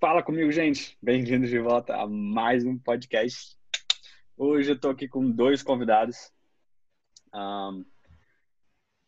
Fala 0.00 0.22
comigo, 0.22 0.50
gente. 0.50 0.96
Bem-vindos 1.02 1.50
de 1.50 1.58
volta 1.58 1.94
a 1.94 2.06
mais 2.06 2.64
um 2.64 2.78
podcast. 2.78 3.54
Hoje 4.34 4.70
eu 4.70 4.74
estou 4.74 4.92
aqui 4.92 5.06
com 5.06 5.30
dois 5.30 5.62
convidados. 5.62 6.32
Um, 7.34 7.84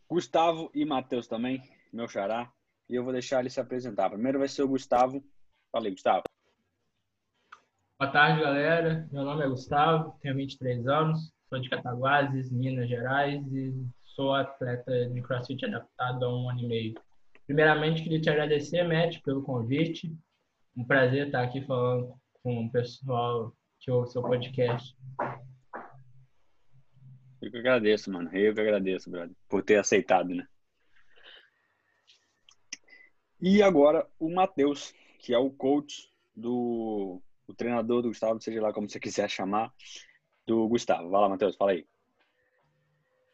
Gustavo 0.07 0.71
e 0.75 0.85
Matheus 0.85 1.27
também, 1.27 1.63
meu 1.91 2.07
xará. 2.07 2.53
E 2.91 2.95
eu 2.95 3.03
vou 3.03 3.11
deixar 3.11 3.41
ele 3.41 3.49
se 3.49 3.59
apresentar. 3.59 4.11
Primeiro 4.11 4.39
vai 4.39 4.49
ser 4.49 4.65
o 4.65 4.69
Gustavo. 4.69 5.25
Fala 5.73 5.87
aí, 5.87 5.93
Gustavo. 5.93 6.25
Boa 7.99 8.13
tarde, 8.13 8.43
galera. 8.43 9.09
Meu 9.11 9.25
nome 9.25 9.47
é 9.47 9.49
Gustavo, 9.49 10.15
tenho 10.21 10.37
23 10.37 10.87
anos, 10.89 11.33
sou 11.49 11.59
de 11.59 11.71
Cataguases, 11.71 12.51
Minas 12.51 12.87
Gerais 12.87 13.43
e 13.51 13.73
sou 14.05 14.35
atleta 14.35 15.09
de 15.09 15.23
CrossFit 15.23 15.65
adaptado 15.65 16.23
há 16.23 16.29
um 16.29 16.51
ano 16.51 16.61
e 16.61 16.67
meio. 16.67 16.95
Primeiramente, 17.47 18.03
queria 18.03 18.21
te 18.21 18.29
agradecer, 18.29 18.87
Matt, 18.87 19.23
pelo 19.23 19.43
convite. 19.43 20.15
Um 20.77 20.85
prazer 20.85 21.27
estar 21.27 21.43
aqui 21.43 21.61
falando 21.67 22.15
com 22.43 22.65
o 22.65 22.73
pessoal 22.73 23.55
que 23.79 23.91
ouve 23.91 24.11
seu 24.11 24.23
podcast. 24.23 24.97
Eu 27.43 27.51
que 27.51 27.59
agradeço, 27.59 28.11
mano. 28.11 28.31
Eu 28.35 28.55
que 28.55 28.61
agradeço, 28.61 29.11
brother, 29.11 29.35
por 29.49 29.63
ter 29.63 29.77
aceitado, 29.77 30.35
né? 30.35 30.47
E 33.41 33.63
agora 33.63 34.09
o 34.19 34.33
Matheus, 34.33 34.95
que 35.19 35.35
é 35.35 35.39
o 35.39 35.51
coach 35.51 36.09
do 36.35 37.21
o 37.47 37.53
treinador 37.53 38.01
do 38.01 38.09
Gustavo, 38.09 38.41
seja 38.41 38.63
lá 38.63 38.73
como 38.73 38.89
você 38.89 39.01
quiser 39.01 39.29
chamar, 39.29 39.73
do 40.47 40.67
Gustavo. 40.69 41.11
Vai 41.11 41.21
lá, 41.21 41.29
Matheus, 41.29 41.57
fala 41.57 41.73
aí. 41.73 41.87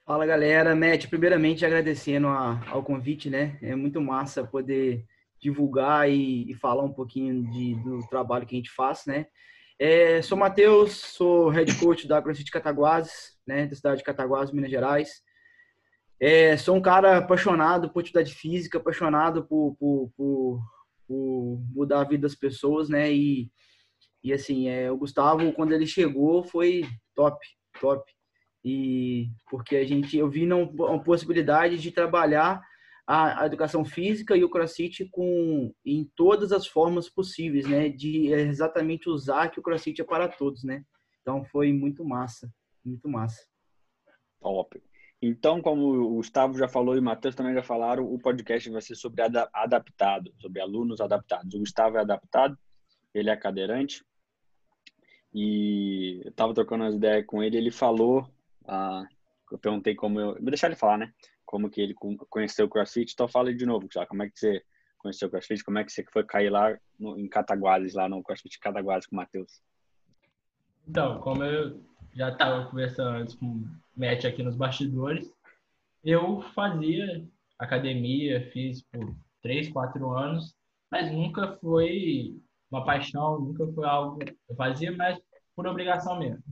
Fala 0.05 0.27
galera, 0.27 0.75
Matt, 0.75 1.07
primeiramente 1.09 1.65
agradecendo 1.65 2.29
a, 2.29 2.67
ao 2.71 2.83
convite, 2.83 3.29
né? 3.29 3.59
É 3.61 3.77
muito 3.77 4.01
massa 4.01 4.43
poder 4.43 5.07
divulgar 5.41 6.11
e, 6.11 6.51
e 6.51 6.55
falar 6.55 6.83
um 6.83 6.93
pouquinho 6.93 7.49
de, 7.51 7.75
do 7.77 8.07
trabalho 8.09 8.47
que 8.47 8.55
a 8.55 8.59
gente 8.59 8.71
faz, 8.71 9.07
né? 9.07 9.27
É, 9.79 10.21
sou 10.23 10.37
Matheus, 10.37 10.93
sou 10.93 11.49
head 11.51 11.73
coach 11.77 12.09
da 12.09 12.21
CrossFit 12.21 12.51
Cataguases, 12.51 13.39
né? 13.47 13.67
Da 13.67 13.77
cidade 13.77 13.99
de 13.99 14.05
Cataguases, 14.05 14.53
Minas 14.53 14.71
Gerais. 14.71 15.23
É, 16.21 16.57
sou 16.57 16.75
um 16.77 16.83
cara 16.83 17.19
apaixonado 17.19 17.91
por 17.91 18.01
atividade 18.01 18.35
física, 18.35 18.79
apaixonado 18.79 19.45
por, 19.45 19.77
por, 19.79 20.11
por, 20.17 20.61
por, 21.07 21.63
mudar 21.73 22.01
a 22.01 22.05
vida 22.05 22.23
das 22.23 22.35
pessoas, 22.35 22.89
né? 22.89 23.13
E, 23.13 23.49
e 24.23 24.33
assim, 24.33 24.69
é, 24.69 24.91
o 24.91 24.97
Gustavo, 24.97 25.53
quando 25.53 25.73
ele 25.73 25.87
chegou, 25.87 26.43
foi 26.43 26.85
top, 27.15 27.39
top 27.81 28.13
e 28.65 29.31
porque 29.49 29.77
a 29.77 29.85
gente 29.85 30.17
eu 30.17 30.29
vi 30.29 30.45
não, 30.45 30.65
uma 30.65 31.03
possibilidade 31.03 31.79
de 31.79 31.93
trabalhar 31.93 32.61
a, 33.09 33.43
a, 33.43 33.47
educação 33.47 33.87
física 33.87 34.37
e 34.37 34.45
o 34.45 34.51
CrossFit 34.51 35.07
com 35.07 35.75
em 35.83 36.05
todas 36.15 36.53
as 36.53 36.67
formas 36.67 37.09
possíveis, 37.09 37.67
né? 37.67 37.89
De 37.89 38.29
exatamente 38.29 39.09
usar 39.09 39.49
que 39.49 39.59
o 39.59 39.63
CrossFit 39.63 40.03
é 40.03 40.05
para 40.05 40.29
todos, 40.29 40.63
né? 40.63 40.85
Então 41.23 41.43
foi 41.43 41.73
muito 41.73 42.05
massa, 42.05 42.53
muito 42.85 43.09
massa. 43.09 43.43
Top. 44.39 44.79
Então, 45.23 45.63
como 45.63 45.87
o 45.87 46.15
Gustavo 46.17 46.59
já 46.59 46.69
falou 46.69 46.95
e 46.95 46.99
o 46.99 47.03
Matheus 47.03 47.35
também 47.35 47.55
já 47.55 47.63
falaram, 47.63 48.05
o 48.05 48.21
podcast 48.21 48.71
vai 48.71 48.83
ser 48.83 48.95
sobre 48.95 49.23
adaptado, 49.23 50.33
sobre 50.39 50.61
alunos 50.61 51.01
adaptados. 51.01 51.55
O 51.55 51.59
Gustavo 51.61 51.97
é 51.97 52.03
adaptado, 52.03 52.57
ele 53.15 53.31
é 53.31 53.37
cadeirante. 53.37 54.05
E 55.35 56.21
eu 56.25 56.31
estava 56.31 56.53
trocando 56.53 56.85
umas 56.85 56.95
ideias 56.95 57.25
com 57.27 57.43
ele, 57.43 57.57
ele 57.57 57.71
falou 57.71 58.31
ah, 58.67 59.07
eu 59.51 59.59
perguntei 59.59 59.95
como 59.95 60.21
eu. 60.21 60.35
Vou 60.35 60.51
deixar 60.51 60.67
ele 60.67 60.77
falar, 60.77 60.99
né? 60.99 61.13
Como 61.49 61.71
que 61.71 61.81
ele 61.81 61.95
conheceu 62.29 62.67
o 62.67 62.69
CrossFit. 62.69 63.13
Então 63.15 63.27
fala 63.27 63.55
de 63.55 63.65
novo, 63.65 63.89
já. 63.91 64.05
Como 64.05 64.23
é 64.23 64.29
que 64.29 64.39
você 64.39 64.63
conheceu 64.99 65.29
o 65.29 65.31
CrossFit? 65.31 65.65
Como 65.65 65.79
é 65.79 65.85
que 65.85 65.91
você 65.91 66.05
foi 66.13 66.23
cair 66.23 66.51
lá 66.51 66.79
no, 66.99 67.19
em 67.19 67.27
Cataguases, 67.27 67.95
lá 67.95 68.07
no 68.07 68.23
CrossFit 68.23 68.61
Cataguases 68.61 69.07
com 69.07 69.17
o 69.17 69.19
Matheus? 69.19 69.63
Então, 70.87 71.19
como 71.21 71.43
eu 71.43 71.83
já 72.15 72.29
estava 72.29 72.67
conversando 72.67 73.17
antes 73.17 73.35
com 73.35 73.47
o 73.47 73.69
Matt 73.97 74.27
aqui 74.27 74.43
nos 74.43 74.57
bastidores, 74.57 75.33
eu 76.05 76.43
fazia 76.55 77.27
academia, 77.59 78.51
fiz 78.53 78.83
por 78.83 79.17
três, 79.43 79.71
quatro 79.71 80.11
anos, 80.11 80.55
mas 80.91 81.11
nunca 81.11 81.57
foi 81.63 82.37
uma 82.71 82.85
paixão, 82.85 83.41
nunca 83.41 83.67
foi 83.73 83.87
algo. 83.87 84.19
Eu 84.49 84.55
fazia 84.55 84.95
mais 84.95 85.19
por 85.57 85.67
obrigação 85.67 86.19
mesmo. 86.19 86.43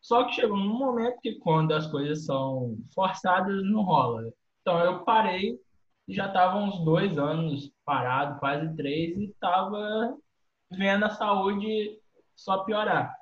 Só 0.00 0.24
que 0.24 0.34
chegou 0.34 0.56
um 0.56 0.78
momento 0.78 1.20
que 1.20 1.38
quando 1.38 1.72
as 1.72 1.86
coisas 1.86 2.24
são 2.24 2.76
forçadas, 2.94 3.62
não 3.64 3.82
rola. 3.82 4.32
Então 4.60 4.78
eu 4.80 5.04
parei, 5.04 5.58
já 6.08 6.26
estava 6.26 6.56
uns 6.56 6.82
dois 6.84 7.18
anos 7.18 7.70
parado, 7.84 8.38
quase 8.40 8.74
três, 8.76 9.16
e 9.16 9.26
estava 9.26 10.16
vendo 10.70 11.04
a 11.04 11.10
saúde 11.10 11.98
só 12.34 12.64
piorar. 12.64 13.14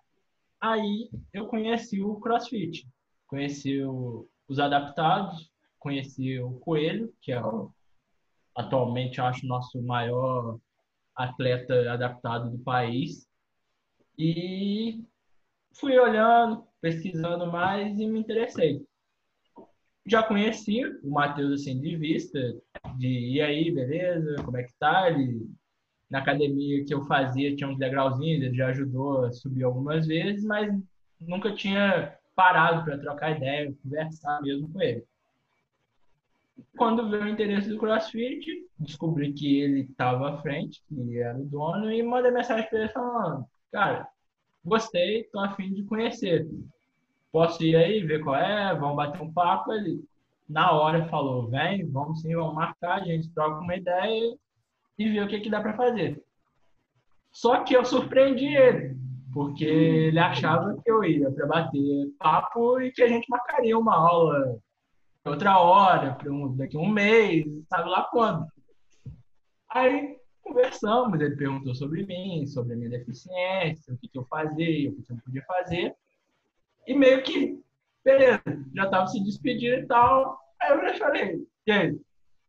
Aí 0.61 1.11
eu 1.33 1.47
conheci 1.47 2.01
o 2.03 2.21
CrossFit, 2.21 2.89
conheci 3.27 3.83
o, 3.83 4.29
os 4.49 4.59
adaptados, 4.59 5.51
conheci 5.79 6.39
o 6.41 6.59
Coelho, 6.61 7.13
que 7.21 7.33
é 7.33 7.45
o, 7.45 7.73
atualmente 8.57 9.21
acho 9.21 9.47
nosso 9.47 9.81
maior 9.83 10.59
atleta 11.15 11.93
adaptado 11.93 12.51
do 12.51 12.59
país. 12.59 13.27
E 14.17 15.05
fui 15.79 15.99
olhando, 15.99 16.65
pesquisando 16.81 17.51
mais 17.51 17.99
e 17.99 18.07
me 18.07 18.21
interessei. 18.21 18.85
Já 20.07 20.23
conhecia 20.23 20.99
o 21.03 21.11
Matheus 21.11 21.61
assim 21.61 21.81
de 21.81 21.97
vista, 21.97 22.39
de 22.97 23.35
e 23.35 23.41
aí, 23.41 23.71
beleza, 23.71 24.37
como 24.45 24.57
é 24.57 24.63
que 24.63 24.73
tá? 24.79 25.11
Ele 25.11 25.47
na 26.11 26.21
academia 26.21 26.85
que 26.85 26.95
eu 26.95 27.05
fazia 27.05 27.55
tinha 27.55 27.69
uns 27.69 27.79
degrauzinhos, 27.79 28.43
ele 28.43 28.57
já 28.57 28.69
ajudou 28.69 29.27
a 29.27 29.33
subir 29.33 29.65
algumas 29.65 30.07
vezes, 30.07 30.43
mas 30.43 30.73
nunca 31.21 31.55
tinha 31.55 32.17
parado 32.35 32.85
para 32.85 32.99
trocar 32.99 33.37
ideia, 33.37 33.75
conversar 33.83 34.41
mesmo 34.41 34.73
com 34.73 34.81
ele. 34.81 35.05
Quando 36.77 37.11
veio 37.11 37.25
o 37.25 37.29
interesse 37.29 37.69
do 37.69 37.79
CrossFit, 37.79 38.67
descobri 38.79 39.33
que 39.33 39.61
ele 39.61 39.81
estava 39.81 40.31
à 40.31 40.39
frente, 40.39 40.83
que 40.89 41.19
era 41.19 41.37
o 41.37 41.45
dono, 41.45 41.93
e 41.93 42.03
mandei 42.03 42.31
mensagem 42.31 42.69
para 42.69 42.79
ele 42.79 42.89
falando: 42.89 43.45
Cara, 43.71 44.09
gostei, 44.69 45.25
tô 45.25 45.41
afim 45.41 45.73
de 45.73 45.85
conhecer 45.85 46.47
posso 47.33 47.63
ir 47.63 47.77
aí, 47.77 48.03
ver 48.05 48.23
qual 48.23 48.37
é, 48.37 48.75
vamos 48.75 48.97
bater 48.97 49.21
um 49.23 49.33
papo. 49.33 49.73
Ele, 49.73 50.03
na 50.49 50.73
hora, 50.73 51.09
falou: 51.09 51.49
vem, 51.49 51.89
vamos 51.91 52.21
sim, 52.21 52.35
vamos 52.35 52.55
marcar, 52.55 53.01
a 53.01 53.05
gente 53.05 53.33
troca 53.33 53.61
uma 53.61 53.77
ideia 53.77 54.37
e 54.99 55.09
vê 55.09 55.21
o 55.21 55.29
que, 55.29 55.41
que 55.41 55.51
dá 55.51 55.61
para 55.61 55.77
fazer. 55.77 56.23
Só 57.31 57.63
que 57.63 57.75
eu 57.77 57.85
surpreendi 57.85 58.47
ele, 58.47 58.97
porque 59.33 59.65
ele 59.65 60.19
achava 60.19 60.75
que 60.83 60.91
eu 60.91 61.05
ia 61.05 61.31
para 61.31 61.47
bater 61.47 62.11
papo 62.19 62.81
e 62.81 62.91
que 62.91 63.03
a 63.03 63.09
gente 63.09 63.29
marcaria 63.29 63.79
uma 63.79 63.95
aula 63.95 64.59
outra 65.25 65.59
hora, 65.59 66.17
daqui 66.57 66.77
a 66.77 66.81
um 66.81 66.89
mês, 66.89 67.45
sabe 67.69 67.91
lá 67.91 68.05
quando. 68.05 68.47
Aí 69.69 70.18
conversamos, 70.49 71.21
ele 71.21 71.37
perguntou 71.37 71.75
sobre 71.75 72.05
mim, 72.05 72.47
sobre 72.47 72.73
a 72.73 72.77
minha 72.77 72.91
deficiência, 72.91 73.93
o 73.93 73.99
que, 73.99 74.09
que 74.09 74.19
eu 74.19 74.25
fazia, 74.25 74.91
o 74.91 74.95
que 74.95 75.13
eu 75.13 75.17
não 75.17 75.23
podia 75.23 75.45
fazer. 75.45 75.95
E 76.87 76.95
meio 76.95 77.23
que, 77.23 77.63
beleza, 78.03 78.43
já 78.75 78.89
tava 78.89 79.07
se 79.07 79.23
despedindo 79.23 79.83
e 79.83 79.87
tal. 79.87 80.41
Aí 80.61 80.73
eu 80.73 80.89
já 80.89 80.95
falei, 80.97 81.47
e 81.67 81.71
aí, 81.71 82.01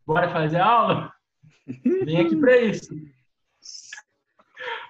bora 0.06 0.32
fazer 0.32 0.60
aula? 0.60 1.14
Vem 1.84 2.22
aqui 2.22 2.36
pra 2.36 2.58
isso. 2.58 2.94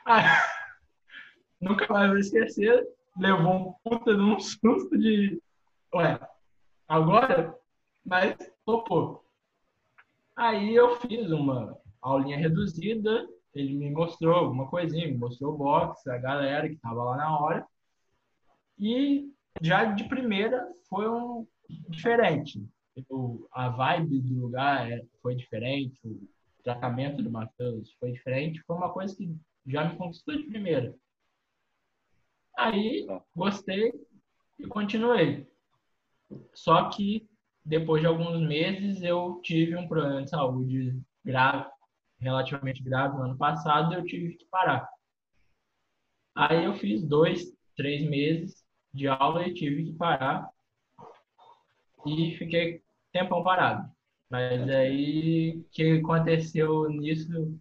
Aí, 0.06 0.24
nunca 1.59 1.91
mais 1.91 2.09
vou 2.09 2.20
esquecer, 2.20 2.88
levou 3.18 3.53
um 3.53 3.74
puta 3.84 4.16
de 4.16 4.22
um 4.22 4.40
susto 4.40 4.97
de, 4.97 5.41
ué, 5.94 6.20
agora? 6.88 7.58
Mas 8.06 8.38
topou. 8.66 9.26
Aí 10.35 10.73
eu 10.73 10.96
fiz 11.02 11.29
uma 11.32 11.78
aulinha 12.01 12.37
reduzida, 12.37 13.28
ele 13.53 13.73
me 13.75 13.90
mostrou 13.91 14.34
alguma 14.34 14.67
coisinha, 14.67 15.07
me 15.07 15.17
mostrou 15.17 15.53
o 15.53 15.57
box, 15.57 16.07
a 16.07 16.17
galera 16.17 16.69
que 16.69 16.78
tava 16.78 17.03
lá 17.03 17.17
na 17.17 17.40
hora. 17.40 17.66
E 18.78 19.31
já 19.61 19.85
de 19.85 20.05
primeira 20.05 20.66
foi 20.87 21.09
um 21.09 21.47
diferente. 21.90 22.63
O, 23.09 23.47
a 23.51 23.69
vibe 23.69 24.19
do 24.22 24.41
lugar 24.41 24.91
é, 24.91 25.03
foi 25.22 25.35
diferente, 25.35 25.99
o 26.05 26.28
tratamento 26.63 27.23
do 27.23 27.31
Matheus 27.31 27.93
foi 27.99 28.11
diferente. 28.11 28.61
Foi 28.66 28.75
uma 28.75 28.91
coisa 28.91 29.16
que 29.16 29.34
já 29.66 29.85
me 29.85 29.97
conquistou 29.97 30.35
de 30.35 30.43
primeira. 30.43 30.96
Aí 32.57 33.07
gostei 33.35 33.93
e 34.57 34.67
continuei. 34.67 35.47
Só 36.53 36.90
que 36.90 37.28
depois 37.63 38.01
de 38.01 38.07
alguns 38.07 38.41
meses 38.47 39.01
eu 39.01 39.40
tive 39.43 39.75
um 39.75 39.87
problema 39.87 40.23
de 40.23 40.29
saúde 40.29 40.99
grave, 41.23 41.69
relativamente 42.20 42.84
grave 42.84 43.18
no 43.18 43.24
ano 43.24 43.38
passado, 43.38 43.94
eu 43.94 44.06
tive 44.06 44.36
que 44.36 44.46
parar. 44.46 44.90
Aí 46.36 46.66
eu 46.66 46.74
fiz 46.76 47.04
dois, 47.04 47.54
três 47.76 48.08
meses 48.08 48.64
de 48.94 49.08
aula 49.08 49.48
e 49.48 49.54
tive 49.54 49.86
que 49.86 49.94
parar 49.94 50.50
e 52.06 52.36
fiquei 52.38 52.82
tempão 53.12 53.44
parado. 53.44 53.90
Mas 54.30 54.70
aí 54.70 55.58
o 55.58 55.64
que 55.72 56.00
aconteceu 56.00 56.90
nisso 56.90 57.60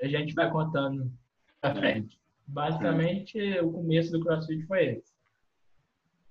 a 0.00 0.06
gente 0.06 0.34
vai 0.34 0.50
contando 0.50 1.12
pra 1.60 1.74
frente. 1.74 2.18
Basicamente, 2.46 3.38
o 3.60 3.72
começo 3.72 4.12
do 4.12 4.20
CrossFit 4.20 4.64
foi 4.66 4.86
esse. 4.86 5.17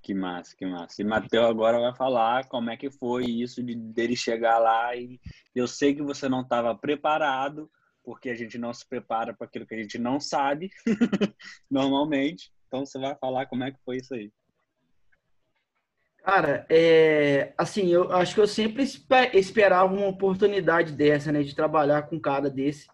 Que 0.07 0.13
massa, 0.13 0.56
que 0.56 0.65
massa. 0.65 1.01
E 1.01 1.04
Matheus 1.04 1.50
agora 1.50 1.81
vai 1.81 1.94
falar 1.94 2.48
como 2.48 2.69
é 2.69 2.77
que 2.77 2.89
foi 2.89 3.25
isso 3.25 3.62
de 3.62 3.75
dele 3.75 4.15
chegar 4.15 4.57
lá 4.57 4.95
e 4.95 5.19
eu 5.54 5.68
sei 5.68 5.94
que 5.94 6.01
você 6.01 6.30
não 6.30 6.44
estava 6.44 6.74
preparado, 6.74 7.69
porque 8.06 8.30
a 8.30 8.33
gente 8.33 8.57
não 8.57 8.74
se 8.74 8.88
prepara 8.88 9.33
para 9.33 9.45
aquilo 9.45 9.68
que 9.68 9.75
a 9.75 9.77
gente 9.77 10.00
não 10.00 10.18
sabe 10.18 10.71
normalmente. 11.69 12.54
Então 12.65 12.86
você 12.86 12.98
vai 12.98 13.18
falar 13.18 13.48
como 13.48 13.65
é 13.65 13.71
que 13.71 13.83
foi 13.83 13.98
isso 13.98 14.13
aí. 14.13 14.31
Cara, 16.24 16.65
é, 16.69 17.54
assim, 17.57 17.88
eu 17.89 18.09
acho 18.13 18.33
que 18.33 18.39
eu 18.39 18.48
sempre 18.48 18.83
esperava 19.33 19.94
uma 19.94 20.07
oportunidade 20.07 20.94
dessa, 20.94 21.33
né, 21.33 21.44
de 21.44 21.54
trabalhar 21.54 22.04
com 22.04 22.15
um 22.15 22.21
cara 22.21 22.50
desse, 22.50 22.88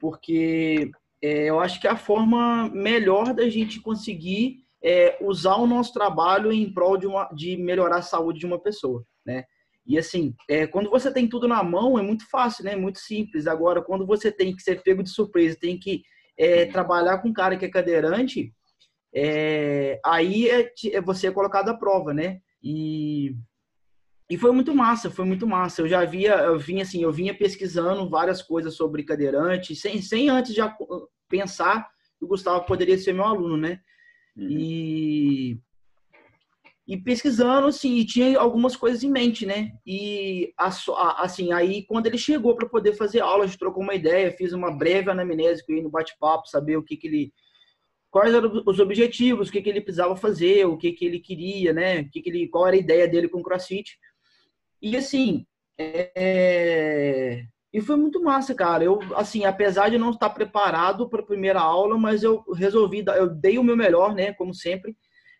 porque 0.00 0.90
é, 1.20 1.50
eu 1.50 1.60
acho 1.60 1.78
que 1.78 1.86
é 1.86 1.90
a 1.90 1.96
forma 1.98 2.70
melhor 2.70 3.34
da 3.34 3.50
gente 3.50 3.82
conseguir 3.82 4.66
é, 4.82 5.18
usar 5.20 5.56
o 5.56 5.66
nosso 5.66 5.92
trabalho 5.92 6.52
em 6.52 6.72
prol 6.72 6.96
de, 6.96 7.06
uma, 7.06 7.28
de 7.32 7.56
melhorar 7.56 7.98
a 7.98 8.02
saúde 8.02 8.40
de 8.40 8.46
uma 8.46 8.60
pessoa, 8.60 9.04
né? 9.24 9.44
E 9.86 9.98
assim, 9.98 10.34
é, 10.48 10.66
quando 10.66 10.90
você 10.90 11.10
tem 11.10 11.26
tudo 11.26 11.48
na 11.48 11.62
mão, 11.62 11.98
é 11.98 12.02
muito 12.02 12.28
fácil, 12.28 12.64
né? 12.64 12.76
Muito 12.76 12.98
simples. 12.98 13.46
Agora, 13.46 13.80
quando 13.80 14.06
você 14.06 14.30
tem 14.30 14.54
que 14.54 14.62
ser 14.62 14.82
pego 14.82 15.02
de 15.02 15.08
surpresa, 15.08 15.56
tem 15.58 15.78
que 15.78 16.02
é, 16.36 16.66
trabalhar 16.66 17.18
com 17.18 17.28
um 17.28 17.32
cara 17.32 17.56
que 17.56 17.64
é 17.64 17.70
cadeirante, 17.70 18.52
é, 19.14 19.98
aí 20.04 20.48
é, 20.50 20.70
é, 20.92 21.00
você 21.00 21.28
é 21.28 21.32
colocado 21.32 21.70
à 21.70 21.74
prova, 21.74 22.12
né? 22.12 22.40
E, 22.62 23.34
e 24.30 24.36
foi 24.36 24.52
muito 24.52 24.74
massa, 24.74 25.10
foi 25.10 25.24
muito 25.24 25.46
massa. 25.46 25.80
Eu 25.80 25.88
já 25.88 26.04
via, 26.04 26.34
eu 26.36 26.58
vinha 26.58 26.82
assim, 26.82 27.02
eu 27.02 27.12
vinha 27.12 27.36
pesquisando 27.36 28.08
várias 28.10 28.42
coisas 28.42 28.74
sobre 28.74 29.04
cadeirante, 29.04 29.74
sem, 29.74 30.02
sem 30.02 30.28
antes 30.28 30.54
já 30.54 30.76
pensar 31.28 31.88
que 32.18 32.24
o 32.24 32.28
Gustavo 32.28 32.66
poderia 32.66 32.98
ser 32.98 33.14
meu 33.14 33.24
aluno, 33.24 33.56
né? 33.56 33.80
Uhum. 34.38 34.46
E, 34.48 35.58
e 36.86 36.96
pesquisando, 36.96 37.66
assim, 37.66 38.04
tinha 38.04 38.38
algumas 38.38 38.76
coisas 38.76 39.02
em 39.02 39.10
mente, 39.10 39.44
né? 39.44 39.72
E, 39.84 40.54
assim, 40.56 41.52
aí 41.52 41.84
quando 41.84 42.06
ele 42.06 42.16
chegou 42.16 42.54
para 42.54 42.68
poder 42.68 42.94
fazer 42.94 43.20
aula, 43.20 43.44
a 43.44 43.46
gente 43.46 43.58
trocou 43.58 43.82
uma 43.82 43.94
ideia, 43.94 44.32
fiz 44.32 44.52
uma 44.52 44.70
breve 44.70 45.10
anamnese 45.10 45.66
com 45.66 45.72
ele 45.72 45.82
no 45.82 45.90
bate-papo, 45.90 46.46
saber 46.46 46.76
o 46.76 46.82
que 46.82 46.96
que 46.96 47.08
ele... 47.08 47.32
Quais 48.10 48.32
eram 48.32 48.62
os 48.64 48.80
objetivos, 48.80 49.48
o 49.48 49.52
que 49.52 49.60
que 49.60 49.68
ele 49.68 49.82
precisava 49.82 50.16
fazer, 50.16 50.66
o 50.66 50.78
que 50.78 50.92
que 50.92 51.04
ele 51.04 51.20
queria, 51.20 51.74
né? 51.74 52.00
O 52.00 52.08
que 52.08 52.22
que 52.22 52.30
ele, 52.30 52.48
qual 52.48 52.66
era 52.66 52.76
a 52.76 52.78
ideia 52.78 53.06
dele 53.06 53.28
com 53.28 53.40
o 53.40 53.42
CrossFit. 53.42 53.98
E, 54.80 54.96
assim, 54.96 55.44
é... 55.76 57.44
E 57.72 57.80
foi 57.80 57.96
muito 57.96 58.22
massa, 58.22 58.54
cara. 58.54 58.82
Eu, 58.82 58.98
assim, 59.14 59.44
apesar 59.44 59.90
de 59.90 59.98
não 59.98 60.10
estar 60.10 60.30
preparado 60.30 61.08
para 61.08 61.20
a 61.20 61.26
primeira 61.26 61.60
aula, 61.60 61.98
mas 61.98 62.22
eu 62.22 62.42
resolvi, 62.54 63.04
eu 63.06 63.28
dei 63.28 63.58
o 63.58 63.64
meu 63.64 63.76
melhor, 63.76 64.14
né? 64.14 64.32
Como 64.32 64.54
sempre, 64.54 64.96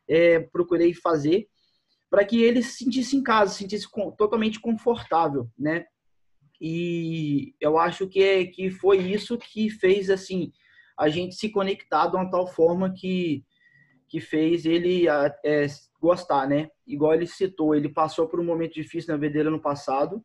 é, 0.09 0.41
procurei 0.41 0.93
fazer 0.93 1.47
para 2.11 2.25
que 2.25 2.43
ele 2.43 2.63
se 2.63 2.85
sentisse 2.85 3.17
em 3.17 3.23
casa, 3.23 3.53
se 3.53 3.59
sentisse 3.59 3.87
totalmente 4.17 4.61
confortável, 4.61 5.49
né? 5.59 5.85
E 6.61 7.55
eu 7.61 7.79
acho 7.79 8.09
que, 8.09 8.23
é, 8.23 8.45
que 8.47 8.71
foi 8.71 8.99
isso 8.99 9.39
que 9.39 9.71
fez, 9.71 10.11
assim, 10.11 10.51
a 10.99 11.09
gente 11.09 11.35
se 11.35 11.51
conectar 11.51 12.09
de 12.09 12.17
uma 12.17 12.31
tal 12.31 12.47
forma 12.47 12.93
que, 12.93 13.45
que 14.09 14.21
fez 14.21 14.67
ele 14.67 15.07
é, 15.45 15.67
gostar, 16.01 16.49
né? 16.49 16.69
Igual 16.87 17.15
ele 17.15 17.27
citou, 17.27 17.75
ele 17.75 17.89
passou 17.89 18.27
por 18.27 18.41
um 18.41 18.45
momento 18.45 18.75
difícil 18.75 19.13
na 19.13 19.21
vida 19.21 19.35
dele 19.35 19.49
ano 19.49 19.61
passado, 19.61 20.25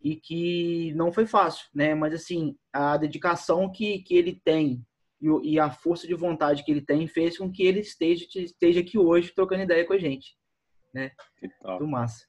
e 0.00 0.16
que 0.16 0.92
não 0.94 1.12
foi 1.12 1.26
fácil, 1.26 1.66
né? 1.74 1.94
Mas 1.94 2.14
assim, 2.14 2.56
a 2.72 2.96
dedicação 2.96 3.70
que, 3.70 4.00
que 4.00 4.14
ele 4.14 4.40
tem 4.44 4.84
e, 5.20 5.52
e 5.52 5.58
a 5.58 5.70
força 5.70 6.06
de 6.06 6.14
vontade 6.14 6.62
que 6.64 6.70
ele 6.70 6.82
tem 6.82 7.06
fez 7.06 7.38
com 7.38 7.50
que 7.50 7.64
ele 7.64 7.80
esteja, 7.80 8.26
esteja 8.36 8.80
aqui 8.80 8.98
hoje 8.98 9.32
trocando 9.34 9.62
ideia 9.62 9.84
com 9.84 9.94
a 9.94 9.98
gente, 9.98 10.36
né? 10.94 11.10
Que 11.38 11.48
top. 11.60 11.78
Do 11.78 11.88
massa. 11.88 12.26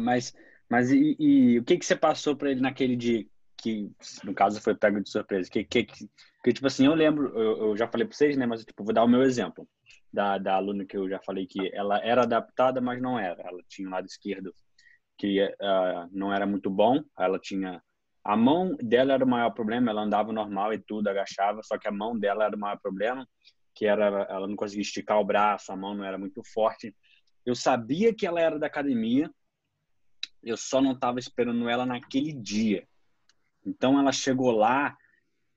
Mas, 0.00 0.34
mas 0.68 0.90
e, 0.90 1.16
e 1.18 1.58
o 1.58 1.64
que 1.64 1.78
que 1.78 1.86
você 1.86 1.96
passou 1.96 2.36
para 2.36 2.50
ele 2.50 2.60
naquele 2.60 2.94
dia 2.94 3.26
que, 3.56 3.90
no 4.22 4.34
caso, 4.34 4.60
foi 4.60 4.74
pego 4.74 5.00
de 5.00 5.10
surpresa? 5.10 5.50
Que, 5.50 5.64
que, 5.64 5.84
que 5.84 6.52
tipo 6.52 6.66
assim, 6.66 6.86
eu 6.86 6.94
lembro, 6.94 7.28
eu, 7.36 7.68
eu 7.68 7.76
já 7.76 7.88
falei 7.88 8.06
para 8.06 8.16
vocês, 8.16 8.36
né? 8.36 8.46
Mas 8.46 8.64
tipo, 8.64 8.84
vou 8.84 8.94
dar 8.94 9.02
o 9.02 9.08
meu 9.08 9.22
exemplo 9.22 9.66
da, 10.12 10.38
da 10.38 10.54
aluna 10.54 10.84
que 10.84 10.96
eu 10.96 11.08
já 11.08 11.18
falei 11.20 11.46
que 11.46 11.74
ela 11.74 11.98
era 12.04 12.22
adaptada, 12.22 12.80
mas 12.80 13.00
não 13.00 13.18
era. 13.18 13.42
Ela 13.42 13.60
tinha 13.68 13.88
o 13.88 13.90
lado 13.90 14.06
esquerdo 14.06 14.54
que 15.16 15.42
uh, 15.42 16.08
não 16.12 16.32
era 16.32 16.46
muito 16.46 16.70
bom. 16.70 17.02
Ela 17.18 17.38
tinha 17.38 17.82
a 18.26 18.36
mão 18.36 18.76
dela 18.82 19.12
era 19.12 19.24
o 19.24 19.28
maior 19.28 19.50
problema. 19.50 19.90
Ela 19.90 20.02
andava 20.02 20.32
normal 20.32 20.72
e 20.72 20.78
tudo, 20.78 21.08
agachava, 21.08 21.62
só 21.62 21.78
que 21.78 21.86
a 21.86 21.92
mão 21.92 22.18
dela 22.18 22.44
era 22.44 22.56
o 22.56 22.58
maior 22.58 22.78
problema, 22.80 23.26
que 23.72 23.86
era 23.86 24.26
ela 24.28 24.48
não 24.48 24.56
conseguia 24.56 24.82
esticar 24.82 25.20
o 25.20 25.24
braço, 25.24 25.70
a 25.70 25.76
mão 25.76 25.94
não 25.94 26.04
era 26.04 26.18
muito 26.18 26.42
forte. 26.52 26.94
Eu 27.44 27.54
sabia 27.54 28.12
que 28.12 28.26
ela 28.26 28.40
era 28.40 28.58
da 28.58 28.66
academia, 28.66 29.30
eu 30.42 30.56
só 30.56 30.80
não 30.80 30.92
estava 30.92 31.20
esperando 31.20 31.68
ela 31.68 31.86
naquele 31.86 32.32
dia. 32.32 32.84
Então 33.64 33.96
ela 33.96 34.10
chegou 34.10 34.50
lá 34.50 34.96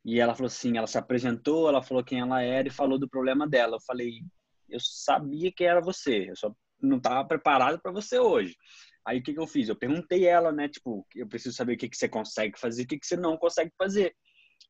e 0.06 0.20
ela 0.20 0.36
falou 0.36 0.48
assim, 0.48 0.78
ela 0.78 0.88
se 0.88 0.98
apresentou, 0.98 1.70
ela 1.70 1.82
falou 1.82 2.04
quem 2.04 2.20
ela 2.20 2.42
era 2.44 2.68
e 2.68 2.72
falou 2.72 3.00
do 3.00 3.10
problema 3.10 3.48
dela. 3.48 3.78
Eu 3.78 3.82
falei, 3.82 4.22
eu 4.70 4.80
sabia 4.80 5.52
que 5.52 5.64
era 5.64 5.82
você, 5.82 6.30
eu 6.30 6.36
só 6.36 6.54
não 6.80 6.98
estava 6.98 7.28
preparado 7.28 7.80
para 7.82 7.92
você 7.92 8.20
hoje. 8.20 8.56
Aí 9.10 9.18
o 9.18 9.24
que, 9.24 9.34
que 9.34 9.40
eu 9.40 9.48
fiz? 9.48 9.68
Eu 9.68 9.76
perguntei 9.76 10.28
ela, 10.28 10.52
né? 10.52 10.70
Tipo, 10.70 11.04
eu 11.16 11.28
preciso 11.28 11.56
saber 11.56 11.74
o 11.74 11.78
que, 11.78 11.90
que 11.90 11.98
você 11.98 12.08
consegue 12.08 12.60
fazer, 12.60 12.84
o 12.84 12.88
que, 12.88 13.00
que 13.00 13.08
você 13.08 13.18
não 13.18 13.36
consegue 13.38 13.72
fazer. 13.76 14.16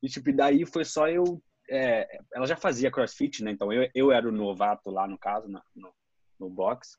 E, 0.01 0.07
tipo, 0.07 0.31
daí 0.31 0.65
foi 0.65 0.85
só 0.85 1.09
eu. 1.09 1.43
É, 1.69 2.07
ela 2.33 2.47
já 2.47 2.55
fazia 2.55 2.89
crossfit, 2.89 3.43
né? 3.43 3.51
Então 3.51 3.71
eu, 3.73 3.89
eu 3.93 4.13
era 4.13 4.25
o 4.25 4.31
novato 4.31 4.89
lá, 4.89 5.05
no 5.05 5.17
caso, 5.17 5.49
no, 5.49 5.61
no, 5.75 5.93
no 6.39 6.49
box. 6.49 6.97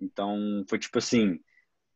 Então 0.00 0.64
foi 0.68 0.78
tipo 0.78 0.98
assim: 0.98 1.40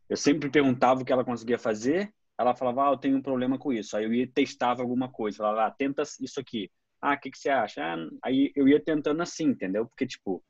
eu 0.08 0.16
sempre 0.16 0.50
perguntava 0.50 1.02
o 1.02 1.04
que 1.04 1.12
ela 1.12 1.25
conseguia 1.25 1.56
fazer, 1.56 2.12
ela 2.37 2.56
falava, 2.56 2.88
ah, 2.88 2.92
eu 2.92 2.96
tenho 2.96 3.16
um 3.16 3.22
problema 3.22 3.56
com 3.56 3.72
isso. 3.72 3.96
Aí 3.96 4.04
eu 4.04 4.12
ia 4.12 4.26
testava 4.26 4.82
alguma 4.82 5.08
coisa, 5.08 5.38
falava, 5.38 5.66
ah, 5.66 5.70
tenta 5.70 6.02
isso 6.20 6.40
aqui. 6.40 6.69
Ah, 7.00 7.14
o 7.14 7.20
que, 7.20 7.31
que 7.31 7.38
você 7.38 7.48
acha? 7.48 7.81
Ah, 7.81 7.96
aí 8.25 8.50
eu 8.56 8.66
ia 8.66 8.82
tentando 8.82 9.22
assim, 9.22 9.44
entendeu? 9.44 9.87
Porque, 9.87 10.04
tipo, 10.04 10.42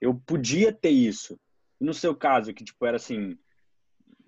eu 0.00 0.16
podia 0.26 0.72
ter 0.72 0.90
isso. 0.90 1.38
No 1.80 1.94
seu 1.94 2.16
caso, 2.16 2.52
que, 2.52 2.64
tipo, 2.64 2.84
era 2.84 2.96
assim, 2.96 3.38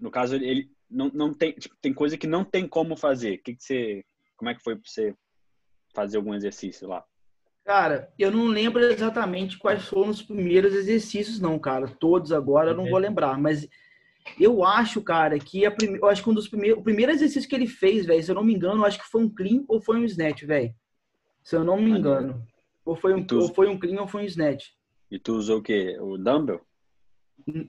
no 0.00 0.10
caso, 0.10 0.34
ele 0.34 0.70
não, 0.90 1.10
não 1.12 1.34
tem, 1.34 1.52
tipo, 1.52 1.76
tem 1.80 1.92
coisa 1.92 2.16
que 2.16 2.26
não 2.26 2.44
tem 2.44 2.66
como 2.66 2.96
fazer. 2.96 3.38
Que 3.38 3.54
que 3.54 3.62
você, 3.62 4.04
como 4.36 4.50
é 4.50 4.54
que 4.54 4.62
foi 4.62 4.74
para 4.74 4.88
você 4.88 5.14
fazer 5.94 6.16
algum 6.16 6.34
exercício 6.34 6.88
lá? 6.88 7.04
Cara, 7.64 8.12
eu 8.18 8.30
não 8.30 8.46
lembro 8.46 8.82
exatamente 8.82 9.58
quais 9.58 9.84
foram 9.84 10.10
os 10.10 10.22
primeiros 10.22 10.74
exercícios, 10.74 11.38
não, 11.38 11.58
cara. 11.58 11.86
Todos 11.86 12.32
agora 12.32 12.70
eu 12.70 12.76
não 12.76 12.88
vou 12.88 12.98
lembrar, 12.98 13.38
mas 13.38 13.68
eu 14.40 14.64
acho, 14.64 15.02
cara, 15.02 15.38
que 15.38 15.64
a 15.64 15.70
prime... 15.70 15.98
eu 15.98 16.06
acho 16.06 16.22
que 16.22 16.30
um 16.30 16.34
dos 16.34 16.48
primeiros, 16.48 16.80
o 16.80 16.82
primeiro 16.82 17.12
exercício 17.12 17.48
que 17.48 17.54
ele 17.54 17.66
fez, 17.66 18.06
velho, 18.06 18.22
se 18.22 18.30
eu 18.30 18.34
não 18.34 18.44
me 18.44 18.54
engano, 18.54 18.84
acho 18.84 18.98
que 18.98 19.08
foi 19.08 19.22
um 19.22 19.28
clean 19.28 19.64
ou 19.68 19.80
foi 19.80 19.98
um 19.98 20.04
snatch, 20.04 20.42
velho. 20.42 20.74
Se 21.44 21.54
eu 21.54 21.62
não 21.62 21.80
me 21.80 21.90
engano. 21.90 22.44
Ou 22.84 22.96
foi 22.96 23.14
um, 23.14 23.24
tu... 23.24 23.38
ou 23.38 23.54
foi 23.54 23.68
um 23.68 23.78
clean 23.78 24.00
ou 24.00 24.08
foi 24.08 24.22
um 24.22 24.26
snatch. 24.26 24.68
E 25.10 25.18
tu 25.18 25.34
usou 25.34 25.58
o 25.58 25.62
quê? 25.62 25.96
O 26.00 26.16
dumbbell? 26.16 26.60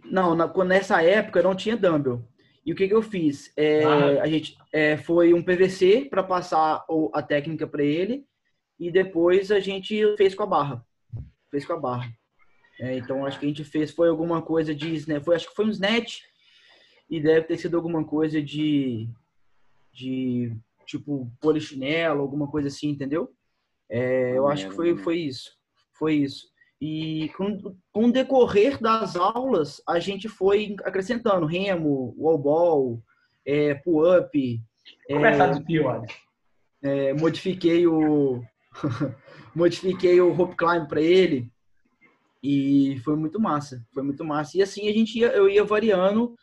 Não, 0.06 0.36
na, 0.36 0.52
nessa 0.66 1.02
época 1.02 1.42
não 1.42 1.56
tinha 1.56 1.78
dumbbell. 1.78 2.24
E 2.66 2.72
o 2.72 2.76
que, 2.76 2.88
que 2.88 2.94
eu 2.94 3.02
fiz? 3.02 3.52
É, 3.58 3.84
ah. 3.84 4.24
A 4.24 4.28
gente 4.28 4.58
é, 4.72 4.98
foi 4.98 5.34
um 5.34 5.44
PVC 5.44 6.08
para 6.10 6.24
passar 6.24 6.86
a 7.14 7.22
técnica 7.22 7.66
para 7.66 7.84
ele 7.84 8.26
e 8.80 8.92
depois 8.92 9.52
a 9.52 9.60
gente 9.60 10.16
fez 10.16 10.36
com 10.36 10.44
a 10.44 10.48
barra. 10.48 10.86
Fez 11.50 11.66
com 11.66 11.74
a 11.74 11.80
barra. 11.80 12.12
É, 12.80 12.98
então 12.98 13.26
acho 13.26 13.40
que 13.40 13.46
a 13.46 13.50
gente 13.50 13.64
fez 13.64 13.92
foi 13.92 14.10
alguma 14.10 14.42
coisa 14.42 14.74
de 14.74 15.08
né, 15.08 15.20
foi 15.20 15.36
acho 15.36 15.50
que 15.50 15.56
foi 15.56 15.66
um 15.66 15.70
snatch 15.70 16.22
e 17.08 17.20
deve 17.20 17.46
ter 17.46 17.58
sido 17.58 17.78
alguma 17.78 18.04
coisa 18.04 18.42
de 18.42 19.08
de 19.94 20.56
tipo 20.86 21.32
polichinelo, 21.40 22.22
alguma 22.22 22.48
coisa 22.48 22.70
assim, 22.70 22.90
entendeu? 22.90 23.32
É, 23.90 24.38
eu 24.38 24.48
acho 24.48 24.70
que 24.70 24.76
foi 24.76 24.98
foi 24.98 25.18
isso. 25.18 25.52
Foi 25.94 26.16
isso. 26.16 26.51
E 26.82 27.30
com, 27.38 27.76
com 27.94 28.06
o 28.06 28.12
decorrer 28.12 28.82
das 28.82 29.16
aulas, 29.16 29.84
a 29.88 30.00
gente 30.00 30.28
foi 30.28 30.76
acrescentando 30.84 31.46
remo, 31.46 32.16
wall 32.18 32.40
ball, 32.40 33.04
é, 33.46 33.76
pull-up. 33.76 34.60
Começar 35.08 35.46
é, 35.46 35.52
dos 35.52 35.60
piores. 35.64 36.12
É, 36.82 37.14
modifiquei 37.14 37.86
o 37.86 38.42
modifiquei 39.54 40.20
o 40.20 40.34
rope 40.34 40.56
climb 40.56 40.88
para 40.88 41.02
ele 41.02 41.52
e 42.42 43.00
foi 43.04 43.16
muito 43.16 43.40
massa, 43.40 43.86
foi 43.94 44.02
muito 44.02 44.24
massa. 44.26 44.58
E 44.58 44.64
assim 44.64 44.90
a 44.90 44.94
gente 44.94 45.20
ia, 45.20 45.28
eu 45.28 45.48
ia 45.48 45.64
variando 45.64 46.36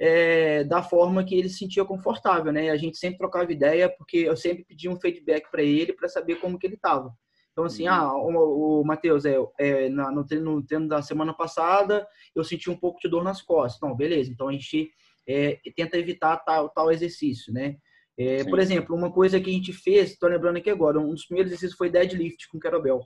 é, 0.00 0.64
da 0.64 0.82
forma 0.82 1.24
que 1.24 1.36
ele 1.36 1.48
se 1.48 1.58
sentia 1.58 1.84
confortável, 1.84 2.52
né? 2.52 2.70
A 2.70 2.76
gente 2.76 2.98
sempre 2.98 3.18
trocava 3.18 3.52
ideia 3.52 3.88
porque 3.88 4.18
eu 4.18 4.36
sempre 4.36 4.64
pedia 4.64 4.90
um 4.90 4.98
feedback 4.98 5.48
para 5.50 5.62
ele 5.62 5.92
para 5.92 6.08
saber 6.08 6.40
como 6.40 6.58
que 6.58 6.66
ele 6.66 6.74
estava. 6.74 7.12
Então, 7.58 7.66
assim, 7.66 7.88
uhum. 7.88 7.92
ah, 7.92 8.16
o, 8.16 8.80
o 8.80 8.84
Matheus, 8.84 9.24
é, 9.24 9.36
é, 9.58 9.88
na, 9.88 10.12
no, 10.12 10.24
treino, 10.24 10.54
no 10.54 10.62
treino 10.62 10.86
da 10.86 11.02
semana 11.02 11.34
passada, 11.34 12.06
eu 12.32 12.44
senti 12.44 12.70
um 12.70 12.76
pouco 12.76 13.00
de 13.00 13.08
dor 13.08 13.24
nas 13.24 13.42
costas. 13.42 13.80
Não, 13.82 13.96
beleza, 13.96 14.30
então 14.30 14.46
a 14.46 14.52
gente 14.52 14.92
é, 15.26 15.58
tenta 15.74 15.98
evitar 15.98 16.36
tal, 16.36 16.68
tal 16.68 16.92
exercício, 16.92 17.52
né? 17.52 17.76
É, 18.16 18.44
por 18.44 18.60
exemplo, 18.60 18.94
uma 18.94 19.10
coisa 19.10 19.40
que 19.40 19.50
a 19.50 19.52
gente 19.52 19.72
fez, 19.72 20.12
estou 20.12 20.28
lembrando 20.28 20.58
aqui 20.58 20.70
agora, 20.70 21.00
um 21.00 21.10
dos 21.10 21.26
primeiros 21.26 21.50
exercícios 21.50 21.76
foi 21.76 21.90
deadlift 21.90 22.48
com 22.48 22.60
kettlebell. 22.60 23.00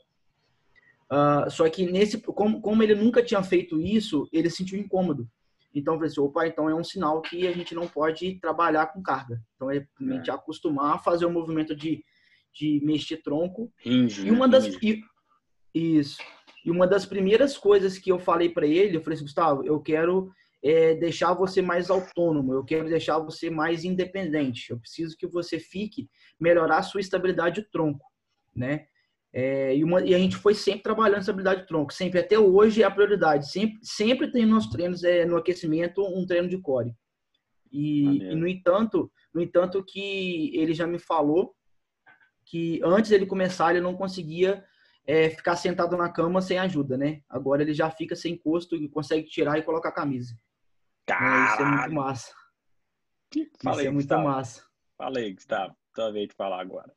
Uh, 1.11 1.51
só 1.51 1.67
que 1.71 1.91
nesse, 1.91 2.19
como, 2.21 2.61
como 2.61 2.83
ele 2.83 2.95
nunca 2.95 3.23
tinha 3.23 3.43
feito 3.43 3.81
isso, 3.81 4.29
ele 4.31 4.51
se 4.51 4.59
sentiu 4.59 4.79
incômodo. 4.79 5.27
Então, 5.75 5.95
eu 5.95 5.99
falei 5.99 6.11
assim, 6.13 6.21
opa, 6.21 6.47
então 6.47 6.69
é 6.69 6.75
um 6.75 6.85
sinal 6.85 7.23
que 7.23 7.47
a 7.47 7.53
gente 7.53 7.75
não 7.75 7.89
pode 7.89 8.39
trabalhar 8.39 8.89
com 8.89 9.03
carga. 9.03 9.41
Então, 9.57 9.71
é 9.71 9.77
é. 9.79 10.31
acostumar 10.31 10.97
a 10.97 10.99
fazer 10.99 11.25
o 11.25 11.29
um 11.29 11.33
movimento 11.33 11.75
de, 11.75 12.05
de 12.53 12.81
mexer 12.85 13.19
tronco. 13.19 13.73
E 13.85 14.31
uma 14.31 14.49
das... 14.49 14.67
E, 14.67 15.01
isso. 15.75 16.19
E 16.65 16.71
uma 16.71 16.87
das 16.87 17.05
primeiras 17.05 17.57
coisas 17.57 17.99
que 17.99 18.11
eu 18.11 18.19
falei 18.19 18.49
para 18.49 18.67
ele, 18.67 18.97
eu 18.97 19.03
falei 19.03 19.17
assim, 19.17 19.25
Gustavo, 19.25 19.65
eu 19.65 19.81
quero 19.81 20.31
é, 20.63 20.95
deixar 20.95 21.35
você 21.35 21.61
mais 21.61 21.91
autônomo, 21.91 22.53
eu 22.53 22.65
quero 22.65 22.89
deixar 22.89 23.19
você 23.19 23.51
mais 23.51 23.85
independente. 23.85 24.71
Eu 24.71 24.79
preciso 24.79 25.17
que 25.17 25.27
você 25.27 25.59
fique 25.59 26.09
melhorar 26.39 26.79
a 26.79 26.83
sua 26.83 27.01
estabilidade 27.01 27.63
de 27.63 27.71
tronco, 27.71 28.07
né? 28.55 28.87
É, 29.35 29.75
e, 29.75 29.83
uma, 29.83 30.03
e, 30.03 30.15
a 30.15 30.19
gente 30.19 30.37
foi 30.37 30.55
sempre 30.55 30.83
trabalhando 30.83 31.21
estabilidade 31.21 31.63
de 31.63 31.67
tronco, 31.67 31.93
sempre 31.93 32.21
até 32.21 32.39
hoje 32.39 32.83
é 32.83 32.85
a 32.85 32.91
prioridade. 32.91 33.51
Sempre, 33.51 33.79
sempre 33.83 34.31
tem 34.31 34.47
nos 34.47 34.69
treinos 34.69 35.03
é, 35.03 35.25
no 35.25 35.37
aquecimento 35.37 36.03
um 36.03 36.27
treino 36.27 36.49
de 36.49 36.59
core. 36.59 36.95
E, 37.73 38.05
e, 38.05 38.35
no 38.37 38.47
entanto, 38.47 39.11
no 39.35 39.41
entanto 39.41 39.83
que 39.83 40.55
ele 40.55 40.75
já 40.75 40.87
me 40.87 40.99
falou 40.99 41.55
que 42.45 42.81
antes 42.85 43.11
ele 43.11 43.27
começar 43.27 43.71
ele 43.71 43.81
não 43.81 43.95
conseguia 43.95 44.65
é, 45.07 45.31
ficar 45.31 45.57
sentado 45.57 45.97
na 45.97 46.09
cama 46.09 46.41
sem 46.41 46.59
ajuda, 46.59 46.97
né? 46.97 47.23
Agora 47.29 47.63
ele 47.63 47.75
já 47.75 47.91
fica 47.91 48.15
sem 48.15 48.35
encosto 48.35 48.77
e 48.77 48.89
consegue 48.89 49.29
tirar 49.29 49.59
e 49.59 49.63
colocar 49.63 49.89
a 49.89 49.93
camisa. 49.93 50.37
Caralho. 51.07 51.53
Isso 51.53 51.63
é 51.63 51.65
muito 51.67 51.93
massa. 51.95 52.35
Fala 53.63 53.77
Isso 53.77 53.89
é 53.89 53.91
muito 53.91 54.03
Gustavo. 54.09 54.25
massa. 54.25 54.63
Fala 54.97 55.19
aí, 55.19 55.33
Gustavo. 55.33 55.75
Tua 55.95 56.13
vez 56.13 56.29
de 56.29 56.35
falar 56.35 56.61
agora. 56.61 56.93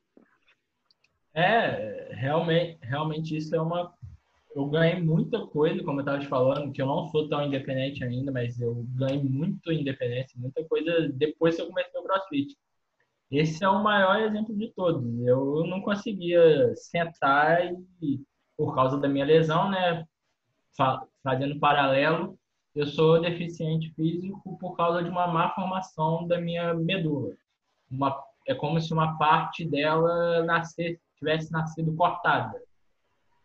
É, 1.34 2.10
realmente, 2.14 2.80
realmente 2.82 3.36
isso 3.36 3.56
é 3.56 3.62
uma. 3.62 3.94
Eu 4.56 4.68
ganhei 4.68 5.02
muita 5.02 5.46
coisa, 5.48 5.84
como 5.84 6.00
eu 6.00 6.04
estava 6.04 6.20
te 6.20 6.28
falando, 6.28 6.72
que 6.72 6.82
eu 6.82 6.86
não 6.86 7.10
sou 7.10 7.28
tão 7.28 7.46
independente 7.46 8.06
ainda, 8.06 8.32
mas 8.32 8.60
eu 8.62 8.86
ganhei 8.96 9.22
muito 9.22 9.70
independência, 9.70 10.40
muita 10.40 10.64
coisa 10.64 11.10
depois 11.10 11.56
que 11.58 11.62
eu 11.62 11.68
comecei 11.68 12.00
o 12.00 12.04
CrossFit. 12.04 12.56
Esse 13.38 13.64
é 13.64 13.70
o 13.70 13.84
maior 13.84 14.22
exemplo 14.22 14.56
de 14.56 14.72
todos. 14.74 15.04
Eu 15.26 15.66
não 15.68 15.82
conseguia 15.82 16.74
sentar 16.76 17.74
e, 18.02 18.22
por 18.58 18.74
causa 18.74 18.98
da 18.98 19.08
minha 19.08 19.26
lesão, 19.26 19.70
né, 19.70 20.06
fazendo 21.24 21.60
paralelo, 21.60 22.38
eu 22.74 22.86
sou 22.88 23.22
deficiente 23.22 23.94
físico 23.94 24.58
por 24.58 24.76
causa 24.76 25.04
de 25.04 25.10
uma 25.10 25.28
má 25.28 25.50
formação 25.54 26.26
da 26.28 26.40
minha 26.40 26.74
medula. 26.74 27.34
Uma, 27.92 28.24
é 28.48 28.56
como 28.56 28.80
se 28.80 28.94
uma 28.94 29.18
parte 29.18 29.66
dela 29.66 30.46
tivesse 31.18 31.52
nascido 31.52 31.96
cortada. 31.96 32.62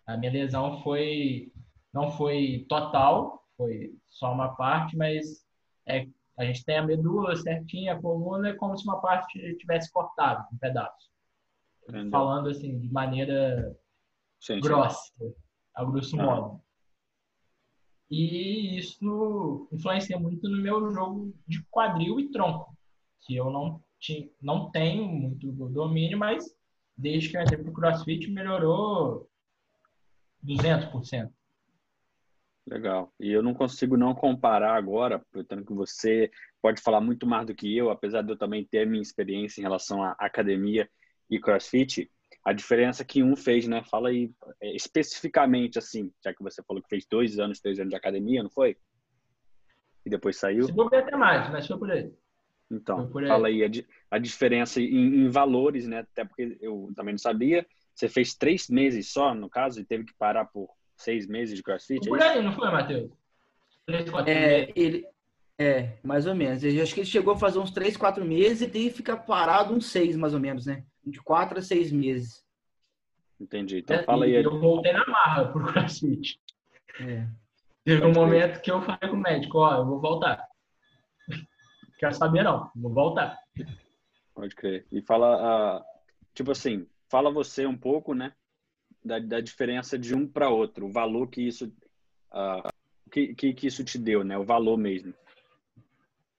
A 0.06 0.16
minha 0.16 0.32
lesão 0.32 0.82
foi 0.82 1.52
não 1.92 2.12
foi 2.12 2.64
total, 2.68 3.44
foi 3.56 3.92
só 4.06 4.32
uma 4.32 4.54
parte, 4.54 4.96
mas 4.96 5.44
é, 5.86 6.06
a 6.40 6.44
gente 6.46 6.64
tem 6.64 6.78
a 6.78 6.82
medula 6.82 7.36
certinha, 7.36 7.92
a 7.92 8.00
coluna 8.00 8.48
é 8.48 8.54
como 8.54 8.76
se 8.76 8.84
uma 8.84 8.98
parte 9.00 9.56
tivesse 9.56 9.92
cortado, 9.92 10.46
um 10.52 10.56
pedaço. 10.56 11.10
Entendeu. 11.86 12.10
Falando 12.10 12.48
assim, 12.48 12.78
de 12.80 12.90
maneira 12.90 13.76
sim, 14.40 14.58
grossa, 14.58 15.12
sim. 15.18 15.34
a 15.74 15.84
grosso 15.84 16.18
ah. 16.18 16.24
modo. 16.24 16.60
E 18.10 18.78
isso 18.78 19.68
influencia 19.70 20.18
muito 20.18 20.48
no 20.48 20.62
meu 20.62 20.90
jogo 20.90 21.32
de 21.46 21.62
quadril 21.70 22.18
e 22.18 22.30
tronco, 22.30 22.74
que 23.20 23.36
eu 23.36 23.50
não, 23.50 23.84
tinha, 23.98 24.28
não 24.40 24.70
tenho 24.70 25.06
muito 25.06 25.52
domínio, 25.52 26.18
mas 26.18 26.44
desde 26.96 27.28
que 27.28 27.36
eu 27.36 27.42
entrei 27.42 27.62
pro 27.62 27.72
CrossFit 27.72 28.30
melhorou 28.30 29.28
200%. 30.44 31.30
Legal. 32.70 33.12
E 33.18 33.32
eu 33.32 33.42
não 33.42 33.52
consigo 33.52 33.96
não 33.96 34.14
comparar 34.14 34.76
agora, 34.76 35.16
aproveitando 35.16 35.66
que 35.66 35.74
você 35.74 36.30
pode 36.62 36.80
falar 36.80 37.00
muito 37.00 37.26
mais 37.26 37.44
do 37.44 37.54
que 37.54 37.76
eu, 37.76 37.90
apesar 37.90 38.22
de 38.22 38.30
eu 38.30 38.38
também 38.38 38.64
ter 38.64 38.86
minha 38.86 39.02
experiência 39.02 39.60
em 39.60 39.64
relação 39.64 40.04
à 40.04 40.14
academia 40.16 40.88
e 41.28 41.40
CrossFit, 41.40 42.08
a 42.44 42.52
diferença 42.52 43.04
que 43.04 43.24
um 43.24 43.34
fez, 43.34 43.66
né? 43.66 43.82
Fala 43.90 44.10
aí 44.10 44.30
é, 44.62 44.74
especificamente 44.74 45.80
assim, 45.80 46.12
já 46.24 46.32
que 46.32 46.44
você 46.44 46.62
falou 46.62 46.80
que 46.80 46.88
fez 46.88 47.04
dois 47.10 47.40
anos, 47.40 47.58
três 47.60 47.80
anos 47.80 47.90
de 47.90 47.96
academia, 47.96 48.40
não 48.40 48.50
foi? 48.50 48.76
E 50.06 50.08
depois 50.08 50.36
saiu? 50.36 50.62
Se 50.62 50.72
for 50.72 50.94
até 50.94 51.16
mais, 51.16 51.50
mas 51.50 51.66
foi 51.66 51.76
por 51.76 51.90
aí. 51.90 52.12
Então, 52.70 53.10
por 53.10 53.24
aí. 53.24 53.28
fala 53.28 53.48
aí 53.48 53.64
a, 53.64 53.68
a 54.12 54.18
diferença 54.18 54.80
em, 54.80 55.24
em, 55.24 55.28
valores, 55.28 55.88
né? 55.88 55.98
Até 55.98 56.24
porque 56.24 56.56
eu 56.60 56.92
também 56.94 57.14
não 57.14 57.18
sabia. 57.18 57.66
Você 57.92 58.08
fez 58.08 58.32
três 58.36 58.68
meses 58.68 59.12
só, 59.12 59.34
no 59.34 59.50
caso, 59.50 59.80
e 59.80 59.84
teve 59.84 60.04
que 60.04 60.14
parar 60.14 60.44
por 60.44 60.70
seis 61.00 61.26
meses 61.26 61.56
de 61.56 61.62
CrossFit? 61.62 62.08
Por 62.08 62.20
é 62.20 62.28
aí, 62.28 62.42
não 62.42 62.52
foi, 62.52 62.70
Matheus? 62.70 63.10
Três, 63.86 64.10
quatro 64.10 64.30
é, 64.30 64.58
meses. 64.58 64.72
Ele, 64.76 65.06
é, 65.58 65.98
mais 66.02 66.26
ou 66.26 66.34
menos. 66.34 66.62
Eu 66.62 66.82
acho 66.82 66.94
que 66.94 67.00
ele 67.00 67.06
chegou 67.06 67.34
a 67.34 67.38
fazer 67.38 67.58
uns 67.58 67.70
três, 67.70 67.96
quatro 67.96 68.24
meses 68.24 68.62
e 68.62 68.70
teve 68.70 68.90
que 68.90 68.96
ficar 68.96 69.16
parado 69.18 69.74
uns 69.74 69.86
seis, 69.86 70.16
mais 70.16 70.34
ou 70.34 70.40
menos, 70.40 70.66
né? 70.66 70.84
de 71.04 71.20
quatro 71.20 71.58
a 71.58 71.62
seis 71.62 71.90
meses. 71.90 72.44
Entendi. 73.40 73.78
Então 73.78 73.96
é, 73.96 74.02
fala 74.02 74.24
aí. 74.24 74.34
Eu 74.34 74.60
voltei 74.60 74.92
na 74.92 75.06
marra 75.06 75.46
pro 75.46 75.64
CrossFit. 75.72 76.38
É. 77.00 77.26
Teve 77.84 78.04
um 78.04 78.12
momento 78.12 78.60
que 78.60 78.70
eu 78.70 78.82
falei 78.82 79.08
com 79.08 79.16
o 79.16 79.20
médico, 79.20 79.58
ó, 79.58 79.76
eu 79.78 79.86
vou 79.86 80.00
voltar. 80.00 80.46
Quero 81.98 82.14
saber 82.14 82.42
não, 82.42 82.70
vou 82.76 82.92
voltar. 82.92 83.38
Pode 84.34 84.54
crer. 84.54 84.86
E 84.92 85.00
fala, 85.00 85.78
uh, 85.78 85.84
tipo 86.34 86.50
assim, 86.50 86.86
fala 87.08 87.30
você 87.30 87.66
um 87.66 87.76
pouco, 87.76 88.14
né, 88.14 88.32
da, 89.04 89.18
da 89.18 89.40
diferença 89.40 89.98
de 89.98 90.14
um 90.14 90.26
para 90.26 90.50
outro, 90.50 90.86
o 90.86 90.92
valor 90.92 91.28
que 91.28 91.42
isso, 91.42 91.72
uh, 92.32 92.68
que, 93.10 93.34
que, 93.34 93.52
que 93.54 93.66
isso 93.66 93.84
te 93.84 93.98
deu, 93.98 94.22
né, 94.24 94.36
o 94.36 94.44
valor 94.44 94.76
mesmo. 94.76 95.14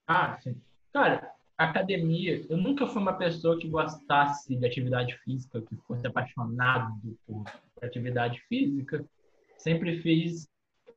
Ah, 0.08 0.38
sim. 0.42 0.56
Cara, 0.94 1.32
academia, 1.58 2.46
eu 2.50 2.58
nunca 2.58 2.88
fui 2.88 3.02
uma 3.02 3.14
pessoa 3.14 3.58
que 3.60 3.68
gostasse 3.68 4.56
de 4.56 4.66
atividade 4.66 5.18
física, 5.20 5.62
que 5.62 5.76
fosse 5.88 6.06
apaixonado 6.06 7.18
por 7.26 7.44
atividade 7.82 8.42
física. 8.48 9.06
Sempre 9.58 10.02
fiz 10.02 10.50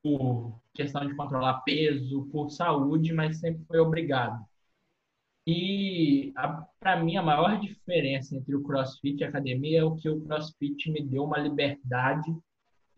por 0.02 0.59
questão 0.75 1.06
de 1.06 1.14
controlar 1.14 1.61
peso, 1.61 2.28
por 2.33 2.50
saúde, 2.50 3.12
mas 3.12 3.38
sempre 3.38 3.64
foi 3.66 3.78
obrigado. 3.78 4.44
E 5.46 6.32
para 6.80 7.02
mim 7.02 7.16
a 7.16 7.22
maior 7.22 7.60
diferença 7.60 8.34
entre 8.34 8.54
o 8.54 8.62
CrossFit 8.62 9.20
e 9.20 9.24
a 9.24 9.28
academia 9.28 9.80
é 9.80 9.84
o 9.84 9.94
que 9.94 10.08
o 10.08 10.20
CrossFit 10.22 10.90
me 10.90 11.02
deu 11.02 11.24
uma 11.24 11.38
liberdade 11.38 12.34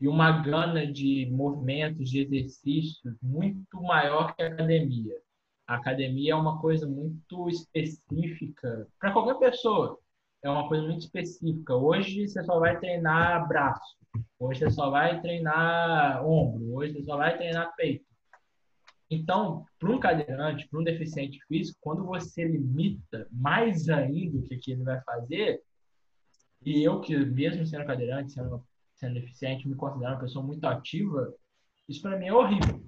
e 0.01 0.07
uma 0.07 0.43
gana 0.43 0.87
de 0.87 1.27
movimentos, 1.31 2.09
de 2.09 2.21
exercícios 2.21 3.17
muito 3.21 3.83
maior 3.83 4.35
que 4.35 4.43
a 4.43 4.49
academia. 4.49 5.17
A 5.67 5.75
academia 5.75 6.33
é 6.33 6.37
uma 6.37 6.61
coisa 6.61 6.87
muito 6.87 7.49
específica 7.49 8.87
para 9.01 9.13
qualquer 9.13 9.39
pessoa. 9.39 9.99
É 10.43 10.49
uma 10.49 10.69
coisa 10.69 10.87
muito 10.87 11.01
específica. 11.01 11.75
Hoje 11.75 12.29
você 12.29 12.45
só 12.45 12.61
vai 12.61 12.79
treinar 12.79 13.49
braço. 13.49 13.97
Hoje 14.39 14.61
você 14.61 14.71
só 14.71 14.91
vai 14.91 15.21
treinar 15.21 16.25
ombro. 16.25 16.73
Hoje 16.75 16.93
você 16.93 17.03
só 17.03 17.17
vai 17.17 17.37
treinar 17.37 17.75
peito. 17.75 18.06
Então, 19.11 19.65
para 19.79 19.91
um 19.91 20.01
cadeirante, 20.01 20.69
para 20.69 20.81
um 20.81 20.85
deficiente 20.85 21.39
físico, 21.47 21.79
quando 21.81 22.05
você 22.05 22.45
limita 22.45 23.29
mais 23.31 23.89
ainda 23.89 24.39
o 24.39 24.43
que, 24.43 24.57
que 24.57 24.73
ele 24.73 24.83
vai 24.83 25.01
fazer, 25.03 25.63
e 26.65 26.83
eu 26.83 27.01
que, 27.01 27.17
mesmo 27.17 27.65
sendo 27.67 27.87
cadeirante, 27.87 28.33
sendo, 28.33 28.65
sendo 28.97 29.15
deficiente, 29.15 29.69
me 29.69 29.77
considero 29.77 30.15
uma 30.15 30.21
pessoa 30.21 30.45
muito 30.45 30.65
ativa, 30.65 31.33
isso 31.89 32.03
para 32.03 32.19
mim 32.19 32.27
é 32.27 32.33
horrível. 32.33 32.85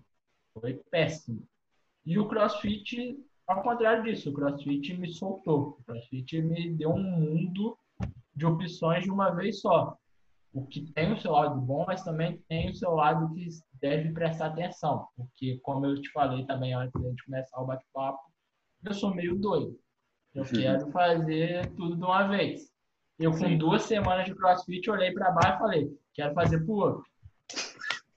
Foi 0.53 0.75
péssimo. 0.91 1.47
E 2.05 2.19
o 2.19 2.27
CrossFit, 2.27 3.17
ao 3.47 3.63
contrário 3.63 4.03
disso, 4.03 4.31
o 4.31 4.33
CrossFit 4.33 4.95
me 4.95 5.13
soltou. 5.13 5.79
O 5.79 5.85
CrossFit 5.85 6.43
me 6.43 6.75
deu 6.75 6.91
um 6.91 7.03
mundo 7.03 7.79
de 8.35 8.45
opções 8.45 9.05
de 9.05 9.11
uma 9.11 9.31
vez 9.31 9.61
só. 9.61 9.97
O 10.59 10.67
que 10.67 10.93
tem 10.93 11.13
o 11.13 11.21
seu 11.21 11.31
lado 11.31 11.61
bom, 11.61 11.85
mas 11.87 12.03
também 12.03 12.39
tem 12.49 12.69
o 12.71 12.75
seu 12.75 12.91
lado 12.91 13.33
que 13.33 13.47
deve 13.75 14.13
prestar 14.13 14.47
atenção. 14.47 15.07
Porque, 15.17 15.61
como 15.63 15.87
eu 15.87 16.01
te 16.01 16.11
falei 16.11 16.45
também 16.47 16.75
antes 16.75 17.01
de 17.01 17.25
começar 17.25 17.61
o 17.61 17.67
bate-papo, 17.67 18.21
eu 18.85 18.93
sou 18.93 19.15
meio 19.15 19.37
doido. 19.37 19.79
Eu 20.35 20.43
uhum. 20.43 20.49
quero 20.49 20.91
fazer 20.91 21.73
tudo 21.75 21.97
de 21.97 22.03
uma 22.03 22.27
vez. 22.27 22.73
Eu, 23.21 23.31
com 23.31 23.39
Sim. 23.39 23.57
duas 23.57 23.85
semanas 23.85 24.27
de 24.27 24.35
crossfit, 24.35 24.91
olhei 24.91 25.13
para 25.13 25.31
baixo 25.31 25.55
e 25.55 25.59
falei: 25.59 25.99
quero 26.13 26.35
fazer 26.35 26.69
outro. 26.69 27.05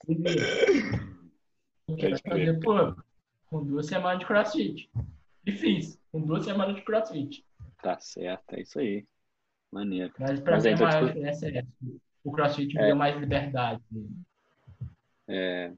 quero 1.98 2.18
fazer 2.28 2.60
outro 2.66 3.04
com 3.46 3.64
duas 3.64 3.86
semanas 3.86 4.20
de 4.20 4.26
crossfit. 4.26 4.90
E 5.46 5.52
fiz, 5.52 6.00
com 6.12 6.22
duas 6.22 6.44
semanas 6.44 6.76
de 6.76 6.82
crossfit. 6.84 7.46
Tá 7.84 8.00
certo, 8.00 8.56
é 8.56 8.62
isso 8.62 8.80
aí. 8.80 9.06
Maneiro. 9.72 10.12
Mas 10.20 10.40
pra 10.40 10.54
Mas 10.54 10.64
mim 10.66 10.72
a 10.72 10.78
maior 10.78 11.06
diferença 11.06 11.48
é 11.48 11.58
essa. 11.58 11.68
O 12.24 12.32
crossfit 12.32 12.74
me 12.74 12.82
é. 12.82 12.88
deu 12.88 12.96
mais 12.96 13.18
liberdade. 13.18 13.82
É. 15.28 15.72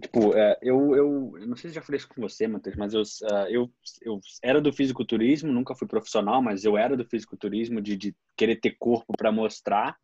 Tipo, 0.00 0.34
é, 0.34 0.58
eu, 0.60 0.94
eu, 0.96 1.38
eu 1.38 1.46
não 1.46 1.56
sei 1.56 1.70
se 1.70 1.76
já 1.76 1.82
falei 1.82 1.98
isso 1.98 2.08
com 2.08 2.20
você, 2.20 2.48
Matheus, 2.48 2.76
mas 2.76 2.94
eu, 2.94 3.02
uh, 3.02 3.46
eu, 3.48 3.72
eu 4.02 4.20
era 4.42 4.60
do 4.60 4.72
fisiculturismo, 4.72 5.52
nunca 5.52 5.74
fui 5.74 5.86
profissional, 5.86 6.42
mas 6.42 6.64
eu 6.64 6.76
era 6.76 6.96
do 6.96 7.04
fisiculturismo 7.04 7.80
de, 7.80 7.96
de 7.96 8.16
querer 8.36 8.56
ter 8.56 8.76
corpo 8.78 9.16
para 9.16 9.30
mostrar. 9.30 9.96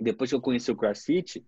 Depois 0.00 0.30
que 0.30 0.34
eu 0.34 0.40
conheci 0.40 0.70
o 0.70 0.76
CrossFit, 0.76 1.44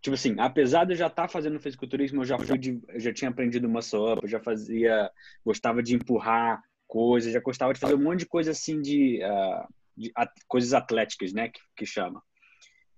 tipo 0.00 0.14
assim, 0.14 0.34
apesar 0.38 0.84
de 0.84 0.92
eu 0.92 0.96
já 0.96 1.08
estar 1.08 1.22
tá 1.22 1.28
fazendo 1.28 1.60
fisiculturismo, 1.60 2.22
eu 2.22 2.24
já 2.24 2.38
fui 2.38 2.58
de, 2.58 2.80
eu 2.88 3.00
já 3.00 3.12
tinha 3.12 3.30
aprendido 3.30 3.68
muscle 3.68 4.12
up, 4.12 4.22
eu 4.22 4.28
já 4.28 4.40
fazia, 4.40 5.10
gostava 5.44 5.82
de 5.82 5.94
empurrar 5.94 6.62
coisas, 6.86 7.32
já 7.32 7.40
gostava 7.40 7.74
de 7.74 7.80
fazer 7.80 7.94
um 7.94 8.02
monte 8.02 8.20
de 8.20 8.26
coisa 8.26 8.52
assim 8.52 8.80
de, 8.80 9.20
uh, 9.22 9.68
de 9.96 10.10
at, 10.16 10.32
coisas 10.46 10.72
atléticas, 10.72 11.32
né, 11.32 11.48
que, 11.48 11.60
que 11.76 11.86
chama. 11.86 12.22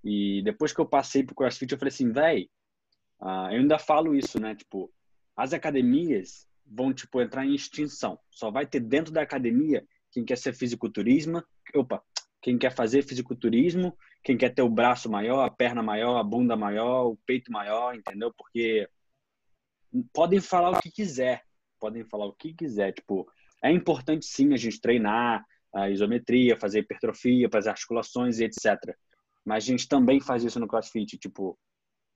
E 0.02 0.42
depois 0.42 0.72
que 0.72 0.80
eu 0.80 0.86
passei 0.86 1.22
pro 1.22 1.34
CrossFit, 1.34 1.72
eu 1.72 1.78
falei 1.78 1.92
assim, 1.92 2.10
véi, 2.10 2.48
Uh, 3.20 3.52
eu 3.52 3.60
ainda 3.60 3.78
falo 3.78 4.14
isso, 4.14 4.40
né? 4.40 4.54
Tipo, 4.54 4.90
as 5.36 5.52
academias 5.52 6.48
vão 6.64 6.92
tipo 6.92 7.20
entrar 7.20 7.44
em 7.44 7.54
extinção. 7.54 8.18
Só 8.30 8.50
vai 8.50 8.66
ter 8.66 8.80
dentro 8.80 9.12
da 9.12 9.20
academia 9.20 9.86
quem 10.10 10.24
quer 10.24 10.38
ser 10.38 10.54
fisiculturismo, 10.54 11.44
opa, 11.74 12.02
quem 12.40 12.56
quer 12.56 12.74
fazer 12.74 13.02
fisiculturismo, 13.02 13.96
quem 14.24 14.36
quer 14.36 14.54
ter 14.54 14.62
o 14.62 14.68
braço 14.68 15.10
maior, 15.10 15.44
a 15.44 15.50
perna 15.50 15.82
maior, 15.82 16.18
a 16.18 16.24
bunda 16.24 16.56
maior, 16.56 17.08
o 17.08 17.16
peito 17.26 17.52
maior, 17.52 17.94
entendeu? 17.94 18.32
Porque 18.36 18.88
podem 20.12 20.40
falar 20.40 20.70
o 20.70 20.80
que 20.80 20.90
quiser, 20.90 21.44
podem 21.78 22.04
falar 22.04 22.26
o 22.26 22.32
que 22.32 22.54
quiser, 22.54 22.92
tipo, 22.92 23.30
é 23.62 23.70
importante 23.70 24.24
sim 24.24 24.54
a 24.54 24.56
gente 24.56 24.80
treinar 24.80 25.44
a 25.72 25.90
isometria, 25.90 26.58
fazer 26.58 26.80
hipertrofia, 26.80 27.48
fazer 27.52 27.70
articulações 27.70 28.38
e 28.38 28.44
etc. 28.44 28.96
Mas 29.44 29.64
a 29.64 29.66
gente 29.66 29.88
também 29.88 30.20
faz 30.20 30.44
isso 30.44 30.60
no 30.60 30.68
CrossFit, 30.68 31.18
tipo, 31.18 31.58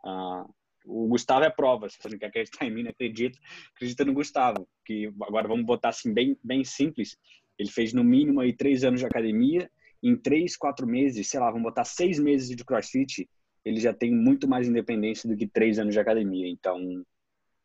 uh, 0.05 0.55
o 0.85 1.09
Gustavo 1.09 1.45
é 1.45 1.51
prova. 1.51 1.89
Se 1.89 1.97
você 2.01 2.09
não 2.09 2.19
quer 2.19 2.27
acreditar 2.27 2.67
em 2.67 2.71
mim, 2.71 2.83
não 2.83 2.91
acredita, 2.91 3.39
acredita 3.75 4.05
no 4.05 4.13
Gustavo. 4.13 4.69
Que 4.85 5.07
agora 5.23 5.49
vamos 5.49 5.65
botar 5.65 5.89
assim 5.89 6.13
bem, 6.13 6.37
bem 6.43 6.63
simples. 6.65 7.17
Ele 7.59 7.71
fez 7.71 7.93
no 7.93 8.05
mínimo 8.05 8.41
aí 8.41 8.53
três 8.53 8.85
anos 8.85 9.01
de 9.01 9.07
academia. 9.07 9.71
Em 10.03 10.17
três, 10.17 10.57
quatro 10.57 10.87
meses, 10.87 11.29
sei 11.29 11.41
lá, 11.41 11.51
vamos 11.51 11.63
botar 11.63 11.85
seis 11.85 12.19
meses 12.19 12.55
de 12.55 12.63
CrossFit, 12.63 13.27
ele 13.65 13.81
já 13.81 13.95
tem 13.95 14.13
muito 14.13 14.47
mais 14.47 14.69
independência 14.69 15.27
do 15.29 15.35
que 15.35 15.47
três 15.47 15.79
anos 15.79 15.95
de 15.95 16.01
academia. 16.01 16.47
Então, 16.47 16.79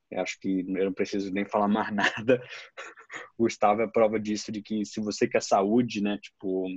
eu 0.10 0.22
acho 0.22 0.40
que 0.40 0.62
eu 0.68 0.86
não 0.86 0.94
preciso 0.94 1.34
nem 1.34 1.46
falar 1.46 1.68
mais 1.68 1.92
nada. 1.94 2.42
O 3.38 3.44
Gustavo 3.44 3.82
é 3.82 3.88
prova 3.88 4.18
disso, 4.18 4.52
de 4.52 4.62
que 4.62 4.86
se 4.86 5.02
você 5.02 5.28
quer 5.28 5.44
saúde, 5.44 6.02
né, 6.02 6.18
tipo, 6.22 6.68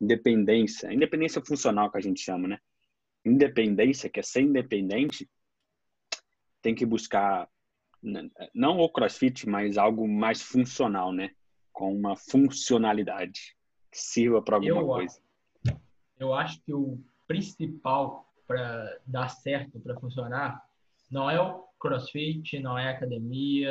independência, 0.00 0.92
independência 0.92 1.42
funcional 1.44 1.90
que 1.90 1.98
a 1.98 2.00
gente 2.00 2.20
chama, 2.20 2.48
né? 2.48 2.58
Independência, 3.24 4.08
que 4.08 4.20
é 4.20 4.22
ser 4.22 4.42
independente, 4.42 5.28
tem 6.62 6.74
que 6.74 6.86
buscar 6.86 7.48
né, 8.02 8.30
não 8.54 8.78
o 8.78 8.88
CrossFit, 8.88 9.48
mas 9.48 9.76
algo 9.76 10.06
mais 10.06 10.40
funcional, 10.40 11.12
né? 11.12 11.30
Com 11.72 11.94
uma 11.94 12.16
funcionalidade 12.16 13.56
que 13.90 13.98
sirva 13.98 14.42
para 14.42 14.56
alguma 14.56 14.80
eu, 14.80 14.86
coisa. 14.86 15.20
Eu 16.18 16.34
acho 16.34 16.60
que 16.62 16.72
o 16.72 16.98
principal 17.26 18.28
para 18.46 18.98
dar 19.06 19.28
certo, 19.28 19.78
para 19.78 19.98
funcionar, 20.00 20.62
não 21.10 21.30
é 21.30 21.40
o 21.40 21.64
CrossFit, 21.78 22.58
não 22.60 22.78
é 22.78 22.88
a 22.88 22.92
academia, 22.92 23.70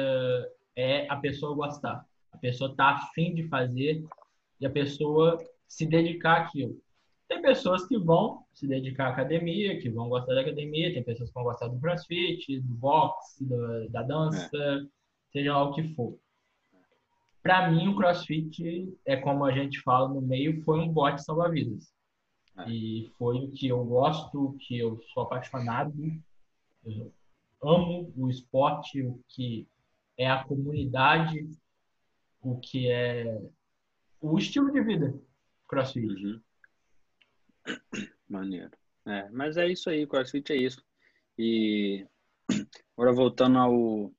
é 0.75 1.09
a 1.09 1.15
pessoa 1.15 1.55
gostar. 1.55 2.05
A 2.31 2.37
pessoa 2.37 2.75
tá 2.75 2.91
afim 2.91 3.33
de 3.33 3.47
fazer 3.47 4.05
e 4.59 4.65
a 4.65 4.69
pessoa 4.69 5.37
se 5.67 5.85
dedicar 5.85 6.41
àquilo. 6.41 6.79
Tem 7.27 7.41
pessoas 7.41 7.85
que 7.85 7.97
vão 7.97 8.45
se 8.53 8.65
dedicar 8.65 9.07
à 9.07 9.09
academia, 9.09 9.79
que 9.81 9.89
vão 9.89 10.07
gostar 10.07 10.33
da 10.33 10.41
academia, 10.41 10.93
tem 10.93 11.03
pessoas 11.03 11.29
que 11.29 11.35
vão 11.35 11.43
gostar 11.43 11.67
do 11.67 11.79
crossfit, 11.79 12.61
do 12.61 12.73
boxe, 12.75 13.43
do, 13.43 13.89
da 13.89 14.01
dança, 14.01 14.57
é. 14.57 14.85
seja 15.31 15.53
lá 15.53 15.63
o 15.63 15.73
que 15.73 15.93
for. 15.93 16.17
Para 17.43 17.69
mim, 17.69 17.89
o 17.89 17.95
crossfit 17.95 18.93
é 19.05 19.17
como 19.17 19.43
a 19.43 19.51
gente 19.51 19.81
fala 19.81 20.07
no 20.07 20.21
meio, 20.21 20.63
foi 20.63 20.79
um 20.79 20.87
bote 20.87 21.23
salva-vidas. 21.23 21.93
É. 22.59 22.69
E 22.69 23.11
foi 23.17 23.37
o 23.39 23.51
que 23.51 23.67
eu 23.67 23.83
gosto, 23.83 24.45
o 24.45 24.57
que 24.57 24.77
eu 24.79 25.01
sou 25.13 25.23
apaixonado. 25.23 25.93
Eu 26.85 27.13
amo 27.61 28.11
o 28.15 28.29
esporte, 28.29 29.01
o 29.01 29.19
que 29.27 29.67
é 30.17 30.29
a 30.29 30.43
comunidade, 30.45 31.49
o 32.41 32.57
que 32.57 32.89
é 32.89 33.41
o 34.21 34.37
estilo 34.37 34.71
de 34.71 34.81
vida 34.81 35.26
crossfit. 35.67 36.05
Uhum. 36.05 36.41
Maneiro. 38.29 38.71
É, 39.05 39.29
mas 39.29 39.55
é 39.57 39.67
isso 39.67 39.89
aí, 39.89 40.05
CrossFit 40.05 40.51
é 40.51 40.57
isso. 40.57 40.83
E 41.37 42.05
agora 42.97 43.13
voltando 43.13 43.57
ao 43.57 44.11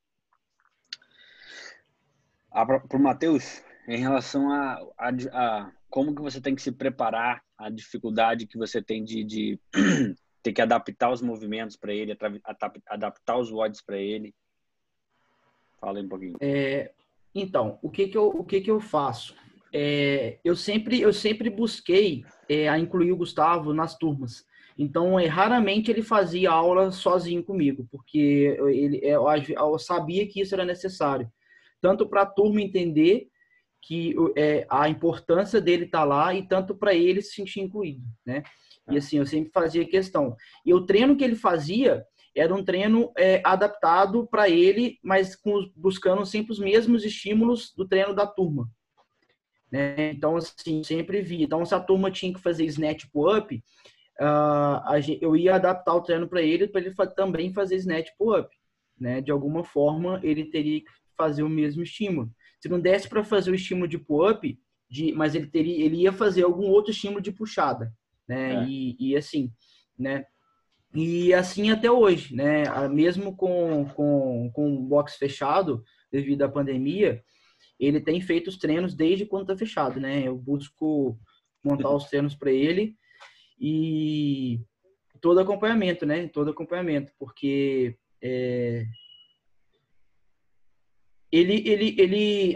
para 2.50 2.98
o 2.98 3.02
Matheus, 3.02 3.62
em 3.87 3.98
relação 3.98 4.50
a, 4.50 4.74
a, 4.98 5.11
a, 5.32 5.72
como 5.88 6.14
que 6.14 6.22
você 6.22 6.40
tem 6.40 6.54
que 6.54 6.62
se 6.62 6.72
preparar, 6.72 7.44
a 7.56 7.70
dificuldade 7.70 8.46
que 8.46 8.56
você 8.56 8.80
tem 8.82 9.04
de, 9.04 9.22
de 9.22 9.61
ter 10.42 10.52
que 10.52 10.62
adaptar 10.62 11.11
os 11.11 11.20
movimentos 11.20 11.76
para 11.76 11.92
ele, 11.92 12.16
adaptar 12.87 13.37
os 13.37 13.50
WODs 13.50 13.82
para 13.82 13.98
ele. 13.98 14.34
Fala 15.80 15.98
aí 15.98 16.04
um 16.04 16.08
pouquinho. 16.08 16.37
É, 16.40 16.92
então, 17.34 17.78
o 17.82 17.90
que 17.90 18.08
que 18.08 18.16
eu, 18.16 18.28
o 18.28 18.44
que 18.44 18.61
que 18.61 18.70
eu 18.70 18.80
faço? 18.80 19.37
É, 19.72 20.38
eu 20.44 20.57
sempre 20.57 21.00
eu 21.00 21.12
sempre 21.12 21.50
busquei 21.50 22.24
é, 22.48 22.68
a 22.68 22.78
incluir 22.78 23.12
o 23.12 23.16
Gustavo 23.16 23.72
nas 23.72 23.96
turmas. 23.96 24.46
Então, 24.76 25.18
é, 25.18 25.26
raramente 25.26 25.90
ele 25.90 26.02
fazia 26.02 26.52
aula 26.52 26.92
sozinho 26.92 27.42
comigo, 27.42 27.88
porque 27.90 28.57
ele, 28.68 29.00
é, 29.02 29.16
eu, 29.16 29.26
eu 29.57 29.78
sabia 29.78 30.26
que 30.28 30.40
isso 30.40 30.54
era 30.54 30.64
necessário, 30.64 31.28
tanto 31.81 32.09
para 32.09 32.22
a 32.22 32.26
turma 32.26 32.62
entender 32.62 33.26
que 33.83 34.14
é, 34.37 34.66
a 34.70 34.88
importância 34.88 35.61
dele 35.61 35.85
estar 35.85 36.00
tá 36.00 36.04
lá 36.04 36.35
e 36.35 36.46
tanto 36.46 36.74
para 36.76 36.94
ele 36.94 37.20
se 37.22 37.35
sentir 37.35 37.61
incluído, 37.61 38.04
né? 38.24 38.42
E 38.90 38.96
assim, 38.96 39.18
eu 39.18 39.26
sempre 39.26 39.50
fazia 39.52 39.85
questão. 39.85 40.37
E 40.64 40.72
o 40.72 40.85
treino 40.85 41.16
que 41.16 41.24
ele 41.24 41.37
fazia 41.37 42.04
era 42.35 42.54
um 42.54 42.64
treino 42.64 43.12
é, 43.16 43.42
adaptado 43.44 44.26
para 44.26 44.48
ele, 44.48 44.98
mas 45.02 45.35
com, 45.37 45.70
buscando 45.76 46.24
sempre 46.24 46.52
os 46.52 46.59
mesmos 46.59 47.04
estímulos 47.04 47.72
do 47.76 47.87
treino 47.87 48.14
da 48.14 48.26
turma. 48.26 48.68
Né? 49.70 50.11
Então, 50.11 50.37
assim, 50.37 50.83
sempre 50.83 51.20
vi. 51.22 51.42
Então, 51.42 51.64
se 51.64 51.74
a 51.74 51.81
turma 51.81 52.11
tinha 52.11 52.33
que 52.33 52.40
fazer 52.40 52.64
snatch 52.64 53.07
pull-up, 53.12 53.62
uh, 54.20 55.18
eu 55.20 55.37
ia 55.37 55.54
adaptar 55.54 55.94
o 55.94 56.00
treino 56.00 56.28
para 56.28 56.42
ele, 56.42 56.68
para 56.68 56.81
ele 56.81 56.94
também 57.14 57.52
fazer 57.52 57.76
snatch 57.76 58.11
pull-up. 58.18 58.48
Né? 58.98 59.20
De 59.20 59.31
alguma 59.31 59.62
forma, 59.62 60.20
ele 60.22 60.46
teria 60.46 60.81
que 60.81 60.90
fazer 61.16 61.42
o 61.42 61.48
mesmo 61.48 61.83
estímulo. 61.83 62.31
Se 62.61 62.68
não 62.68 62.81
desse 62.81 63.09
para 63.09 63.22
fazer 63.22 63.50
o 63.50 63.54
estímulo 63.54 63.87
de 63.87 63.98
pull-up, 63.98 64.59
mas 65.14 65.35
ele 65.35 65.46
teria, 65.46 65.85
ele 65.85 66.02
ia 66.02 66.12
fazer 66.12 66.44
algum 66.44 66.66
outro 66.68 66.90
estímulo 66.90 67.20
de 67.20 67.31
puxada, 67.31 67.92
né? 68.26 68.64
É. 68.64 68.66
E, 68.66 68.96
e, 68.98 69.16
assim, 69.16 69.52
né? 69.98 70.24
E 70.94 71.35
assim 71.35 71.70
até 71.70 71.90
hoje, 71.90 72.35
né? 72.35 72.64
Mesmo 72.88 73.37
com 73.37 73.85
com 73.94 74.50
com 74.54 74.74
o 74.74 74.81
box 74.81 75.16
fechado 75.16 75.85
devido 76.11 76.42
à 76.42 76.48
pandemia, 76.48 77.22
ele 77.79 78.01
tem 78.01 78.21
feito 78.21 78.49
os 78.49 78.59
treinos 78.59 78.95
desde 78.95 79.25
quando 79.25 79.43
está 79.43 79.57
fechado, 79.57 80.01
né? 80.01 80.27
Eu 80.27 80.37
busco 80.37 81.19
montar 81.64 81.91
os 81.91 82.05
treinos 82.07 82.35
para 82.35 82.51
ele 82.51 82.97
e 83.61 84.61
todo 85.21 85.41
acompanhamento, 85.41 86.05
né? 86.05 86.29
Todo 86.29 86.51
acompanhamento, 86.51 87.12
porque 87.19 87.97
é... 88.23 88.85
ele, 91.31 91.69
ele, 91.69 91.97
ele, 91.99 92.55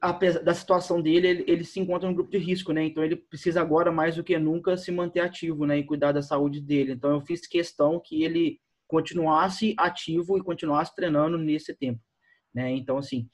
apesar 0.00 0.40
da 0.40 0.54
situação 0.54 1.00
dele, 1.00 1.26
ele, 1.26 1.44
ele, 1.46 1.64
se 1.64 1.80
encontra 1.80 2.08
no 2.08 2.14
grupo 2.14 2.30
de 2.30 2.38
risco, 2.38 2.72
né? 2.72 2.84
Então 2.84 3.04
ele 3.04 3.16
precisa 3.16 3.60
agora 3.60 3.90
mais 3.90 4.16
do 4.16 4.24
que 4.24 4.38
nunca 4.38 4.76
se 4.76 4.92
manter 4.92 5.20
ativo, 5.20 5.66
né? 5.66 5.78
E 5.78 5.84
cuidar 5.84 6.12
da 6.12 6.22
saúde 6.22 6.60
dele. 6.60 6.92
Então 6.92 7.10
eu 7.10 7.20
fiz 7.20 7.46
questão 7.46 8.00
que 8.00 8.22
ele 8.22 8.60
continuasse 8.86 9.74
ativo 9.78 10.36
e 10.36 10.42
continuasse 10.42 10.94
treinando 10.94 11.38
nesse 11.38 11.74
tempo, 11.74 12.00
né? 12.54 12.70
Então 12.70 12.98
assim, 12.98 13.28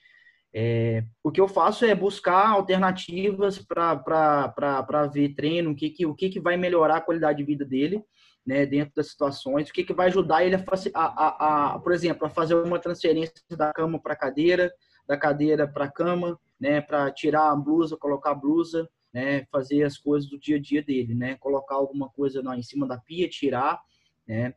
é, 0.53 1.05
o 1.23 1.31
que 1.31 1.41
eu 1.41 1.47
faço 1.47 1.85
é 1.85 1.95
buscar 1.95 2.49
alternativas 2.49 3.59
para 3.59 5.07
ver 5.13 5.35
treino, 5.35 5.71
o 5.71 5.75
que, 5.75 5.91
que, 5.91 6.07
o 6.07 6.15
que, 6.15 6.29
que 6.29 6.41
vai 6.41 6.57
melhorar 6.57 6.97
a 6.97 7.01
qualidade 7.01 7.39
de 7.39 7.45
vida 7.45 7.65
dele, 7.65 8.05
né, 8.45 8.67
dentro 8.67 8.95
das 8.95 9.09
situações, 9.11 9.69
o 9.69 9.73
que, 9.73 9.85
que 9.85 9.93
vai 9.93 10.09
ajudar 10.09 10.45
ele 10.45 10.57
a, 10.57 10.65
a, 10.95 11.05
a, 11.05 11.75
a 11.75 11.79
por 11.79 11.93
exemplo, 11.93 12.27
a 12.27 12.31
fazer 12.31 12.55
uma 12.55 12.81
transferência 12.81 13.35
da 13.51 13.73
cama 13.73 14.01
para 14.01 14.17
cadeira, 14.17 14.73
da 15.07 15.17
cadeira 15.17 15.69
para 15.69 15.91
cama, 15.91 16.39
né, 16.59 16.81
para 16.81 17.11
tirar 17.13 17.51
a 17.51 17.57
blusa, 17.57 17.97
colocar 17.97 18.33
a 18.33 18.35
blusa, 18.35 18.89
né, 19.13 19.45
fazer 19.53 19.85
as 19.85 19.97
coisas 19.97 20.29
do 20.29 20.39
dia 20.39 20.57
a 20.57 20.61
dia 20.61 20.83
dele, 20.83 21.15
né, 21.15 21.37
colocar 21.37 21.77
alguma 21.77 22.09
coisa 22.09 22.43
lá 22.43 22.57
em 22.57 22.63
cima 22.63 22.89
da 22.89 22.99
pia, 22.99 23.29
tirar, 23.29 23.81
né, 24.27 24.53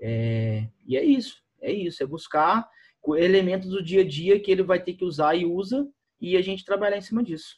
é, 0.00 0.68
e 0.86 0.96
é 0.96 1.02
isso, 1.02 1.42
é 1.60 1.72
isso, 1.72 2.02
é 2.02 2.06
buscar 2.06 2.68
elementos 3.16 3.70
do 3.70 3.82
dia 3.82 4.02
a 4.02 4.06
dia 4.06 4.40
que 4.40 4.50
ele 4.50 4.62
vai 4.62 4.82
ter 4.82 4.94
que 4.94 5.04
usar 5.04 5.34
e 5.34 5.44
usa 5.44 5.88
e 6.20 6.36
a 6.36 6.42
gente 6.42 6.64
trabalhar 6.64 6.96
em 6.96 7.02
cima 7.02 7.22
disso. 7.22 7.56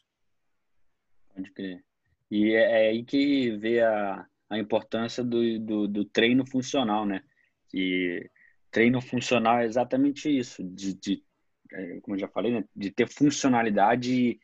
Pode 1.34 1.50
crer. 1.52 1.84
E 2.30 2.52
é, 2.52 2.86
é 2.86 2.88
aí 2.90 3.04
que 3.04 3.50
vê 3.56 3.80
a, 3.80 4.26
a 4.48 4.58
importância 4.58 5.24
do, 5.24 5.58
do, 5.58 5.88
do 5.88 6.04
treino 6.04 6.46
funcional, 6.46 7.06
né? 7.06 7.22
Que 7.68 8.30
treino 8.70 9.00
funcional 9.00 9.58
é 9.58 9.66
exatamente 9.66 10.28
isso, 10.28 10.62
de, 10.62 10.94
de 10.94 11.24
é, 11.72 12.00
como 12.00 12.16
eu 12.16 12.20
já 12.20 12.28
falei, 12.28 12.52
né, 12.52 12.64
de 12.74 12.90
ter 12.90 13.08
funcionalidade 13.08 14.40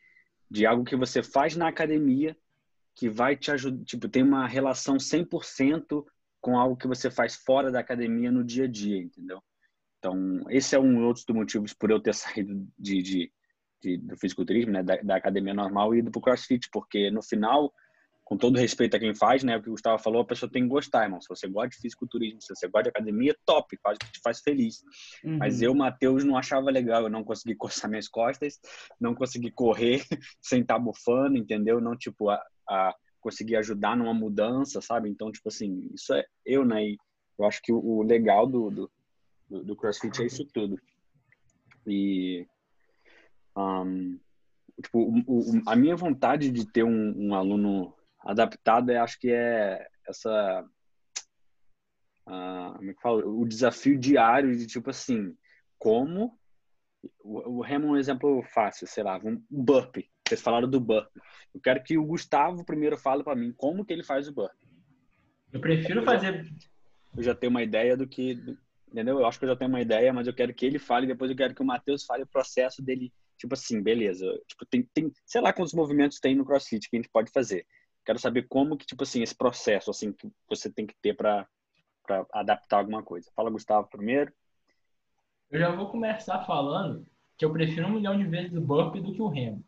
de 0.49 0.65
algo 0.65 0.83
que 0.83 0.95
você 0.95 1.21
faz 1.21 1.55
na 1.55 1.67
academia 1.67 2.37
que 2.95 3.09
vai 3.09 3.35
te 3.35 3.51
ajudar, 3.51 3.83
tipo, 3.85 4.09
tem 4.09 4.23
uma 4.23 4.47
relação 4.47 4.97
100% 4.97 6.05
com 6.41 6.57
algo 6.57 6.75
que 6.75 6.87
você 6.87 7.11
faz 7.11 7.35
fora 7.35 7.71
da 7.71 7.79
academia 7.79 8.31
no 8.31 8.43
dia 8.43 8.65
a 8.65 8.67
dia, 8.67 8.97
entendeu? 8.97 9.41
Então, 10.07 10.45
esse 10.49 10.73
é 10.73 10.79
um 10.79 11.05
outro 11.05 11.23
dos 11.25 11.35
motivos 11.35 11.73
por 11.73 11.91
eu 11.91 11.99
ter 11.99 12.13
saído 12.15 12.65
de, 12.79 13.01
de, 13.01 13.31
de 13.81 13.97
do 13.97 14.17
fisiculturismo, 14.17 14.71
né, 14.71 14.81
da, 14.81 14.95
da, 14.97 15.15
academia 15.15 15.53
normal 15.53 15.93
e 15.93 15.99
ido 15.99 16.11
pro 16.11 16.21
CrossFit, 16.21 16.69
porque 16.71 17.11
no 17.11 17.21
final, 17.21 17.73
com 18.23 18.37
todo 18.37 18.57
respeito 18.57 18.95
a 18.95 18.99
quem 18.99 19.13
faz, 19.13 19.43
né, 19.43 19.57
o 19.57 19.61
que 19.61 19.69
o 19.69 19.73
Gustavo 19.73 20.01
falou, 20.01 20.21
a 20.21 20.25
pessoa 20.25 20.49
tem 20.49 20.63
que 20.63 20.69
gostar, 20.69 21.03
irmão. 21.03 21.21
Se 21.21 21.27
você 21.27 21.47
gosta 21.47 21.69
de 21.69 21.77
fisiculturismo, 21.77 22.41
se 22.41 22.55
você 22.55 22.67
gosta 22.67 22.83
de 22.83 22.89
academia, 22.89 23.35
top, 23.45 23.77
faz 23.83 23.97
o 23.97 23.99
que 23.99 24.13
te 24.13 24.21
faz 24.21 24.39
feliz. 24.39 24.81
Uhum. 25.23 25.37
Mas 25.37 25.61
eu, 25.61 25.73
Matheus, 25.75 26.23
não 26.23 26.37
achava 26.37 26.71
legal, 26.71 27.03
eu 27.03 27.09
não 27.09 27.23
consegui 27.23 27.55
coçar 27.57 27.89
minhas 27.89 28.07
costas, 28.07 28.59
não 28.99 29.13
consegui 29.13 29.51
correr 29.51 30.03
sem 30.41 30.61
estar 30.61 30.79
bufando, 30.79 31.37
entendeu? 31.37 31.81
Não, 31.81 31.97
tipo, 31.97 32.29
a, 32.29 32.41
a 32.69 32.95
conseguir 33.19 33.57
ajudar 33.57 33.97
numa 33.97 34.13
mudança, 34.13 34.81
sabe? 34.81 35.09
Então, 35.09 35.31
tipo 35.31 35.49
assim, 35.49 35.89
isso 35.93 36.13
é 36.13 36.25
eu, 36.45 36.63
né? 36.63 36.83
E 36.85 36.97
eu 37.37 37.45
acho 37.45 37.61
que 37.61 37.71
o, 37.71 37.77
o 37.77 38.01
legal 38.01 38.47
do, 38.47 38.69
do, 38.71 38.91
do, 39.49 39.75
CrossFit 39.75 40.21
é 40.21 40.25
isso 40.25 40.45
tudo. 40.45 40.79
E 41.85 42.45
um, 43.55 44.19
tipo, 44.81 44.99
o, 44.99 45.23
o, 45.27 45.61
a 45.65 45.75
minha 45.75 45.95
vontade 45.95 46.51
de 46.51 46.65
ter 46.65 46.83
um, 46.83 47.29
um 47.29 47.35
aluno 47.35 47.93
adaptado, 48.19 48.91
eu 48.91 49.01
acho 49.01 49.19
que 49.19 49.31
é 49.31 49.87
essa 50.07 50.65
uh, 52.27 52.73
como 52.75 52.91
é 52.91 52.93
que 52.93 53.01
fala? 53.01 53.25
o 53.25 53.45
desafio 53.45 53.97
diário 53.97 54.55
de 54.55 54.67
tipo 54.67 54.89
assim, 54.89 55.35
como 55.79 56.37
o, 57.23 57.61
Remo 57.61 57.87
é 57.87 57.91
um 57.91 57.97
exemplo 57.97 58.43
fácil, 58.43 58.87
sei 58.87 59.03
lá, 59.03 59.17
um 59.23 59.41
burpee. 59.49 60.09
Vocês 60.27 60.41
falaram 60.41 60.69
do 60.69 60.79
burp. 60.79 61.09
Eu 61.53 61.61
quero 61.61 61.81
que 61.83 61.97
o 61.97 62.05
Gustavo 62.05 62.65
primeiro 62.65 62.97
fale 62.97 63.23
para 63.23 63.35
mim 63.35 63.53
como 63.55 63.85
que 63.85 63.93
ele 63.93 64.03
faz 64.03 64.27
o 64.27 64.33
burp. 64.33 64.53
Eu 65.53 65.61
prefiro 65.61 66.01
eu 66.01 66.05
fazer. 66.05 66.43
Já, 66.43 66.51
eu 67.15 67.23
já 67.23 67.35
tenho 67.35 67.49
uma 67.49 67.63
ideia 67.63 67.95
do 67.95 68.07
que. 68.07 68.35
Entendeu? 68.91 69.19
Eu 69.19 69.25
acho 69.25 69.37
que 69.37 69.45
eu 69.45 69.49
já 69.49 69.55
tenho 69.55 69.69
uma 69.69 69.81
ideia, 69.81 70.13
mas 70.13 70.27
eu 70.27 70.33
quero 70.33 70.53
que 70.53 70.65
ele 70.65 70.79
fale. 70.79 71.07
Depois 71.07 71.29
eu 71.29 71.37
quero 71.37 71.53
que 71.53 71.61
o 71.61 71.65
Matheus 71.65 72.05
fale 72.05 72.23
o 72.23 72.27
processo 72.27 72.81
dele. 72.81 73.11
Tipo 73.37 73.53
assim, 73.53 73.81
beleza. 73.81 74.25
Tipo, 74.47 74.65
tem, 74.65 74.83
tem, 74.93 75.11
sei 75.25 75.41
lá 75.41 75.53
quantos 75.53 75.73
movimentos 75.73 76.19
tem 76.19 76.35
no 76.35 76.45
CrossFit 76.45 76.89
que 76.89 76.95
a 76.95 76.99
gente 76.99 77.09
pode 77.09 77.31
fazer. 77.31 77.65
Quero 78.05 78.17
saber 78.17 78.47
como 78.47 78.77
que, 78.77 78.85
tipo 78.85 79.03
assim, 79.03 79.21
esse 79.21 79.35
processo, 79.35 79.91
assim, 79.91 80.13
que 80.13 80.31
você 80.49 80.71
tem 80.71 80.87
que 80.87 80.95
ter 81.01 81.13
para 81.13 81.45
adaptar 82.33 82.77
alguma 82.77 83.03
coisa. 83.03 83.29
Fala, 83.35 83.49
Gustavo, 83.49 83.89
primeiro. 83.89 84.31
Eu 85.51 85.59
já 85.59 85.75
vou 85.75 85.89
começar 85.89 86.43
falando 86.45 87.05
que 87.37 87.43
eu 87.43 87.51
prefiro 87.51 87.87
um 87.87 87.91
milhão 87.91 88.17
de 88.17 88.25
vezes 88.25 88.53
o 88.53 88.61
burp 88.61 88.95
do 88.95 89.13
que 89.13 89.21
o 89.21 89.27
remo. 89.27 89.63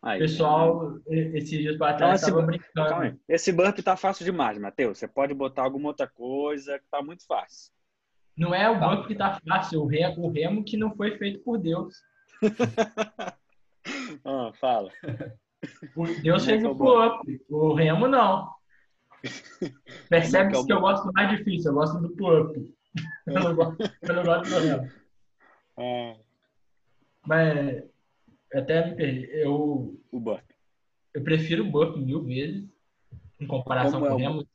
Aí, 0.00 0.20
pessoal, 0.20 0.92
né? 0.92 1.00
esses 1.34 1.50
dias 1.50 1.76
para 1.76 1.96
trás, 1.96 2.22
estava 2.22 2.42
brincando. 2.42 3.20
Esse 3.28 3.52
burp 3.52 3.78
tá 3.80 3.96
fácil 3.96 4.24
demais, 4.24 4.56
Matheus. 4.58 4.98
Você 4.98 5.08
pode 5.08 5.34
botar 5.34 5.62
alguma 5.62 5.88
outra 5.88 6.06
coisa 6.06 6.78
que 6.78 6.86
tá 6.90 7.02
muito 7.02 7.26
fácil. 7.26 7.72
Não 8.38 8.54
é 8.54 8.70
o 8.70 8.78
tá. 8.78 8.88
burp 8.88 9.06
que 9.08 9.14
tá 9.14 9.40
fácil, 9.46 9.82
o 9.82 9.86
remo, 9.86 10.26
o 10.26 10.30
remo 10.30 10.64
que 10.64 10.76
não 10.76 10.94
foi 10.94 11.18
feito 11.18 11.40
por 11.40 11.58
Deus. 11.58 11.94
ah, 14.24 14.52
fala. 14.60 14.90
Deus 16.22 16.44
fez 16.44 16.64
o 16.64 16.74
pull-up, 16.76 17.44
o 17.50 17.74
remo 17.74 18.06
não. 18.06 18.48
Percebe 20.08 20.52
que, 20.64 20.72
eu 20.72 20.80
gosto 20.80 21.12
mais 21.12 21.36
difícil, 21.36 21.72
eu 21.72 21.74
gosto 21.74 22.00
do 22.00 22.10
pull-up. 22.10 22.74
Eu, 23.26 23.34
não 23.34 23.54
gosto, 23.56 23.76
eu 24.02 24.14
não 24.14 24.22
gosto 24.22 24.48
do 24.48 24.58
remo. 24.60 24.90
É. 25.78 26.16
Mas 27.26 27.82
até 28.54 28.86
me 28.86 28.96
perdi. 28.96 29.28
Eu, 29.32 30.00
o 30.10 30.20
Burp. 30.20 30.44
Eu 31.12 31.22
prefiro 31.22 31.64
o 31.64 31.70
Burp 31.70 31.96
mil 31.96 32.22
vezes 32.22 32.64
em 33.40 33.46
comparação 33.46 34.00
Como 34.00 34.06
com 34.06 34.12
é 34.12 34.14
o 34.14 34.18
Remo. 34.18 34.48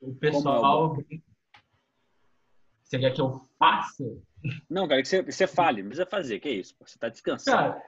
O 0.00 0.14
pessoal. 0.14 0.96
É 0.96 1.00
o 1.00 1.31
você 2.92 2.98
quer 2.98 3.14
que 3.14 3.20
eu 3.22 3.48
faça? 3.58 4.04
Não, 4.68 4.86
quero 4.86 5.00
que 5.00 5.08
você, 5.08 5.22
você 5.22 5.46
fale, 5.46 5.82
não 5.82 5.88
precisa 5.88 6.06
fazer, 6.06 6.40
que 6.40 6.48
é 6.48 6.52
isso? 6.52 6.74
Você 6.80 6.96
está 6.96 7.08
descansando. 7.08 7.56
Cara, 7.56 7.82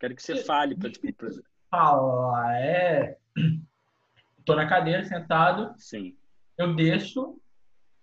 quero 0.00 0.16
que 0.16 0.22
você 0.22 0.42
fale 0.42 0.74
para 0.74 0.90
tipo, 0.90 1.26
Fala, 1.70 2.58
é. 2.58 3.16
Tô 4.44 4.56
na 4.56 4.68
cadeira 4.68 5.04
sentado. 5.04 5.72
Sim. 5.76 6.16
Eu 6.58 6.74
desço 6.74 7.40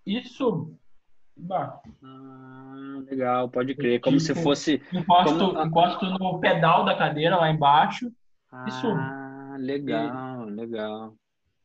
e 0.06 0.24
subo. 0.24 0.80
Bah. 1.36 1.82
Ah, 2.02 3.04
legal, 3.10 3.50
pode 3.50 3.76
crer. 3.76 4.00
Como 4.00 4.18
tipo, 4.18 4.34
se 4.34 4.42
fosse. 4.42 4.82
Encosto, 4.94 5.38
como... 5.38 5.62
encosto 5.66 6.06
no 6.06 6.40
pedal 6.40 6.86
da 6.86 6.96
cadeira 6.96 7.36
lá 7.36 7.50
embaixo 7.50 8.10
ah, 8.50 8.66
e 8.68 8.72
subo. 8.72 8.96
Ah, 8.96 9.58
legal, 9.60 10.48
e... 10.48 10.52
legal. 10.52 11.14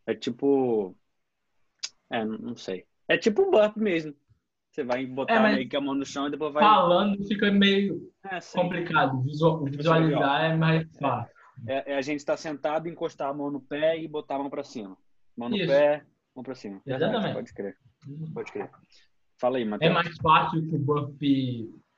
É 0.07 0.15
tipo. 0.15 0.97
É, 2.11 2.25
não 2.25 2.57
sei. 2.57 2.85
É 3.07 3.17
tipo 3.17 3.43
um 3.43 3.51
burp 3.51 3.77
mesmo. 3.77 4.15
Você 4.73 4.83
vai 4.83 5.05
botar 5.05 5.35
é, 5.35 5.55
meio 5.55 5.69
que 5.69 5.77
a 5.77 5.81
mão 5.83 5.95
no 5.95 6.07
chão 6.07 6.29
e 6.29 6.31
depois 6.31 6.55
vai. 6.55 6.65
Falando 6.65 7.23
fica 7.27 7.51
meio 7.53 8.11
é, 8.25 8.39
complicado. 8.55 9.21
Visual, 9.21 9.63
visualizar 9.65 10.45
é 10.45 10.57
mais 10.57 10.89
fácil. 10.97 11.31
É, 11.67 11.93
é, 11.93 11.97
a 11.99 12.01
gente 12.01 12.21
estar 12.21 12.33
tá 12.33 12.37
sentado, 12.39 12.89
encostar 12.89 13.29
a 13.29 13.35
mão 13.35 13.51
no 13.51 13.61
pé 13.61 14.01
e 14.01 14.09
botar 14.09 14.37
a 14.37 14.39
mão 14.39 14.49
para 14.49 14.65
cima. 14.65 14.97
Mão 15.37 15.51
no 15.51 15.57
Isso. 15.57 15.67
pé, 15.67 16.03
mão 16.35 16.43
para 16.43 16.55
cima. 16.55 16.81
Exatamente. 16.87 17.35
Pode 17.35 17.53
crer. 17.53 17.77
Pode 18.33 18.51
crer. 18.51 18.71
Fala 19.39 19.59
aí, 19.59 19.65
Matheus. 19.67 19.91
É 19.91 19.95
mais 19.95 20.17
fácil 20.17 20.67
que 20.67 20.75
o 20.75 20.79
burp 20.79 21.21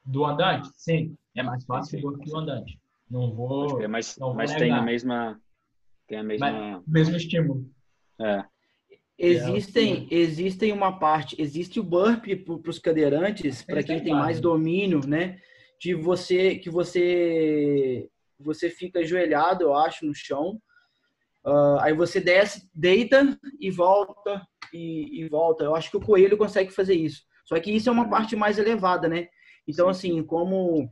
do 0.05 0.25
andante? 0.25 0.69
Sim, 0.75 1.17
é 1.37 1.45
mais 1.45 1.65
fácil 1.65 2.01
que 2.01 2.05
o 2.05 2.11
burp 2.11 2.25
do 2.25 2.37
andante. 2.37 2.81
Não 3.09 3.33
vou. 3.33 3.89
Mas 3.89 4.19
não 4.19 4.35
mas 4.35 4.53
tem 4.53 4.73
a 4.73 4.83
mesma. 4.83 5.41
Tem 6.09 6.19
a 6.19 6.25
mesma. 6.25 6.51
Mas, 6.51 6.87
mesmo 6.89 7.17
estímulo. 7.17 7.71
É. 8.21 8.45
Existem, 9.17 10.09
existem 10.11 10.73
uma 10.73 10.99
parte, 10.99 11.41
existe 11.41 11.79
o 11.79 11.85
burp 11.85 12.27
para 12.45 12.71
os 12.71 12.81
cadeirantes, 12.81 13.63
para 13.63 13.83
quem 13.83 14.03
tem 14.03 14.13
mais 14.13 14.41
domínio, 14.41 15.07
né? 15.07 15.39
De 15.81 15.95
você 15.95 16.57
que 16.57 16.69
você 16.69 18.09
você 18.39 18.69
fica 18.69 18.99
ajoelhado, 18.99 19.65
eu 19.65 19.75
acho, 19.75 20.05
no 20.05 20.15
chão. 20.15 20.61
Uh, 21.47 21.79
aí 21.81 21.95
você 21.95 22.21
desce, 22.21 22.69
deita 22.75 23.39
e 23.61 23.71
volta 23.71 24.45
e, 24.73 25.21
e, 25.21 25.29
volta. 25.29 25.65
Eu 25.65 25.75
acho 25.77 25.91
que 25.91 25.97
o 25.97 26.05
coelho 26.05 26.37
consegue 26.37 26.73
fazer 26.73 26.95
isso. 26.95 27.23
Só 27.45 27.59
que 27.61 27.71
isso 27.71 27.89
é 27.89 27.93
uma 27.93 28.09
parte 28.09 28.35
mais 28.35 28.59
elevada, 28.59 29.09
né? 29.09 29.29
Então, 29.69 29.89
assim, 29.89 30.23
como 30.23 30.91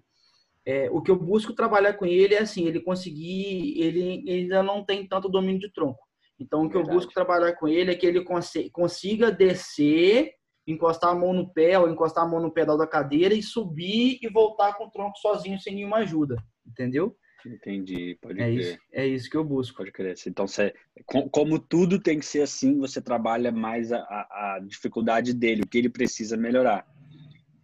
é, 0.64 0.88
o 0.90 1.02
que 1.02 1.10
eu 1.10 1.16
busco 1.16 1.54
trabalhar 1.54 1.94
com 1.94 2.06
ele 2.06 2.34
é 2.34 2.40
assim, 2.40 2.66
ele 2.66 2.80
conseguir, 2.80 3.80
ele, 3.80 4.22
ele 4.26 4.42
ainda 4.42 4.62
não 4.62 4.84
tem 4.84 5.06
tanto 5.06 5.28
domínio 5.28 5.60
de 5.60 5.72
tronco. 5.72 6.06
Então, 6.42 6.64
o 6.64 6.68
que 6.68 6.74
Verdade. 6.74 6.90
eu 6.90 6.94
busco 6.94 7.12
trabalhar 7.12 7.52
com 7.54 7.68
ele 7.68 7.92
é 7.92 7.94
que 7.94 8.06
ele 8.06 8.24
consiga 8.72 9.30
descer, 9.30 10.32
encostar 10.66 11.10
a 11.10 11.14
mão 11.14 11.32
no 11.32 11.52
pé 11.52 11.78
ou 11.78 11.88
encostar 11.88 12.24
a 12.24 12.28
mão 12.28 12.40
no 12.40 12.52
pedal 12.52 12.76
da 12.76 12.86
cadeira 12.86 13.34
e 13.34 13.42
subir 13.42 14.18
e 14.20 14.28
voltar 14.28 14.74
com 14.74 14.84
o 14.84 14.90
tronco 14.90 15.18
sozinho 15.18 15.60
sem 15.60 15.74
nenhuma 15.74 15.98
ajuda, 15.98 16.36
entendeu? 16.66 17.16
Entendi, 17.44 18.16
pode 18.20 18.40
é 18.40 18.44
crer. 18.44 18.58
Isso, 18.58 18.78
é 18.92 19.06
isso 19.06 19.30
que 19.30 19.36
eu 19.36 19.44
busco. 19.44 19.76
Pode 19.76 19.90
crer. 19.90 20.16
Então, 20.26 20.46
você, 20.46 20.72
como 21.30 21.58
tudo 21.58 22.00
tem 22.00 22.18
que 22.18 22.24
ser 22.24 22.42
assim, 22.42 22.78
você 22.78 23.00
trabalha 23.00 23.50
mais 23.50 23.92
a, 23.92 23.98
a, 23.98 24.60
dificuldade 24.64 25.34
dele, 25.34 25.62
o 25.62 25.68
que 25.68 25.78
ele 25.78 25.88
precisa 25.88 26.36
melhorar. 26.36 26.86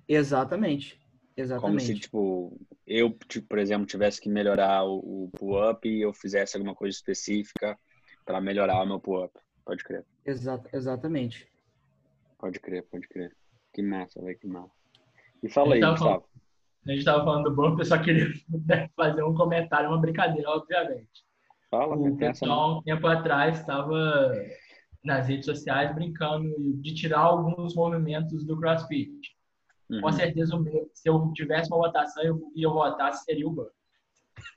Exatamente. 0.09 1.01
Exatamente. 1.37 1.62
Como 1.62 1.81
se, 1.81 1.95
tipo, 2.01 2.61
eu, 2.85 3.17
tipo, 3.29 3.47
por 3.47 3.59
exemplo, 3.59 3.87
tivesse 3.87 4.21
que 4.21 4.29
melhorar 4.29 4.85
o, 4.85 5.27
o 5.27 5.31
pull-up 5.31 5.88
e 5.88 6.03
eu 6.03 6.12
fizesse 6.12 6.57
alguma 6.57 6.75
coisa 6.75 6.97
específica 6.97 7.79
para 8.29 8.43
melhorar 8.43 8.83
o 8.83 8.87
meu 8.87 9.01
pull-up. 9.01 9.33
Pode 9.64 9.83
crer. 9.83 10.05
Exato, 10.27 10.69
exatamente. 10.71 11.49
Pode 12.38 12.61
crer, 12.61 12.83
pode 12.85 13.09
crer. 13.09 13.35
Que 13.73 13.81
massa, 13.81 14.21
velho, 14.21 14.38
que 14.38 14.47
massa. 14.47 14.71
E 15.43 15.49
fala 15.49 15.73
aí, 15.73 15.79
então, 15.79 15.93
Gustavo 15.93 16.29
a 16.87 16.91
gente 16.91 17.01
estava 17.01 17.25
falando 17.25 17.51
do 17.51 17.57
banco, 17.57 17.81
eu 17.81 17.85
só 17.85 17.99
queria 17.99 18.27
fazer 18.97 19.23
um 19.23 19.35
comentário, 19.35 19.88
uma 19.88 20.01
brincadeira, 20.01 20.49
obviamente. 20.49 21.25
Fala, 21.71 21.95
o 21.97 22.17
pessoal, 22.17 22.79
um 22.79 22.83
tempo 22.83 23.07
atrás, 23.07 23.61
estava 23.61 24.33
nas 25.05 25.29
redes 25.29 25.45
sociais 25.45 25.95
brincando 25.95 26.55
de 26.81 26.95
tirar 26.95 27.21
alguns 27.21 27.75
movimentos 27.75 28.45
do 28.45 28.59
CrossFit. 28.59 29.37
Uhum. 29.91 30.01
Com 30.01 30.12
certeza, 30.12 30.55
se 30.95 31.09
eu 31.09 31.31
tivesse 31.35 31.71
uma 31.71 31.79
votação, 31.79 32.23
eu 32.23 32.53
ia 32.55 32.69
votar 32.69 33.12
seria 33.12 33.47
o 33.47 33.53
banco. 33.53 33.73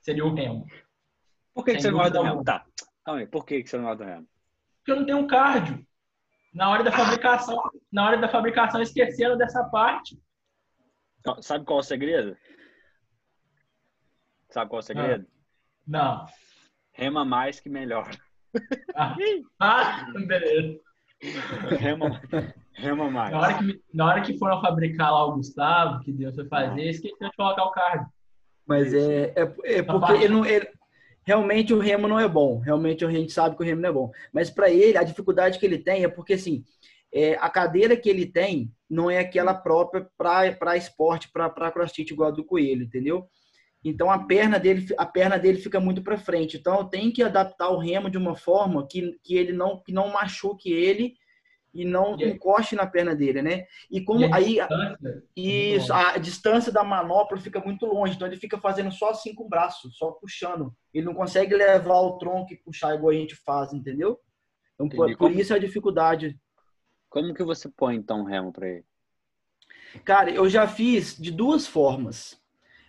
Seria 0.00 0.24
o 0.24 0.34
remo. 0.34 0.66
Por 1.54 1.64
que, 1.64 1.74
que 1.74 1.82
você 1.82 1.90
não 1.90 1.98
gosta 1.98 2.18
do 2.18 2.22
remo? 2.22 2.44
Tá. 2.44 2.64
Calma 3.04 3.20
aí, 3.20 3.26
por 3.26 3.44
que, 3.44 3.62
que 3.62 3.68
você 3.68 3.76
não 3.76 3.84
gosta 3.84 4.04
do 4.04 4.10
remo? 4.10 4.28
Porque 4.78 4.92
eu 4.92 4.96
não 4.96 5.06
tenho 5.06 5.18
um 5.18 5.26
cardio. 5.26 5.84
Na 6.54 6.70
hora 6.70 6.84
da 6.84 6.92
fabricação, 6.92 7.62
na 7.90 8.06
hora 8.06 8.18
da 8.18 8.28
fabricação 8.28 8.82
esqueceram 8.82 9.36
dessa 9.36 9.64
parte. 9.64 10.20
Sabe 11.40 11.64
qual 11.64 11.78
é 11.78 11.80
o 11.80 11.84
segredo? 11.84 12.36
Sabe 14.50 14.68
qual 14.68 14.80
é 14.80 14.82
o 14.82 14.86
segredo? 14.86 15.26
Não. 15.86 16.26
Rema 16.92 17.24
mais 17.24 17.58
que 17.58 17.68
melhor. 17.68 18.10
Ah, 18.94 19.16
ah 19.60 20.06
beleza. 20.26 20.78
Rema, 21.78 22.20
rema 22.74 23.10
mais. 23.10 23.32
Na 23.32 23.40
hora, 23.40 23.58
que, 23.58 23.82
na 23.94 24.06
hora 24.06 24.20
que 24.20 24.38
foram 24.38 24.60
fabricar 24.60 25.10
lá 25.10 25.24
o 25.24 25.36
Gustavo, 25.36 26.00
que 26.00 26.12
Deus 26.12 26.34
foi 26.34 26.46
fazer, 26.48 26.82
esqueceu 26.82 27.30
de 27.30 27.36
colocar 27.36 27.64
o 27.64 27.70
card. 27.70 28.06
Mas 28.66 28.92
é, 28.92 29.32
é, 29.36 29.78
é 29.78 29.82
porque 29.82 30.12
ele 30.12 30.28
não, 30.28 30.44
ele, 30.44 30.68
realmente 31.24 31.72
o 31.72 31.78
remo 31.78 32.08
não 32.08 32.18
é 32.18 32.28
bom. 32.28 32.58
Realmente 32.58 33.04
a 33.04 33.10
gente 33.10 33.32
sabe 33.32 33.56
que 33.56 33.62
o 33.62 33.66
remo 33.66 33.80
não 33.80 33.88
é 33.88 33.92
bom. 33.92 34.10
Mas 34.32 34.50
para 34.50 34.70
ele, 34.70 34.98
a 34.98 35.02
dificuldade 35.02 35.58
que 35.58 35.66
ele 35.66 35.78
tem 35.78 36.04
é 36.04 36.08
porque, 36.08 36.34
assim, 36.34 36.64
é, 37.12 37.34
a 37.34 37.50
cadeira 37.50 37.96
que 37.96 38.08
ele 38.08 38.26
tem 38.26 38.72
não 38.88 39.10
é 39.10 39.18
aquela 39.18 39.54
própria 39.54 40.08
para 40.16 40.76
esporte, 40.76 41.30
para 41.30 41.70
crossfit 41.70 42.12
igual 42.12 42.30
a 42.30 42.32
do 42.32 42.44
coelho, 42.44 42.84
entendeu? 42.84 43.28
Então 43.84 44.10
a 44.10 44.18
perna 44.18 44.58
dele, 44.58 44.86
a 44.96 45.04
perna 45.04 45.38
dele 45.38 45.58
fica 45.58 45.80
muito 45.80 46.02
para 46.02 46.16
frente. 46.16 46.56
Então 46.56 46.88
tenho 46.88 47.12
que 47.12 47.22
adaptar 47.22 47.68
o 47.70 47.78
remo 47.78 48.08
de 48.08 48.16
uma 48.16 48.36
forma 48.36 48.86
que, 48.86 49.18
que 49.22 49.34
ele 49.36 49.52
não 49.52 49.82
que 49.82 49.92
não 49.92 50.12
machuque 50.12 50.72
ele 50.72 51.14
e 51.72 51.84
não 51.84 52.18
e 52.18 52.24
encoste 52.24 52.74
na 52.74 52.86
perna 52.86 53.14
dele, 53.14 53.40
né? 53.42 53.64
E 53.90 54.00
como 54.02 54.20
e 54.20 54.32
aí 54.32 54.58
isso, 55.34 55.92
a 55.92 56.18
distância 56.18 56.70
da 56.70 56.84
manopla 56.84 57.38
fica 57.38 57.60
muito 57.60 57.86
longe, 57.86 58.14
então 58.14 58.26
ele 58.26 58.36
fica 58.36 58.58
fazendo 58.58 58.92
só 58.92 59.10
assim 59.10 59.34
com 59.34 59.44
o 59.44 59.48
braço, 59.48 59.90
só 59.92 60.12
puxando. 60.12 60.74
Ele 60.92 61.06
não 61.06 61.14
consegue 61.14 61.54
levar 61.54 62.00
o 62.00 62.18
tronco 62.18 62.52
e 62.52 62.58
puxar 62.58 62.94
igual 62.94 63.10
a 63.10 63.14
gente 63.14 63.34
faz, 63.34 63.72
entendeu? 63.72 64.18
Então 64.74 64.88
por, 64.88 65.08
por 65.08 65.16
como, 65.16 65.40
isso 65.40 65.54
a 65.54 65.58
dificuldade. 65.58 66.38
Como 67.08 67.34
que 67.34 67.44
você 67.44 67.68
põe 67.68 67.96
então 67.96 68.22
o 68.22 68.26
remo 68.26 68.52
para 68.52 68.68
ele? 68.68 68.84
Cara, 70.04 70.30
eu 70.30 70.48
já 70.48 70.66
fiz 70.66 71.16
de 71.16 71.30
duas 71.30 71.66
formas. 71.66 72.40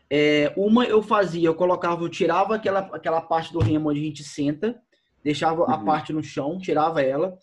É, 0.09 0.53
uma 0.55 0.85
eu 0.85 1.01
fazia, 1.01 1.47
eu 1.47 1.55
colocava, 1.55 2.03
eu 2.03 2.09
tirava 2.09 2.55
aquela, 2.55 2.79
aquela 2.93 3.21
parte 3.21 3.51
do 3.51 3.59
remo 3.59 3.89
onde 3.89 3.99
a 3.99 4.03
gente 4.03 4.23
senta, 4.23 4.79
deixava 5.23 5.63
uhum. 5.63 5.71
a 5.71 5.77
parte 5.83 6.13
no 6.13 6.21
chão, 6.21 6.57
tirava 6.59 7.01
ela, 7.01 7.37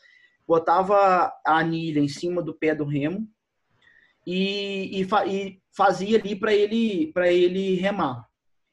botava 0.50 1.32
a 1.46 1.58
anilha 1.58 2.00
em 2.00 2.08
cima 2.08 2.42
do 2.42 2.52
pé 2.52 2.74
do 2.74 2.84
remo 2.84 3.24
e, 4.26 5.00
e, 5.00 5.08
e 5.28 5.62
fazia 5.70 6.18
ali 6.18 6.34
para 6.34 6.52
ele 6.52 7.12
para 7.12 7.30
ele 7.30 7.76
remar. 7.76 8.26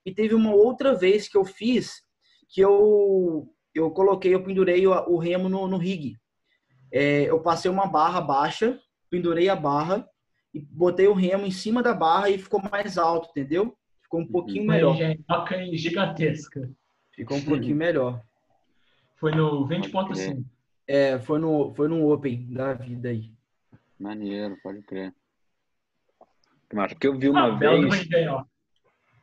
E 0.03 0.11
teve 0.11 0.33
uma 0.33 0.55
outra 0.55 0.95
vez 0.95 1.27
que 1.27 1.37
eu 1.37 1.45
fiz 1.45 2.01
que 2.49 2.61
eu 2.61 3.47
eu 3.75 3.91
coloquei, 3.91 4.33
eu 4.33 4.43
pendurei 4.43 4.87
o, 4.87 4.91
o 5.07 5.19
remo 5.19 5.47
no, 5.47 5.67
no 5.67 5.77
rig. 5.77 6.17
É, 6.91 7.29
eu 7.29 7.39
passei 7.43 7.69
uma 7.69 7.85
barra 7.85 8.21
baixa, 8.21 8.79
pendurei 9.07 9.47
a 9.47 9.55
barra 9.55 10.03
e 10.51 10.59
botei 10.59 11.07
o 11.07 11.13
remo 11.13 11.45
em 11.45 11.51
cima 11.51 11.83
da 11.83 11.93
barra 11.93 12.31
e 12.31 12.39
ficou 12.39 12.59
mais 12.59 12.97
alto, 12.97 13.29
entendeu? 13.29 13.77
Ficou 14.01 14.21
um 14.21 14.23
uhum. 14.23 14.31
pouquinho 14.31 14.65
melhor. 14.65 14.97
Toca 15.27 15.63
gigantesca. 15.75 16.71
Ficou 17.11 17.37
um 17.37 17.45
pouquinho 17.45 17.75
melhor. 17.75 18.19
Foi 19.17 19.31
no 19.31 19.67
20.5. 19.67 20.43
É, 20.87 21.19
foi 21.19 21.39
no, 21.39 21.73
foi 21.73 21.87
no 21.87 22.11
Open 22.11 22.51
da 22.51 22.73
vida 22.73 23.09
aí. 23.09 23.31
Maneiro, 23.99 24.57
pode 24.63 24.81
crer. 24.83 25.13
Mas 26.73 26.93
porque 26.93 27.07
eu 27.07 27.17
vi 27.17 27.29
uma 27.29 27.53
ah, 27.53 27.57
vez. 27.57 28.07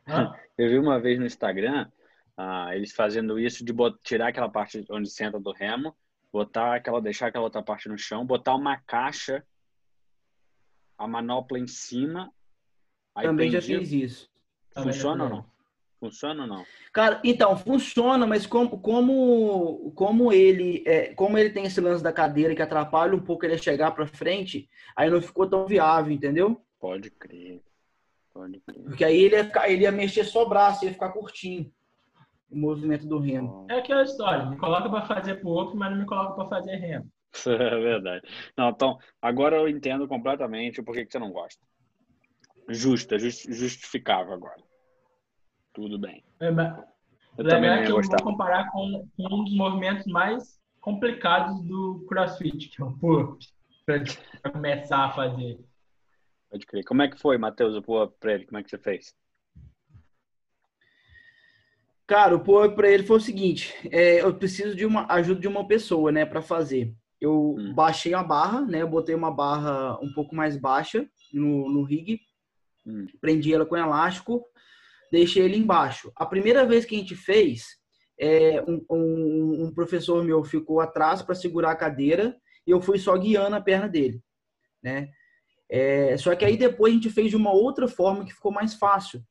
eu 0.57 0.69
vi 0.69 0.77
uma 0.77 0.99
vez 0.99 1.19
no 1.19 1.25
Instagram 1.25 1.89
ah, 2.37 2.75
eles 2.75 2.91
fazendo 2.91 3.39
isso 3.39 3.63
de 3.63 3.71
botar, 3.71 3.97
tirar 4.03 4.27
aquela 4.27 4.49
parte 4.49 4.85
onde 4.89 5.09
senta 5.09 5.39
do 5.39 5.51
remo, 5.51 5.95
botar 6.31 6.75
aquela, 6.75 7.01
deixar 7.01 7.27
aquela 7.27 7.45
outra 7.45 7.63
parte 7.63 7.87
no 7.87 7.97
chão, 7.97 8.25
botar 8.25 8.55
uma 8.55 8.77
caixa, 8.81 9.45
a 10.97 11.07
manopla 11.07 11.57
em 11.57 11.67
cima. 11.67 12.31
Também 13.15 13.49
já 13.49 13.61
fiz 13.61 13.91
isso. 13.91 14.29
Funciona 14.73 15.23
ou 15.23 15.29
não? 15.29 15.54
Funciona 16.05 16.43
ou 16.43 16.47
não? 16.47 16.65
Cara, 16.93 17.19
então, 17.23 17.57
funciona, 17.57 18.27
mas 18.27 18.45
como, 18.45 18.79
como, 18.79 19.91
como, 19.95 20.31
ele, 20.31 20.83
é, 20.85 21.13
como 21.15 21.37
ele 21.37 21.49
tem 21.49 21.65
esse 21.65 21.81
lance 21.81 22.03
da 22.03 22.13
cadeira 22.13 22.53
que 22.53 22.61
atrapalha 22.61 23.15
um 23.15 23.19
pouco 23.19 23.43
ele 23.43 23.57
chegar 23.57 23.91
para 23.91 24.05
frente, 24.05 24.69
aí 24.95 25.09
não 25.09 25.19
ficou 25.21 25.49
tão 25.49 25.65
viável, 25.65 26.11
entendeu? 26.11 26.61
Pode 26.79 27.09
crer. 27.09 27.59
Pode 28.31 28.59
crer. 28.59 28.83
Porque 28.83 29.03
aí 29.03 29.17
ele 29.17 29.35
ia, 29.35 29.45
ficar, 29.45 29.67
ele 29.67 29.83
ia 29.83 29.91
mexer 29.91 30.23
só 30.25 30.43
o 30.43 30.49
braço, 30.49 30.85
ia 30.85 30.93
ficar 30.93 31.09
curtinho 31.09 31.71
o 32.51 32.57
movimento 32.57 33.07
do 33.07 33.17
remo. 33.17 33.65
É 33.69 33.79
aquela 33.79 34.03
história, 34.03 34.45
me 34.45 34.57
coloca 34.57 34.87
para 34.87 35.07
fazer 35.07 35.35
pro 35.35 35.49
outro, 35.49 35.75
mas 35.75 35.89
não 35.89 35.97
me 35.97 36.05
coloca 36.05 36.33
para 36.33 36.45
fazer 36.45 36.75
remo. 36.75 37.09
É 37.47 37.79
verdade. 37.79 38.25
Não, 38.57 38.69
então, 38.69 38.97
agora 39.21 39.57
eu 39.57 39.67
entendo 39.67 40.07
completamente 40.07 40.79
o 40.79 40.83
porquê 40.85 41.05
que 41.05 41.11
você 41.11 41.19
não 41.19 41.31
gosta. 41.31 41.59
Justa, 42.69 43.19
just, 43.19 43.51
justificável 43.51 44.33
agora. 44.33 44.63
Tudo 45.75 45.99
bem. 45.99 46.23
É, 46.39 46.49
mas, 46.49 46.73
eu 47.37 47.47
também 47.47 47.69
não 47.69 47.77
ia 47.77 47.85
que 47.85 47.91
eu 47.91 48.01
vou 48.01 48.23
comparar 48.23 48.71
com, 48.71 49.07
com, 49.15 49.35
um 49.35 49.43
dos 49.43 49.53
movimentos 49.53 50.05
mais 50.07 50.59
complicados 50.79 51.61
do 51.63 52.05
CrossFit, 52.07 52.69
que 52.69 52.81
é 52.81 52.85
o 52.85 52.93
pull-up, 52.93 53.45
para 53.85 54.51
começar 54.51 55.05
a 55.05 55.11
fazer. 55.11 55.59
Pode 56.49 56.65
crer. 56.65 56.85
Como 56.85 57.01
é 57.01 57.09
que 57.09 57.19
foi, 57.19 57.37
Matheus, 57.37 57.75
o 57.75 57.81
pull-up 57.81 58.15
para 58.19 58.33
ele? 58.33 58.45
Como 58.45 58.57
é 58.57 58.63
que 58.63 58.69
você 58.69 58.77
fez? 58.77 59.13
Cara, 62.07 62.35
o 62.35 62.39
pull-up 62.39 62.73
para 62.75 62.89
ele 62.89 63.03
foi 63.03 63.17
o 63.17 63.21
seguinte: 63.21 63.75
é, 63.91 64.21
eu 64.21 64.33
preciso 64.33 64.75
de 64.75 64.85
uma 64.85 65.05
ajuda 65.11 65.41
de 65.41 65.47
uma 65.47 65.67
pessoa, 65.67 66.11
né, 66.11 66.25
para 66.25 66.41
fazer. 66.41 66.95
Eu 67.19 67.55
hum. 67.57 67.73
baixei 67.73 68.13
a 68.13 68.23
barra, 68.23 68.61
né, 68.61 68.81
eu 68.81 68.87
botei 68.87 69.13
uma 69.13 69.31
barra 69.31 69.99
um 70.01 70.13
pouco 70.13 70.33
mais 70.33 70.55
baixa 70.55 71.05
no, 71.33 71.69
no 71.69 71.83
rig 71.83 72.21
Hum. 72.85 73.07
Prendi 73.19 73.53
ela 73.53 73.65
com 73.65 73.75
elástico, 73.75 74.45
deixei 75.11 75.43
ele 75.43 75.57
embaixo. 75.57 76.11
A 76.15 76.25
primeira 76.25 76.65
vez 76.65 76.85
que 76.85 76.95
a 76.95 76.99
gente 76.99 77.15
fez, 77.15 77.65
é, 78.19 78.63
um, 78.67 78.85
um, 78.89 79.65
um 79.65 79.73
professor 79.73 80.23
meu 80.23 80.43
ficou 80.43 80.79
atrás 80.79 81.21
para 81.21 81.35
segurar 81.35 81.71
a 81.71 81.75
cadeira 81.75 82.35
e 82.65 82.71
eu 82.71 82.81
fui 82.81 82.97
só 82.97 83.17
guiando 83.17 83.55
a 83.55 83.61
perna 83.61 83.87
dele, 83.87 84.21
né? 84.81 85.09
É, 85.69 86.15
só 86.17 86.35
que 86.35 86.45
aí 86.45 86.55
depois 86.57 86.91
a 86.91 86.95
gente 86.95 87.09
fez 87.09 87.29
de 87.29 87.35
uma 87.35 87.51
outra 87.51 87.87
forma 87.87 88.23
que 88.23 88.33
ficou 88.33 88.51
mais 88.51 88.75
fácil. 88.75 89.21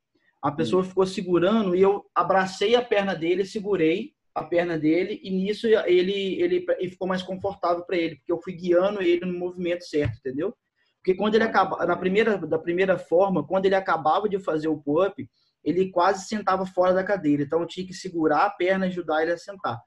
A 0.43 0.51
pessoa 0.51 0.83
hum. 0.83 0.87
ficou 0.87 1.07
segurando 1.07 1.75
e 1.75 1.81
eu 1.81 2.05
abracei 2.15 2.75
a 2.75 2.83
perna 2.83 3.15
dele, 3.15 3.45
segurei 3.45 4.13
a 4.35 4.43
perna 4.43 4.77
dele 4.77 5.21
e 5.23 5.31
nisso 5.31 5.67
ele 5.67 6.11
ele, 6.41 6.67
ele 6.79 6.91
ficou 6.91 7.07
mais 7.07 7.23
confortável 7.23 7.85
para 7.85 7.97
ele, 7.97 8.17
porque 8.17 8.33
eu 8.33 8.41
fui 8.43 8.53
guiando 8.53 9.01
ele 9.01 9.25
no 9.25 9.39
movimento 9.39 9.85
certo, 9.85 10.19
entendeu? 10.19 10.53
Porque 11.05 11.15
quando 11.15 11.35
ele 11.35 11.45
acaba, 11.45 11.85
na 11.85 11.97
primeira, 11.97 12.39
da 12.39 12.59
primeira 12.59 12.97
forma, 12.97 13.47
quando 13.47 13.67
ele 13.67 13.75
acabava 13.75 14.27
de 14.27 14.39
fazer 14.39 14.69
o 14.69 14.79
pull-up, 14.79 15.29
ele 15.65 15.91
quase 15.91 16.27
sentava 16.27 16.67
fora 16.67 16.93
da 16.93 17.03
cadeira. 17.03 17.43
Então 17.43 17.61
eu 17.61 17.67
tinha 17.67 17.87
que 17.87 17.95
segurar 17.95 18.45
a 18.45 18.51
perna 18.51 18.87
e 18.87 18.89
ajudar 18.91 19.23
ele 19.23 19.33
a 19.33 19.39
sentar. 19.39 19.81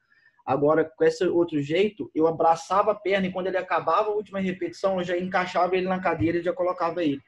Agora, 0.45 0.85
com 0.85 1.03
esse 1.03 1.25
outro 1.25 1.61
jeito, 1.61 2.09
eu 2.15 2.25
abraçava 2.25 2.91
a 2.91 2.95
perna 2.95 3.27
e 3.27 3.31
quando 3.31 3.47
ele 3.47 3.57
acabava 3.57 4.09
a 4.09 4.13
última 4.13 4.39
repetição, 4.39 4.97
eu 4.97 5.03
já 5.03 5.17
encaixava 5.17 5.75
ele 5.75 5.87
na 5.87 5.99
cadeira 5.99 6.37
e 6.37 6.43
já 6.43 6.53
colocava 6.53 7.03
ele. 7.03 7.21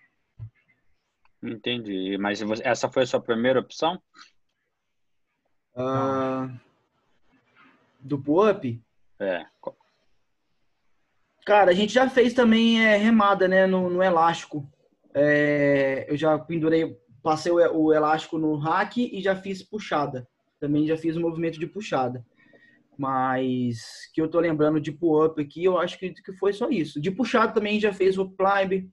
Entendi. 1.44 2.18
Mas 2.18 2.42
essa 2.62 2.90
foi 2.90 3.04
a 3.04 3.06
sua 3.06 3.22
primeira 3.22 3.60
opção? 3.60 4.02
Uh, 5.76 6.50
do 8.00 8.18
pull-up? 8.18 8.82
É. 9.20 9.46
Cara, 11.46 11.72
a 11.72 11.74
gente 11.74 11.94
já 11.94 12.10
fez 12.10 12.34
também 12.34 12.86
é, 12.86 12.96
remada, 12.96 13.48
né, 13.48 13.66
no, 13.68 13.90
no 13.90 14.04
elástico. 14.04 14.66
É, 15.14 16.06
eu 16.08 16.16
já 16.16 16.38
pendurei, 16.38 16.98
passei 17.22 17.52
o, 17.52 17.56
o, 17.56 17.94
elástico 17.94 18.38
no 18.38 18.58
rack 18.58 19.10
e 19.14 19.22
já 19.22 19.36
fiz 19.36 19.64
puxada. 19.64 20.28
Também 20.60 20.88
já 20.88 20.98
fiz 20.98 21.16
o 21.16 21.22
movimento 21.22 21.60
de 21.60 21.68
puxada. 21.68 22.26
Mas 22.98 24.10
que 24.14 24.22
eu 24.22 24.30
tô 24.30 24.40
lembrando 24.40 24.80
de 24.80 24.92
pull-up 24.92 25.42
aqui, 25.42 25.64
eu 25.64 25.78
acho 25.78 25.98
que, 25.98 26.12
que 26.12 26.34
foi 26.34 26.52
só 26.52 26.70
isso. 26.70 27.00
De 27.00 27.10
puxada 27.12 27.54
também 27.54 27.80
já 27.80 27.94
fez 27.94 28.18
o 28.18 28.30
climb, 28.30 28.90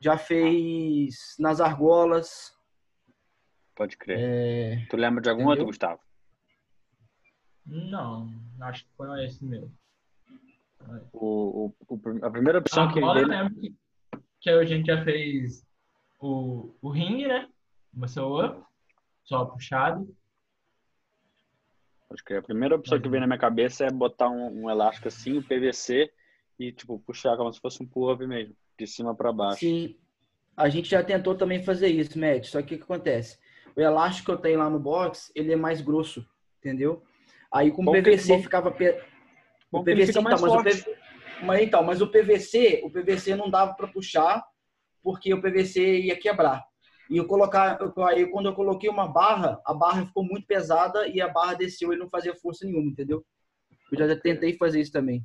já 0.00 0.18
fez 0.18 1.34
nas 1.38 1.60
argolas. 1.60 2.52
Pode 3.74 3.96
crer. 3.96 4.18
É... 4.20 4.86
Tu 4.90 4.96
lembra 4.96 5.22
de 5.22 5.30
algum 5.30 5.42
Entendeu? 5.42 5.50
outro, 5.52 5.66
Gustavo? 5.66 6.00
Não, 7.66 8.30
acho 8.60 8.84
que 8.84 8.90
foi 8.94 9.24
esse 9.24 9.42
mesmo. 9.42 9.72
O, 11.14 11.72
o, 11.88 12.00
a 12.22 12.30
primeira 12.30 12.58
opção 12.58 12.92
que 12.92 12.98
ele 12.98 13.26
deu... 13.26 13.74
que 14.38 14.50
a 14.50 14.64
gente 14.66 14.86
já 14.86 15.02
fez 15.02 15.64
o, 16.24 16.74
o 16.80 16.88
ringue, 16.88 17.28
né? 17.28 17.48
Muscle 17.92 18.44
up, 18.44 18.62
só 19.24 19.44
puxado. 19.44 20.08
Acho 22.10 22.24
que 22.24 22.34
a 22.34 22.42
primeira 22.42 22.76
opção 22.76 23.00
que 23.00 23.08
vem 23.08 23.20
na 23.20 23.26
minha 23.26 23.38
cabeça 23.38 23.84
é 23.84 23.90
botar 23.90 24.30
um, 24.30 24.64
um 24.64 24.70
elástico 24.70 25.08
assim, 25.08 25.34
o 25.34 25.40
um 25.40 25.42
PVC, 25.42 26.10
e 26.58 26.72
tipo, 26.72 26.98
puxar 27.00 27.36
como 27.36 27.52
se 27.52 27.60
fosse 27.60 27.82
um 27.82 27.86
pull-up 27.86 28.24
mesmo, 28.26 28.54
de 28.78 28.86
cima 28.86 29.14
para 29.14 29.32
baixo. 29.32 29.60
Sim. 29.60 29.96
A 30.56 30.68
gente 30.68 30.88
já 30.88 31.02
tentou 31.02 31.34
também 31.34 31.62
fazer 31.62 31.88
isso, 31.88 32.18
Matt. 32.18 32.46
Só 32.46 32.62
que 32.62 32.74
o 32.74 32.78
que 32.78 32.84
acontece? 32.84 33.38
O 33.76 33.80
elástico 33.80 34.26
que 34.26 34.32
eu 34.32 34.40
tenho 34.40 34.60
lá 34.60 34.70
no 34.70 34.78
box, 34.78 35.32
ele 35.34 35.52
é 35.52 35.56
mais 35.56 35.80
grosso, 35.80 36.24
entendeu? 36.58 37.02
Aí 37.52 37.72
com 37.72 37.82
o 37.82 37.92
PVC 37.92 38.40
ficava 38.40 38.68
o 38.68 38.72
PVC 39.82 40.10
então, 40.10 40.22
mas 40.22 40.42
o 40.42 40.62
PVC, 40.62 40.96
mas 41.42 41.62
então, 41.62 41.82
mas 41.82 42.00
o 42.00 42.06
PVC, 42.06 42.82
o 42.84 42.90
PVC 42.90 43.34
não 43.34 43.50
dava 43.50 43.74
para 43.74 43.88
puxar 43.88 44.44
porque 45.04 45.34
o 45.34 45.40
PVC 45.40 46.00
ia 46.00 46.18
quebrar. 46.18 46.64
E 47.10 47.18
eu 47.18 47.26
colocar, 47.26 47.78
aí 48.08 48.26
quando 48.26 48.46
eu 48.46 48.54
coloquei 48.54 48.88
uma 48.88 49.06
barra, 49.06 49.60
a 49.66 49.74
barra 49.74 50.06
ficou 50.06 50.24
muito 50.24 50.46
pesada 50.46 51.06
e 51.06 51.20
a 51.20 51.28
barra 51.28 51.52
desceu 51.52 51.92
e 51.92 51.98
não 51.98 52.08
fazia 52.08 52.34
força 52.34 52.64
nenhuma, 52.64 52.90
entendeu? 52.90 53.22
Eu 53.92 53.98
já 53.98 54.16
tentei 54.18 54.56
fazer 54.56 54.80
isso 54.80 54.90
também. 54.90 55.22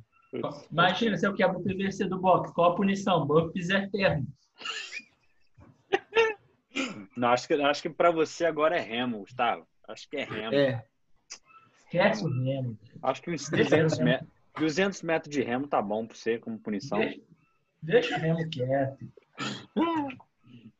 Imagina 0.70 1.16
se 1.16 1.26
eu 1.26 1.34
quebro 1.34 1.58
o 1.58 1.64
PVC 1.64 2.04
do 2.04 2.20
box, 2.20 2.52
qual 2.52 2.72
a 2.72 2.76
punição? 2.76 3.26
Buffs 3.26 3.70
eternos. 3.70 4.28
Não, 7.16 7.28
acho 7.28 7.48
que, 7.48 7.54
acho 7.54 7.82
que 7.82 7.90
para 7.90 8.10
você 8.10 8.44
agora 8.44 8.76
é 8.76 8.80
remo, 8.80 9.20
Gustavo. 9.20 9.66
Acho 9.88 10.08
que 10.08 10.18
é 10.18 10.24
remo. 10.24 10.54
É. 10.54 10.84
Esquece 11.78 12.24
o 12.24 12.28
remo. 12.28 12.78
Acho 13.02 13.22
que 13.22 13.30
uns 13.30 13.48
300 13.48 13.98
metros, 13.98 14.28
200 14.56 15.02
metros 15.02 15.34
de 15.34 15.42
remo 15.42 15.66
tá 15.66 15.82
bom 15.82 16.06
para 16.06 16.16
você 16.16 16.38
como 16.38 16.58
punição. 16.58 16.98
Deixa, 16.98 17.20
deixa 17.82 18.16
o 18.16 18.20
remo 18.20 18.48
quieto. 18.48 19.10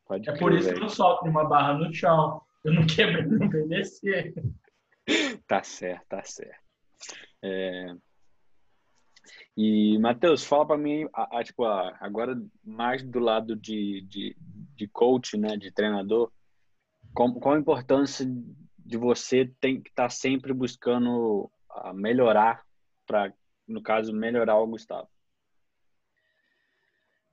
Pode 0.07 0.29
É 0.29 0.33
crer, 0.33 0.39
por 0.39 0.53
isso 0.53 0.75
que 0.75 0.83
eu 0.83 0.89
solto 0.89 1.27
uma 1.27 1.45
barra 1.45 1.75
no 1.75 1.93
chão. 1.93 2.43
Eu 2.65 2.75
não 2.75 2.87
quebrei 2.87 3.23
no 3.25 3.49
PVC. 3.51 4.35
Tá 5.47 5.63
certo, 5.63 6.07
tá 6.09 6.23
certo. 6.25 6.61
É, 7.43 7.95
E, 9.57 9.99
Matheus, 9.99 10.45
fala 10.45 10.67
para 10.67 10.79
mim, 10.79 11.07
a- 11.13 11.39
a, 11.39 11.45
tipo, 11.45 11.65
a- 11.65 11.97
agora 12.01 12.41
mais 12.65 13.03
do 13.03 13.19
lado 13.19 13.55
de, 13.57 14.03
de, 14.03 14.37
de 14.75 14.89
coach, 14.89 15.37
né, 15.37 15.57
de 15.57 15.71
treinador, 15.71 16.33
qual, 17.15 17.33
qual 17.35 17.55
a 17.55 17.59
importância 17.59 18.27
de 18.79 18.97
você 18.97 19.53
tem 19.61 19.81
que 19.81 19.91
estar 19.91 20.11
sempre 20.11 20.53
buscando 20.53 21.51
melhorar 21.95 22.65
para, 23.07 23.33
no 23.67 23.83
caso, 23.83 24.13
melhorar 24.13 24.59
o 24.59 24.67
Gustavo? 24.67 25.09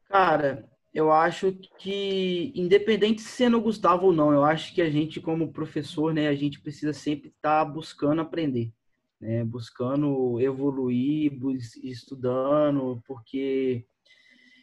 Cara, 0.05 0.69
eu 0.97 1.11
acho 1.11 1.53
que, 1.77 2.51
independente 2.55 3.21
se 3.21 3.29
sendo 3.29 3.59
o 3.59 3.61
Gustavo 3.61 4.07
ou 4.07 4.13
não, 4.13 4.33
eu 4.33 4.43
acho 4.43 4.73
que 4.73 4.81
a 4.81 4.89
gente, 4.89 5.21
como 5.21 5.53
professor, 5.53 6.11
né, 6.11 6.27
a 6.27 6.33
gente 6.33 6.59
precisa 6.59 6.91
sempre 6.91 7.29
estar 7.29 7.63
buscando 7.65 8.19
aprender, 8.19 8.73
né, 9.21 9.43
buscando 9.43 10.41
evoluir, 10.41 11.37
estudando, 11.83 12.99
porque. 13.05 13.85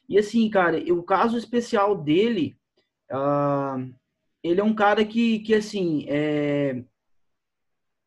E 0.08 0.18
assim, 0.18 0.50
cara, 0.50 0.76
o 0.92 1.04
caso 1.04 1.38
especial 1.38 1.96
dele, 1.96 2.56
ah, 3.08 3.86
ele 4.42 4.60
é 4.60 4.64
um 4.64 4.74
cara 4.74 5.04
que, 5.04 5.38
que 5.38 5.54
assim, 5.54 6.04
é, 6.08 6.82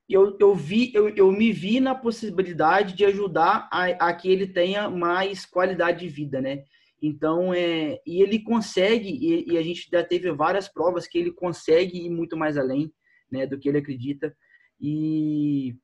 eu, 0.10 0.36
eu 0.38 0.54
vi, 0.54 0.92
eu, 0.94 1.08
eu 1.16 1.32
me 1.32 1.54
vi 1.54 1.80
na 1.80 1.96
possibilidade 1.96 2.94
de 2.94 3.06
ajudar 3.06 3.70
a, 3.72 3.86
a 4.10 4.14
que 4.14 4.30
ele 4.30 4.48
tenha 4.48 4.90
mais 4.90 5.46
qualidade 5.46 6.02
de 6.02 6.10
vida, 6.10 6.42
né? 6.42 6.66
Então, 7.02 7.54
é, 7.54 8.02
e 8.06 8.22
ele 8.22 8.40
consegue, 8.40 9.10
e, 9.10 9.54
e 9.54 9.58
a 9.58 9.62
gente 9.62 9.88
já 9.92 10.04
teve 10.04 10.32
várias 10.32 10.68
provas 10.68 11.08
que 11.08 11.18
ele 11.18 11.32
consegue 11.32 12.06
ir 12.06 12.10
muito 12.10 12.36
mais 12.36 12.58
além 12.58 12.92
né, 13.32 13.46
do 13.46 13.58
que 13.60 13.70
ele 13.70 13.78
acredita. 13.78 14.36
E 14.80 15.76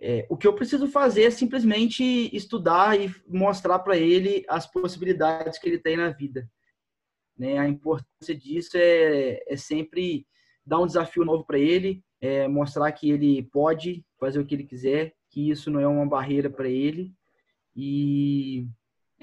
é, 0.00 0.26
o 0.28 0.36
que 0.36 0.46
eu 0.46 0.54
preciso 0.54 0.88
fazer 0.88 1.24
é 1.24 1.30
simplesmente 1.30 2.04
estudar 2.36 3.00
e 3.00 3.10
mostrar 3.26 3.78
para 3.78 3.96
ele 3.96 4.44
as 4.48 4.70
possibilidades 4.70 5.58
que 5.58 5.68
ele 5.68 5.78
tem 5.78 5.96
na 5.96 6.10
vida. 6.10 6.48
Né? 7.36 7.58
A 7.58 7.68
importância 7.68 8.34
disso 8.34 8.76
é, 8.76 9.42
é 9.48 9.56
sempre 9.56 10.26
dar 10.64 10.80
um 10.80 10.86
desafio 10.86 11.24
novo 11.24 11.44
para 11.44 11.58
ele, 11.58 12.02
é, 12.20 12.46
mostrar 12.46 12.92
que 12.92 13.10
ele 13.10 13.42
pode 13.44 14.04
fazer 14.18 14.38
o 14.38 14.44
que 14.44 14.54
ele 14.54 14.64
quiser, 14.64 15.14
que 15.30 15.50
isso 15.50 15.70
não 15.70 15.80
é 15.80 15.86
uma 15.86 16.06
barreira 16.06 16.50
para 16.50 16.68
ele. 16.68 17.14
E 17.74 18.66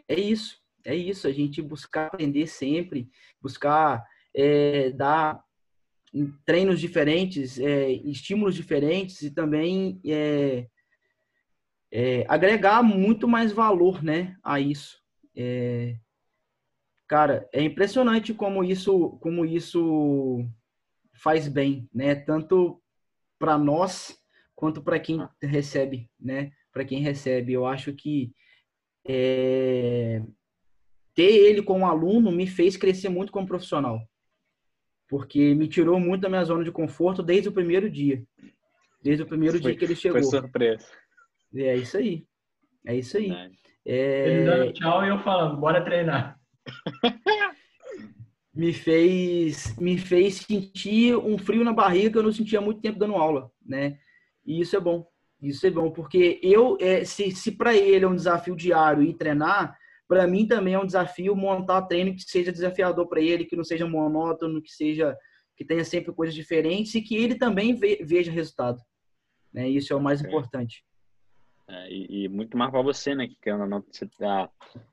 é 0.07 0.19
isso 0.19 0.62
é 0.85 0.95
isso, 0.95 1.27
a 1.27 1.31
gente 1.31 1.61
buscar 1.61 2.07
aprender 2.07 2.47
sempre, 2.47 3.09
buscar 3.41 4.05
é, 4.35 4.91
dar 4.91 5.43
treinos 6.45 6.79
diferentes, 6.79 7.59
é, 7.59 7.91
estímulos 7.91 8.55
diferentes 8.55 9.21
e 9.21 9.31
também 9.31 9.99
é, 10.05 10.67
é, 11.91 12.25
agregar 12.27 12.83
muito 12.83 13.27
mais 13.27 13.51
valor, 13.51 14.03
né, 14.03 14.37
a 14.43 14.59
isso. 14.59 15.01
Cara, 17.07 17.47
é 17.51 17.61
impressionante 17.61 18.33
como 18.33 18.63
isso, 18.63 19.17
como 19.19 19.45
isso 19.45 20.45
faz 21.13 21.47
bem, 21.47 21.89
né, 21.93 22.15
tanto 22.15 22.81
para 23.39 23.57
nós 23.57 24.17
quanto 24.55 24.81
para 24.81 24.99
quem 24.99 25.27
recebe, 25.41 26.09
né, 26.19 26.51
para 26.71 26.85
quem 26.85 27.01
recebe. 27.01 27.53
Eu 27.53 27.65
acho 27.65 27.93
que 27.93 28.33
ter 31.15 31.31
ele 31.31 31.61
como 31.61 31.85
aluno 31.85 32.31
me 32.31 32.47
fez 32.47 32.75
crescer 32.77 33.09
muito 33.09 33.31
como 33.31 33.47
profissional. 33.47 33.99
Porque 35.07 35.53
me 35.53 35.67
tirou 35.67 35.99
muito 35.99 36.21
da 36.21 36.29
minha 36.29 36.43
zona 36.43 36.63
de 36.63 36.71
conforto 36.71 37.21
desde 37.21 37.49
o 37.49 37.51
primeiro 37.51 37.89
dia. 37.89 38.23
Desde 39.01 39.23
o 39.23 39.27
primeiro 39.27 39.59
Foi- 39.59 39.71
dia 39.71 39.77
que 39.77 39.85
ele 39.85 39.95
Foi 39.95 40.01
chegou. 40.01 40.23
surpresa. 40.23 40.87
É 41.55 41.75
isso 41.75 41.97
aí. 41.97 42.25
É 42.85 42.95
isso 42.95 43.17
aí. 43.17 43.31
Ele 43.85 44.39
É, 44.39 44.43
dando 44.45 44.73
tchau 44.73 45.05
e 45.05 45.09
eu 45.09 45.19
falando, 45.19 45.59
bora 45.59 45.83
treinar. 45.83 46.39
me 48.53 48.71
fez 48.71 49.75
me 49.77 49.97
fez 49.97 50.35
sentir 50.35 51.15
um 51.17 51.37
frio 51.37 51.63
na 51.63 51.73
barriga 51.73 52.11
que 52.11 52.17
eu 52.17 52.23
não 52.23 52.31
sentia 52.31 52.59
há 52.59 52.61
muito 52.61 52.81
tempo 52.81 52.99
dando 52.99 53.15
aula, 53.15 53.51
né? 53.65 53.97
E 54.45 54.61
isso 54.61 54.75
é 54.75 54.79
bom. 54.79 55.05
Isso 55.41 55.65
é 55.67 55.69
bom 55.69 55.91
porque 55.91 56.39
eu 56.41 56.77
é, 56.79 57.03
se, 57.03 57.31
se 57.31 57.51
para 57.51 57.75
ele 57.75 58.05
é 58.05 58.07
um 58.07 58.15
desafio 58.15 58.55
diário 58.55 59.03
ir 59.03 59.15
treinar, 59.15 59.77
para 60.13 60.27
mim 60.27 60.45
também 60.45 60.75
é 60.75 60.79
um 60.79 60.85
desafio 60.85 61.35
montar 61.35 61.81
treino 61.87 62.13
que 62.13 62.21
seja 62.21 62.51
desafiador 62.51 63.07
para 63.07 63.19
ele, 63.19 63.45
que 63.45 63.55
não 63.55 63.63
seja 63.63 63.87
monótono, 63.87 64.61
que 64.61 64.71
seja 64.71 65.17
que 65.55 65.65
tenha 65.65 65.83
sempre 65.83 66.13
coisas 66.13 66.35
diferentes 66.35 66.93
e 66.93 67.01
que 67.01 67.15
ele 67.15 67.33
também 67.33 67.73
ve- 67.73 68.03
veja 68.03 68.31
resultado. 68.31 68.79
Né? 69.51 69.67
Isso 69.67 69.91
é 69.91 69.95
o 69.95 69.99
mais 69.99 70.19
Ok. 70.19 70.29
importante. 70.29 70.85
É, 71.67 71.91
e, 71.91 72.25
e 72.25 72.29
muito 72.29 72.55
mais 72.55 72.69
para 72.69 72.83
você, 72.83 73.15
né? 73.15 73.27
Que 73.41 73.51
não, 73.51 73.81
você, 73.91 74.05
tá, 74.07 74.51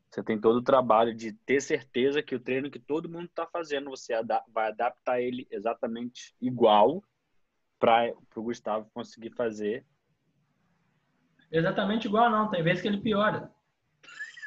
você 0.09 0.22
tem 0.22 0.40
todo 0.40 0.56
o 0.56 0.62
trabalho 0.62 1.14
de 1.14 1.35
ter 1.35 1.61
certeza 1.61 2.22
que 2.22 2.35
o 2.35 2.40
treino 2.40 2.70
que 2.70 2.78
todo 2.78 3.06
mundo 3.09 3.26
está 3.26 3.46
fazendo, 3.46 3.90
você 3.90 4.14
ada- 4.14 4.42
vai 4.48 4.68
adaptar 4.68 5.20
ele 5.20 5.46
exatamente 5.50 6.35
igual 6.40 7.04
para 7.78 8.14
o 8.37 8.42
Gustavo 8.42 8.90
conseguir 8.94 9.33
fazer. 9.33 9.85
Exatamente 11.52 12.06
igual 12.06 12.30
não, 12.30 12.48
tem 12.50 12.62
vezes 12.62 12.80
que 12.80 12.88
ele 12.88 13.02
piora. 13.02 13.50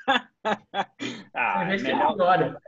ah, 1.33 1.65
que 1.65 1.73
ele 1.73 1.83
melhor, 1.83 2.15
piora. 2.15 2.61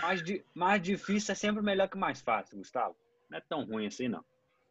mais, 0.00 0.22
di- 0.22 0.44
mais 0.54 0.82
difícil 0.82 1.32
é 1.32 1.34
sempre 1.34 1.62
melhor 1.62 1.88
que 1.88 1.96
mais 1.96 2.20
fácil, 2.20 2.58
Gustavo. 2.58 2.96
Não 3.30 3.38
é 3.38 3.40
tão 3.40 3.64
ruim 3.64 3.86
assim, 3.86 4.08
não. 4.08 4.24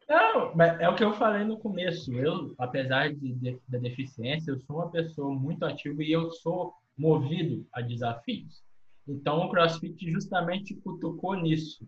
Não, 0.08 0.54
mas 0.56 0.80
é 0.80 0.90
o 0.90 0.96
que 0.96 1.04
eu 1.04 1.14
falei 1.14 1.44
no 1.46 1.58
começo. 1.58 2.14
Eu, 2.14 2.54
apesar 2.58 3.14
de, 3.14 3.34
de- 3.34 3.60
da 3.68 3.78
deficiência, 3.80 4.52
eu 4.52 4.60
sou 4.60 4.78
uma 4.78 4.92
pessoa 4.92 5.34
muito 5.34 5.64
ativa 5.64 6.04
e 6.04 6.12
eu 6.12 6.30
sou 6.32 6.74
movido 6.98 7.66
a 7.72 7.82
desafios. 7.82 8.62
Então, 9.08 9.40
o 9.46 9.50
CrossFit 9.50 10.12
justamente 10.12 10.76
cutucou 10.76 11.36
nisso, 11.36 11.88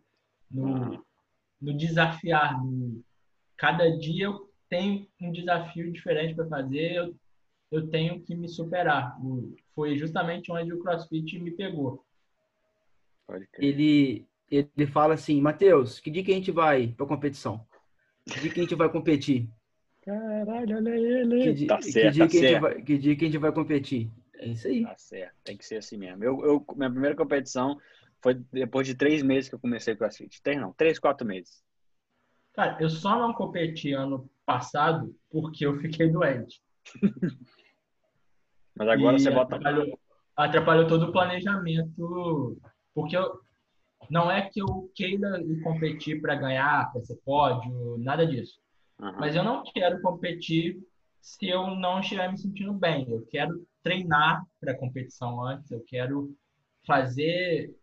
no, 0.50 1.04
no 1.62 1.74
desafiar. 1.78 2.64
No, 2.64 3.04
cada 3.58 3.90
dia 3.98 4.26
eu 4.26 4.50
tenho 4.70 5.08
um 5.22 5.32
desafio 5.32 5.92
diferente 5.92 6.34
para 6.34 6.48
fazer, 6.48 6.94
eu, 6.94 7.16
eu 7.74 7.90
tenho 7.90 8.22
que 8.24 8.36
me 8.36 8.48
superar. 8.48 9.18
O- 9.24 9.56
foi 9.76 9.98
justamente 9.98 10.52
onde 10.52 10.74
o 10.74 10.80
CrossFit 10.80 11.40
me 11.40 11.52
pegou. 11.52 12.06
Pode 13.28 13.48
crer. 13.48 13.66
Ele 13.66 14.28
ele 14.52 14.86
fala 14.86 15.16
assim, 15.16 15.42
Matheus, 15.42 16.00
que 16.00 16.12
dia 16.12 16.24
que 16.24 16.32
a 16.32 16.36
gente 16.36 16.52
vai 16.52 16.90
para 16.90 17.08
competição? 17.08 17.66
Que 18.30 18.40
dia 18.40 18.52
que 18.52 18.60
a 18.60 18.64
gente 18.64 18.76
vai 18.76 18.90
competir? 18.92 19.50
Caralho, 20.02 20.78
olha 20.78 20.96
Que 21.40 21.52
ele. 21.52 21.54
dia, 21.54 21.68
Tá 21.68 21.82
que 21.82 21.92
certo, 21.92 22.14
dia 22.14 22.24
tá 22.26 22.30
que 22.30 22.38
a 22.38 22.42
gente 22.42 22.50
certo. 22.50 22.62
vai, 22.62 22.82
que 22.82 22.98
dia 22.98 23.16
que 23.16 23.26
a 23.26 23.28
gente 23.28 23.38
vai 23.40 23.52
competir? 23.52 24.12
É 24.36 24.48
isso 24.48 24.68
aí. 24.68 24.84
Tá 24.84 24.96
certo, 24.98 25.36
tem 25.44 25.58
que 25.58 25.66
ser 25.66 25.78
assim 25.78 25.98
mesmo. 25.98 26.24
Eu, 26.24 26.44
eu, 26.46 26.66
minha 26.76 26.90
primeira 26.92 27.16
competição 27.16 27.78
foi 28.22 28.36
depois 28.52 28.88
de 28.88 28.96
três 28.96 29.22
meses 29.24 29.50
que 29.50 29.56
eu 29.56 29.60
comecei 29.60 29.96
CrossFit. 29.96 30.42
Três 30.42 30.60
não, 30.60 30.74
três, 30.74 31.00
quatro 31.00 31.26
meses. 31.26 31.64
Cara, 32.54 32.78
eu 32.82 32.90
só 32.90 33.18
não 33.20 33.34
competi 33.34 33.94
ano 33.94 34.30
passado 34.46 35.16
porque 35.30 35.66
eu 35.66 35.80
fiquei 35.80 36.10
doente. 36.12 36.62
Mas 38.76 38.88
agora 38.88 39.18
E 39.18 39.20
você 39.20 39.32
bota. 39.32 39.56
atrapalhou, 39.56 40.00
atrapalhou 40.36 40.88
todo 40.88 41.06
o 41.06 41.12
planejamento, 41.12 42.58
porque 42.94 43.16
eu, 43.16 43.40
não 44.10 44.30
é 44.30 44.50
que 44.50 44.62
eu 44.62 44.92
queira 44.96 45.42
ir 45.42 45.62
competir 45.62 46.22
para 46.22 46.36
ganhar, 46.36 46.92
para 46.92 47.04
ser 47.04 47.18
pódio, 47.24 47.98
nada 48.00 48.26
disso. 48.26 48.60
Aham. 49.00 49.18
Mas 49.20 49.36
eu 49.36 49.44
não 49.44 49.64
quero 49.64 50.02
competir 50.02 50.80
se 51.22 51.48
eu 51.48 51.68
não 51.76 52.00
estiver 52.00 52.30
me 52.30 52.38
sentindo 52.38 52.74
bem. 52.74 53.10
Eu 53.10 53.26
quero 53.30 53.66
treinar 53.82 54.44
para 54.60 54.78
competição 54.78 55.44
antes, 55.44 55.72
eu 55.72 55.84
quero 55.88 56.36
fazer 56.86 57.74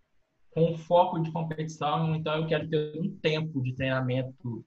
com 0.51 0.76
foco 0.76 1.20
de 1.20 1.30
competição, 1.32 2.14
então 2.14 2.36
eu 2.36 2.47
quero 2.47 2.68
ter 2.68 3.01
um 3.01 3.16
tempo 3.16 3.62
de 3.62 3.74
treinamento 3.74 4.64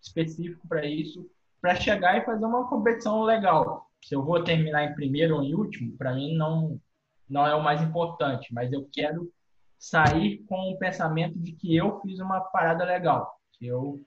específico 0.00 0.66
para 0.66 0.86
isso, 0.86 1.30
para 1.60 1.76
chegar 1.76 2.16
e 2.16 2.24
fazer 2.24 2.44
uma 2.44 2.68
competição 2.68 3.22
legal. 3.22 3.88
Se 4.02 4.14
eu 4.14 4.24
vou 4.24 4.42
terminar 4.42 4.84
em 4.84 4.94
primeiro 4.94 5.36
ou 5.36 5.42
em 5.42 5.54
último, 5.54 5.96
para 5.96 6.14
mim 6.14 6.34
não 6.34 6.80
não 7.28 7.46
é 7.46 7.54
o 7.54 7.62
mais 7.62 7.80
importante, 7.80 8.52
mas 8.52 8.70
eu 8.72 8.86
quero 8.92 9.32
sair 9.78 10.38
com 10.46 10.70
o 10.70 10.78
pensamento 10.78 11.38
de 11.38 11.52
que 11.52 11.74
eu 11.74 11.98
fiz 12.00 12.20
uma 12.20 12.40
parada 12.40 12.84
legal, 12.84 13.34
que 13.54 13.66
eu 13.66 14.04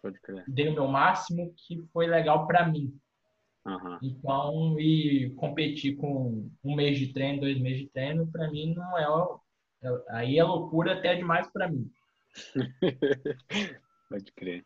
dei 0.48 0.70
o 0.70 0.74
meu 0.74 0.88
máximo, 0.88 1.52
que 1.58 1.84
foi 1.92 2.06
legal 2.06 2.46
para 2.46 2.68
mim. 2.68 2.96
Aham. 3.66 4.00
Então, 4.02 4.80
e 4.80 5.32
competir 5.38 5.96
com 5.96 6.50
um 6.64 6.76
mês 6.76 7.00
de 7.00 7.12
treino, 7.12 7.42
dois 7.42 7.60
meses 7.60 7.80
de 7.80 7.90
treino, 7.90 8.28
para 8.32 8.50
mim 8.52 8.76
não 8.76 8.98
é, 8.98 9.88
é- 9.88 10.04
Aí 10.10 10.38
é 10.38 10.44
loucura 10.44 10.94
até 10.94 11.16
demais 11.16 11.48
para 11.52 11.68
mim. 11.68 11.90
Pode 14.10 14.32
crer. 14.34 14.64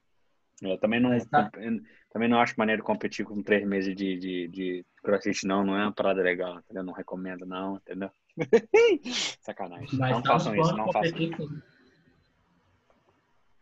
Eu 0.62 0.78
também 0.78 1.00
não, 1.00 1.18
tá. 1.28 1.50
também 2.12 2.28
não 2.28 2.42
acho 2.42 2.56
maneiro 2.58 2.84
competir 2.84 3.26
com 3.26 3.42
três 3.42 3.66
meses 3.66 3.96
de, 3.96 4.18
de, 4.18 4.48
de 4.50 4.86
crossfit, 5.02 5.46
não. 5.46 5.64
Não 5.64 5.78
é 5.78 5.84
uma 5.84 5.94
parada 5.94 6.22
legal, 6.22 6.60
entendeu? 6.60 6.84
Não 6.84 6.94
recomendo, 6.94 7.46
não, 7.46 7.78
entendeu? 7.78 8.12
Sacanagem. 9.42 9.98
Mas 9.98 10.12
não 10.12 10.22
tá 10.22 10.34
façam 10.34 10.56
isso, 10.56 10.76
não 10.76 10.92
façam. 10.92 11.20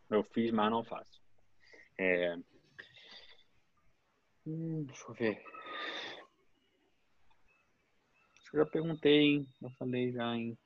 Eu 0.10 0.24
fiz, 0.24 0.52
mas 0.52 0.72
não 0.72 0.84
faço. 0.84 1.22
É... 1.98 2.38
Hum, 4.46 4.84
deixa 4.86 5.04
eu 5.08 5.14
ver. 5.14 5.44
Acho 8.40 8.52
que 8.52 8.58
eu 8.58 8.64
já 8.64 8.72
perguntei, 8.72 9.20
hein? 9.20 9.48
Eu 9.62 9.70
falei 9.72 10.12
já, 10.12 10.34
hein? 10.36 10.58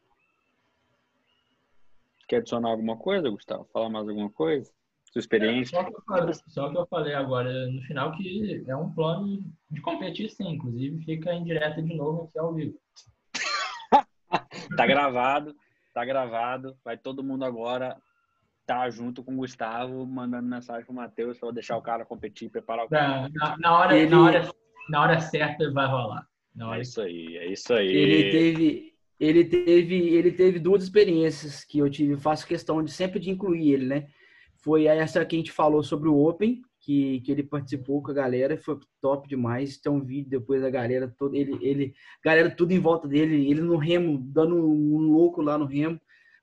Quer 2.28 2.38
adicionar 2.38 2.70
alguma 2.70 2.98
coisa, 2.98 3.30
Gustavo? 3.30 3.68
Falar 3.74 3.90
mais 3.90 4.08
alguma 4.08 4.32
coisa? 4.32 4.72
Sua 5.12 5.20
experiência? 5.20 5.78
Só 5.78 5.84
que, 5.84 5.94
eu 5.94 6.02
falei, 6.08 6.34
só 6.48 6.70
que 6.70 6.78
eu 6.78 6.88
falei 6.88 7.14
agora 7.14 7.68
no 7.68 7.82
final 7.82 8.12
que 8.14 8.64
é 8.66 8.76
um 8.76 8.92
plano 8.94 9.44
de 9.70 9.82
competir 9.82 10.30
sim, 10.30 10.48
inclusive 10.48 11.04
fica 11.04 11.34
em 11.34 11.44
direto 11.44 11.82
de 11.82 11.94
novo 11.96 12.24
aqui 12.24 12.40
ao 12.40 12.54
vivo. 12.54 12.78
Tá 14.78 14.88
gravado, 14.88 15.54
tá 15.94 16.06
gravado. 16.06 16.78
Vai 16.86 16.98
todo 16.98 17.24
mundo 17.24 17.44
agora 17.44 17.98
tá 18.66 18.90
junto 18.90 19.22
com 19.22 19.34
o 19.34 19.38
Gustavo, 19.38 20.06
mandando 20.06 20.48
mensagem 20.48 20.86
pro 20.86 20.94
Matheus 20.94 21.38
pra 21.38 21.52
deixar 21.52 21.76
o 21.76 21.82
cara 21.82 22.06
competir, 22.06 22.50
preparar 22.50 22.86
o 22.86 22.90
cara. 22.90 23.28
Na, 23.34 23.58
na- 23.58 23.78
hora, 23.78 23.98
Ele- 23.98 24.10
na, 24.10 24.24
hora, 24.24 24.52
na 24.90 25.02
hora 25.02 25.20
certa 25.20 25.70
vai 25.74 25.86
rolar. 25.88 26.26
Na 26.56 26.66
É 26.66 26.68
hora 26.70 26.82
isso 26.82 27.02
aí, 27.02 27.36
é 27.38 27.52
isso 27.52 27.74
aí. 27.74 27.88
Ele 27.88 28.32
teve, 28.32 28.94
ele 29.20 29.44
teve, 29.44 29.96
ele 30.16 30.32
teve 30.32 30.60
duas 30.60 30.84
experiências 30.84 31.66
que 31.66 31.80
eu 31.80 31.90
tive. 31.90 32.16
Faço 32.16 32.48
questão 32.48 32.82
de 32.82 32.92
sempre 32.94 33.20
de 33.20 33.30
incluir 33.30 33.74
ele, 33.74 33.86
né? 33.88 34.08
Foi 34.64 34.86
essa 34.86 35.26
que 35.26 35.36
a 35.36 35.40
gente 35.40 35.52
falou 35.52 35.82
sobre 35.82 36.08
o 36.08 36.18
Open, 36.18 36.62
que, 36.80 37.22
que 37.22 37.32
ele 37.32 37.44
participou 37.44 38.02
com 38.02 38.12
a 38.12 38.14
galera, 38.14 38.58
foi 38.58 38.80
top 39.00 39.28
demais. 39.28 39.78
Tem 39.78 39.92
um 39.92 40.04
vídeo 40.04 40.30
depois 40.30 40.62
da 40.62 40.70
galera 40.70 41.14
toda, 41.18 41.38
ele, 41.38 41.58
ele, 41.62 41.94
galera 42.24 42.50
tudo 42.50 42.72
em 42.72 42.80
volta 42.80 43.08
dele, 43.08 43.50
ele 43.50 43.62
no 43.62 43.78
remo, 43.78 44.20
dando 44.20 44.56
um 44.56 44.98
louco 44.98 45.42
lá 45.42 45.58
no 45.58 45.66
remo, 45.66 46.00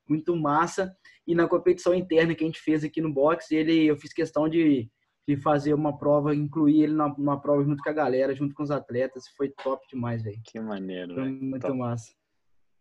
muito 0.07 0.35
massa. 0.35 0.95
E 1.27 1.35
na 1.35 1.47
competição 1.47 1.93
interna 1.93 2.33
que 2.33 2.43
a 2.43 2.47
gente 2.47 2.59
fez 2.59 2.83
aqui 2.83 3.01
no 3.01 3.13
box, 3.13 3.51
ele, 3.53 3.85
eu 3.85 3.95
fiz 3.95 4.11
questão 4.11 4.49
de, 4.49 4.89
de 5.27 5.37
fazer 5.37 5.73
uma 5.73 5.97
prova, 5.97 6.33
incluir 6.33 6.83
ele 6.83 6.93
na, 6.93 7.07
numa 7.09 7.39
prova 7.39 7.63
junto 7.63 7.83
com 7.83 7.89
a 7.89 7.93
galera, 7.93 8.33
junto 8.33 8.55
com 8.55 8.63
os 8.63 8.71
atletas. 8.71 9.27
Foi 9.37 9.49
top 9.49 9.85
demais, 9.87 10.23
velho. 10.23 10.41
Que 10.43 10.59
maneiro, 10.59 11.13
Foi 11.13 11.23
velho. 11.23 11.43
muito 11.43 11.67
Top. 11.67 11.77
massa. 11.77 12.11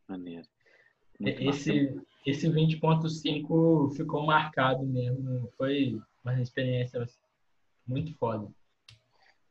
Maneiro. 0.08 0.46
Esse, 1.20 2.00
esse 2.24 2.48
20.5 2.48 3.96
ficou 3.96 4.24
marcado 4.24 4.84
mesmo. 4.86 5.50
Foi 5.56 5.98
uma 6.24 6.40
experiência 6.40 7.04
muito 7.86 8.14
foda. 8.16 8.48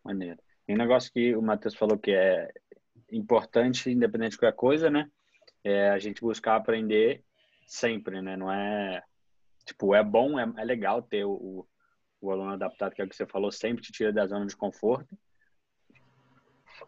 Maneiro. 0.04 0.40
E 0.68 0.74
um 0.74 0.78
negócio 0.78 1.12
que 1.12 1.36
o 1.36 1.42
Matheus 1.42 1.76
falou 1.76 1.98
que 1.98 2.12
é 2.12 2.50
importante, 3.12 3.90
independente 3.90 4.32
de 4.32 4.38
qualquer 4.38 4.56
coisa, 4.56 4.90
né? 4.90 5.10
É 5.64 5.90
a 5.90 6.00
gente 6.00 6.22
buscar 6.22 6.56
aprender 6.56 7.24
sempre, 7.66 8.22
né? 8.22 8.38
Não 8.38 8.52
é. 8.52 9.04
Tipo, 9.66 9.94
é 9.94 10.04
bom, 10.04 10.40
é, 10.40 10.50
é 10.58 10.64
legal 10.64 11.02
ter 11.02 11.26
o, 11.26 11.32
o, 11.32 11.68
o 12.22 12.32
aluno 12.32 12.54
adaptado, 12.54 12.94
que 12.94 13.02
é 13.02 13.06
o 13.06 13.10
que 13.10 13.16
você 13.16 13.26
falou, 13.26 13.52
sempre 13.52 13.84
te 13.84 13.92
tira 13.92 14.14
da 14.14 14.26
zona 14.26 14.46
de 14.46 14.56
conforto. 14.56 15.18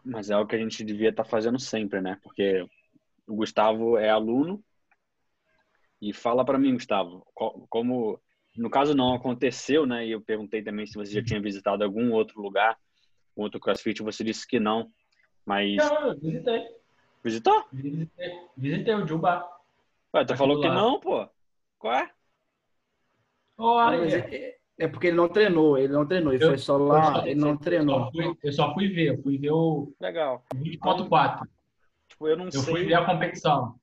Mas 0.02 0.30
é 0.30 0.36
o 0.36 0.46
que 0.46 0.56
a 0.56 0.58
gente 0.58 0.82
devia 0.82 1.10
estar 1.10 1.24
fazendo 1.24 1.58
sempre, 1.58 2.00
né? 2.00 2.18
Porque 2.22 2.66
o 3.26 3.34
Gustavo 3.34 3.98
é 3.98 4.08
aluno 4.08 4.64
e 6.00 6.12
fala 6.12 6.44
para 6.44 6.58
mim, 6.58 6.74
Gustavo, 6.74 7.26
co- 7.34 7.66
como 7.68 8.20
no 8.56 8.70
caso 8.70 8.94
não 8.94 9.14
aconteceu, 9.14 9.86
né? 9.86 10.06
E 10.06 10.10
eu 10.12 10.20
perguntei 10.20 10.62
também 10.62 10.86
se 10.86 10.94
você 10.94 11.12
já 11.12 11.22
tinha 11.22 11.40
visitado 11.40 11.84
algum 11.84 12.12
outro 12.12 12.40
lugar, 12.40 12.76
um 13.36 13.42
outro 13.42 13.60
CrossFit, 13.60 14.02
você 14.02 14.24
disse 14.24 14.46
que 14.46 14.58
não. 14.58 14.90
Mas 15.44 15.76
Não, 15.76 16.08
eu 16.08 16.18
visitei. 16.18 16.66
visitou? 17.22 17.64
Visitei, 17.72 18.32
visitei 18.56 18.94
o 18.94 19.06
Juba. 19.06 19.46
Ué, 20.14 20.24
tu 20.24 20.36
falou 20.36 20.60
que 20.60 20.68
não, 20.68 20.98
pô. 21.00 21.28
Qual 21.78 21.94
é? 21.94 22.10
É, 24.02 24.58
é 24.78 24.88
porque 24.88 25.08
ele 25.08 25.16
não 25.16 25.28
treinou, 25.28 25.76
ele 25.78 25.92
não 25.92 26.06
treinou, 26.06 26.32
ele 26.32 26.42
Eu- 26.42 26.48
foi 26.48 26.58
só 26.58 26.74
eu 26.76 26.86
lá, 26.86 27.14
só- 27.14 27.26
ele 27.26 27.34
não 27.40 27.50
eu 27.50 27.58
treinou. 27.58 28.04
só 28.06 28.10
fui- 28.10 28.38
eu 28.42 28.52
só 28.52 28.74
fui 28.74 28.88
ver, 28.88 29.08
eu 29.10 29.22
fui 29.22 29.38
ver 29.38 29.50
o 29.50 29.92
Legal. 30.00 30.44
20.4. 30.54 31.48
Tipo, 32.08 32.28
eu 32.28 32.36
não 32.36 32.46
Eu 32.46 32.52
sei. 32.52 32.74
fui 32.74 32.84
ver 32.84 32.94
a 32.94 33.04
competição. 33.04 33.78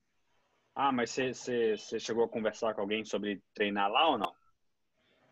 Ah, 0.80 0.92
mas 0.92 1.10
você, 1.10 1.76
chegou 2.00 2.24
a 2.24 2.30
conversar 2.30 2.76
com 2.76 2.82
alguém 2.82 3.04
sobre 3.04 3.42
treinar 3.56 3.92
lá 3.92 4.10
ou 4.12 4.18
não? 4.20 4.32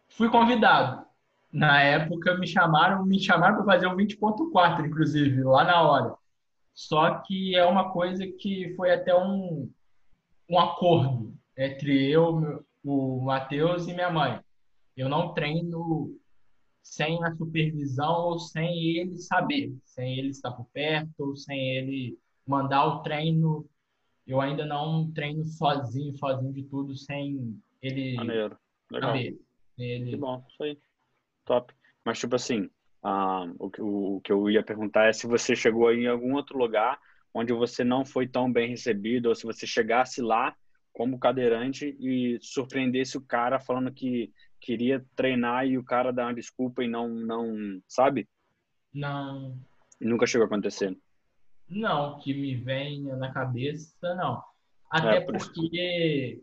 Fui 0.10 0.28
convidado. 0.28 1.06
Na 1.54 1.84
época 1.84 2.36
me 2.36 2.48
chamaram, 2.48 3.06
me 3.06 3.20
chamaram 3.20 3.58
para 3.58 3.66
fazer 3.66 3.86
o 3.86 3.96
20.4, 3.96 4.88
inclusive, 4.88 5.43
lá 5.43 5.64
na 5.64 5.84
hora. 5.84 6.16
Só 6.74 7.20
que 7.20 7.56
é 7.56 7.64
uma 7.64 7.91
coisa 7.91 8.26
que 8.26 8.74
foi 8.76 8.91
até 8.91 9.16
um, 9.16 9.72
um 10.50 10.60
acordo 10.60 11.38
entre 11.56 12.10
eu, 12.10 12.66
o 12.84 13.22
Matheus 13.22 13.88
e 13.88 13.93
minha 13.93 14.10
mãe. 14.10 14.39
Eu 14.98 15.08
não 15.08 15.32
treino 15.36 16.10
sem 16.82 17.24
a 17.24 17.36
supervisão 17.36 18.30
ou 18.30 18.39
sem 18.39 18.98
ele 18.98 19.20
saber, 19.20 19.78
sem 19.84 20.18
ele 20.18 20.30
estar 20.30 20.52
por 20.54 20.66
perto 20.74 21.14
ou 21.20 21.36
sem 21.36 21.78
ele 21.78 22.18
mandar 22.48 22.84
o 22.88 23.04
treino. 23.04 23.70
Eu 24.28 24.41
ainda 24.41 24.65
não 24.65 25.11
treino 25.11 25.45
sozinho, 25.45 26.15
sozinho 26.17 26.53
de 26.53 26.63
tudo, 26.63 26.95
sem 26.95 27.59
ele 27.82 28.15
Maneiro. 28.15 28.57
Legal. 28.91 29.11
saber. 29.11 29.39
Que 29.76 29.84
Ele... 29.84 30.17
bom, 30.17 30.43
isso 30.49 30.63
aí. 30.63 30.80
Top. 31.45 31.73
Mas, 32.03 32.19
tipo 32.19 32.36
assim, 32.36 32.69
ah, 33.03 33.45
o, 33.59 33.69
que- 33.69 33.82
o, 33.82 34.15
o 34.17 34.21
que 34.21 34.32
eu 34.32 34.49
ia 34.49 34.63
perguntar 34.63 35.05
é 35.07 35.13
se 35.13 35.28
você 35.28 35.55
chegou 35.55 35.91
em 35.93 36.07
algum 36.07 36.34
outro 36.34 36.57
lugar 36.57 36.99
onde 37.34 37.51
você 37.51 37.84
não 37.84 38.05
foi 38.05 38.28
tão 38.28 38.51
bem 38.51 38.69
recebido, 38.69 39.28
ou 39.28 39.36
se 39.36 39.43
você 39.43 39.67
chegasse 39.67 40.21
lá 40.21 40.55
como 40.93 41.19
cadeirante 41.19 41.95
e 41.99 42.39
surpreendesse 42.41 43.17
o 43.17 43.21
cara 43.21 43.59
falando 43.59 43.91
que 43.91 44.32
queria 44.61 45.05
treinar 45.15 45.67
e 45.67 45.78
o 45.78 45.84
cara 45.84 46.13
dá 46.13 46.23
uma 46.23 46.34
desculpa 46.34 46.84
e 46.84 46.88
não, 46.88 47.09
não 47.09 47.82
sabe? 47.88 48.28
Não, 48.93 49.59
Nunca 49.99 50.26
chegou 50.26 50.45
a 50.45 50.47
acontecer. 50.47 50.97
Não, 51.70 52.20
que 52.20 52.34
me 52.34 52.55
venha 52.55 53.16
na 53.16 53.32
cabeça, 53.32 54.13
não. 54.16 54.41
Até 54.89 55.18
É, 55.18 55.22
por 55.22 55.36
isso. 55.36 55.51
porque 55.53 56.41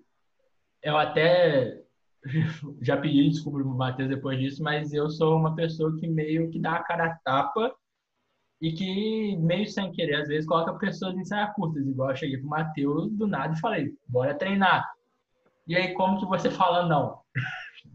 eu 0.82 0.96
até 0.96 1.80
já 2.82 2.96
pedi 2.96 3.28
desculpa 3.30 3.58
pro 3.60 3.68
Matheus 3.68 4.08
depois 4.08 4.38
disso, 4.38 4.62
mas 4.62 4.92
eu 4.92 5.08
sou 5.10 5.36
uma 5.36 5.54
pessoa 5.54 5.96
que 5.98 6.06
meio 6.06 6.50
que 6.50 6.58
dá 6.58 6.74
a 6.76 6.82
cara 6.82 7.06
a 7.06 7.14
tapa 7.24 7.74
e 8.60 8.72
que, 8.72 9.36
meio 9.38 9.66
sem 9.66 9.90
querer, 9.92 10.16
às 10.16 10.28
vezes 10.28 10.46
coloca 10.46 10.74
pessoas 10.74 11.16
em 11.16 11.24
saia 11.24 11.48
curtas, 11.48 11.84
igual 11.86 12.10
eu 12.10 12.16
cheguei 12.16 12.38
pro 12.38 12.48
Matheus 12.48 13.10
do 13.12 13.26
nada 13.26 13.54
e 13.54 13.60
falei, 13.60 13.92
bora 14.06 14.34
treinar. 14.34 14.88
E 15.66 15.74
aí, 15.76 15.94
como 15.94 16.18
que 16.18 16.26
você 16.26 16.50
fala 16.50 16.86
não? 16.86 17.20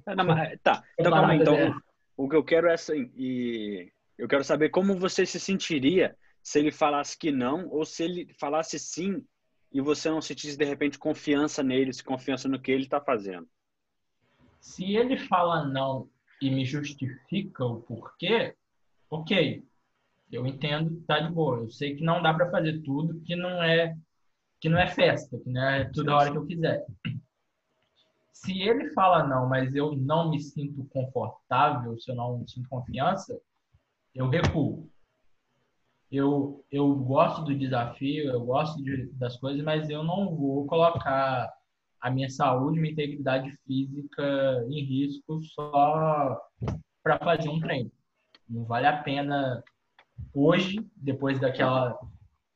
É, 0.06 0.16
não, 0.16 0.26
mas- 0.26 0.60
tá, 0.62 0.84
então 1.00 1.12
calma 1.12 1.32
aí. 1.34 1.40
Então, 1.40 1.56
o, 2.18 2.26
o 2.26 2.30
que 2.30 2.36
eu 2.36 2.44
quero 2.44 2.68
é 2.68 2.74
assim, 2.74 3.12
e 3.16 3.92
eu 4.18 4.28
quero 4.28 4.44
saber 4.44 4.70
como 4.70 4.98
você 4.98 5.26
se 5.26 5.40
sentiria 5.40 6.16
se 6.48 6.60
ele 6.60 6.72
falasse 6.72 7.18
que 7.18 7.30
não, 7.30 7.68
ou 7.68 7.84
se 7.84 8.06
ele 8.06 8.34
falasse 8.40 8.80
sim 8.80 9.22
e 9.70 9.82
você 9.82 10.10
não 10.10 10.22
sentisse 10.22 10.58
de 10.58 10.64
repente 10.64 10.98
confiança 10.98 11.62
nele, 11.62 11.92
se 11.92 12.02
confiança 12.02 12.48
no 12.48 12.58
que 12.58 12.72
ele 12.72 12.84
está 12.84 13.02
fazendo. 13.02 13.46
Se 14.58 14.96
ele 14.96 15.18
fala 15.18 15.68
não 15.68 16.10
e 16.42 16.50
me 16.50 16.64
justifica 16.64 17.66
o 17.66 17.82
porquê, 17.82 18.56
ok. 19.10 19.62
Eu 20.32 20.48
entendo, 20.48 21.04
tá 21.06 21.20
de 21.20 21.34
boa. 21.34 21.58
Eu 21.58 21.70
sei 21.70 21.98
que 21.98 22.04
não 22.06 22.22
dá 22.22 22.34
para 22.34 22.50
fazer 22.50 22.82
tudo, 22.82 23.20
que 23.26 23.36
não 23.36 23.62
é 23.62 23.98
que 24.62 24.70
não 24.70 24.80
é 24.80 24.88
festa, 24.88 25.38
que 25.38 25.50
não 25.50 25.70
é 25.70 25.84
toda 25.92 26.16
hora 26.16 26.32
que 26.32 26.38
eu 26.38 26.46
quiser. 26.46 26.86
Se 28.32 28.58
ele 28.62 28.94
fala 28.94 29.28
não, 29.28 29.50
mas 29.50 29.76
eu 29.76 29.98
não 29.98 30.30
me 30.30 30.40
sinto 30.40 30.86
confortável, 30.86 32.00
se 32.00 32.10
eu 32.10 32.16
não 32.16 32.48
sinto 32.48 32.70
confiança, 32.70 33.38
eu 34.16 34.30
recuo. 34.30 34.90
Eu, 36.12 36.64
eu 36.72 36.96
gosto 36.96 37.44
do 37.44 37.58
desafio, 37.58 38.32
eu 38.32 38.42
gosto 38.46 38.82
de, 38.82 39.08
das 39.14 39.38
coisas, 39.38 39.64
mas 39.64 39.90
eu 39.90 40.04
não 40.04 40.36
vou 40.36 40.66
colocar 40.66 41.52
a 42.00 42.10
minha 42.12 42.30
saúde, 42.30 42.80
minha 42.80 42.94
integridade 42.94 43.52
física 43.66 44.66
em 44.70 44.84
risco 44.84 45.42
só 45.44 46.40
para 47.04 47.20
fazer 47.20 47.50
um 47.50 47.60
treino. 47.60 47.92
Não 48.50 48.64
vale 48.64 48.88
a 48.88 49.02
pena 49.04 49.64
hoje, 50.34 50.78
depois 50.96 51.40
daquela 51.40 51.98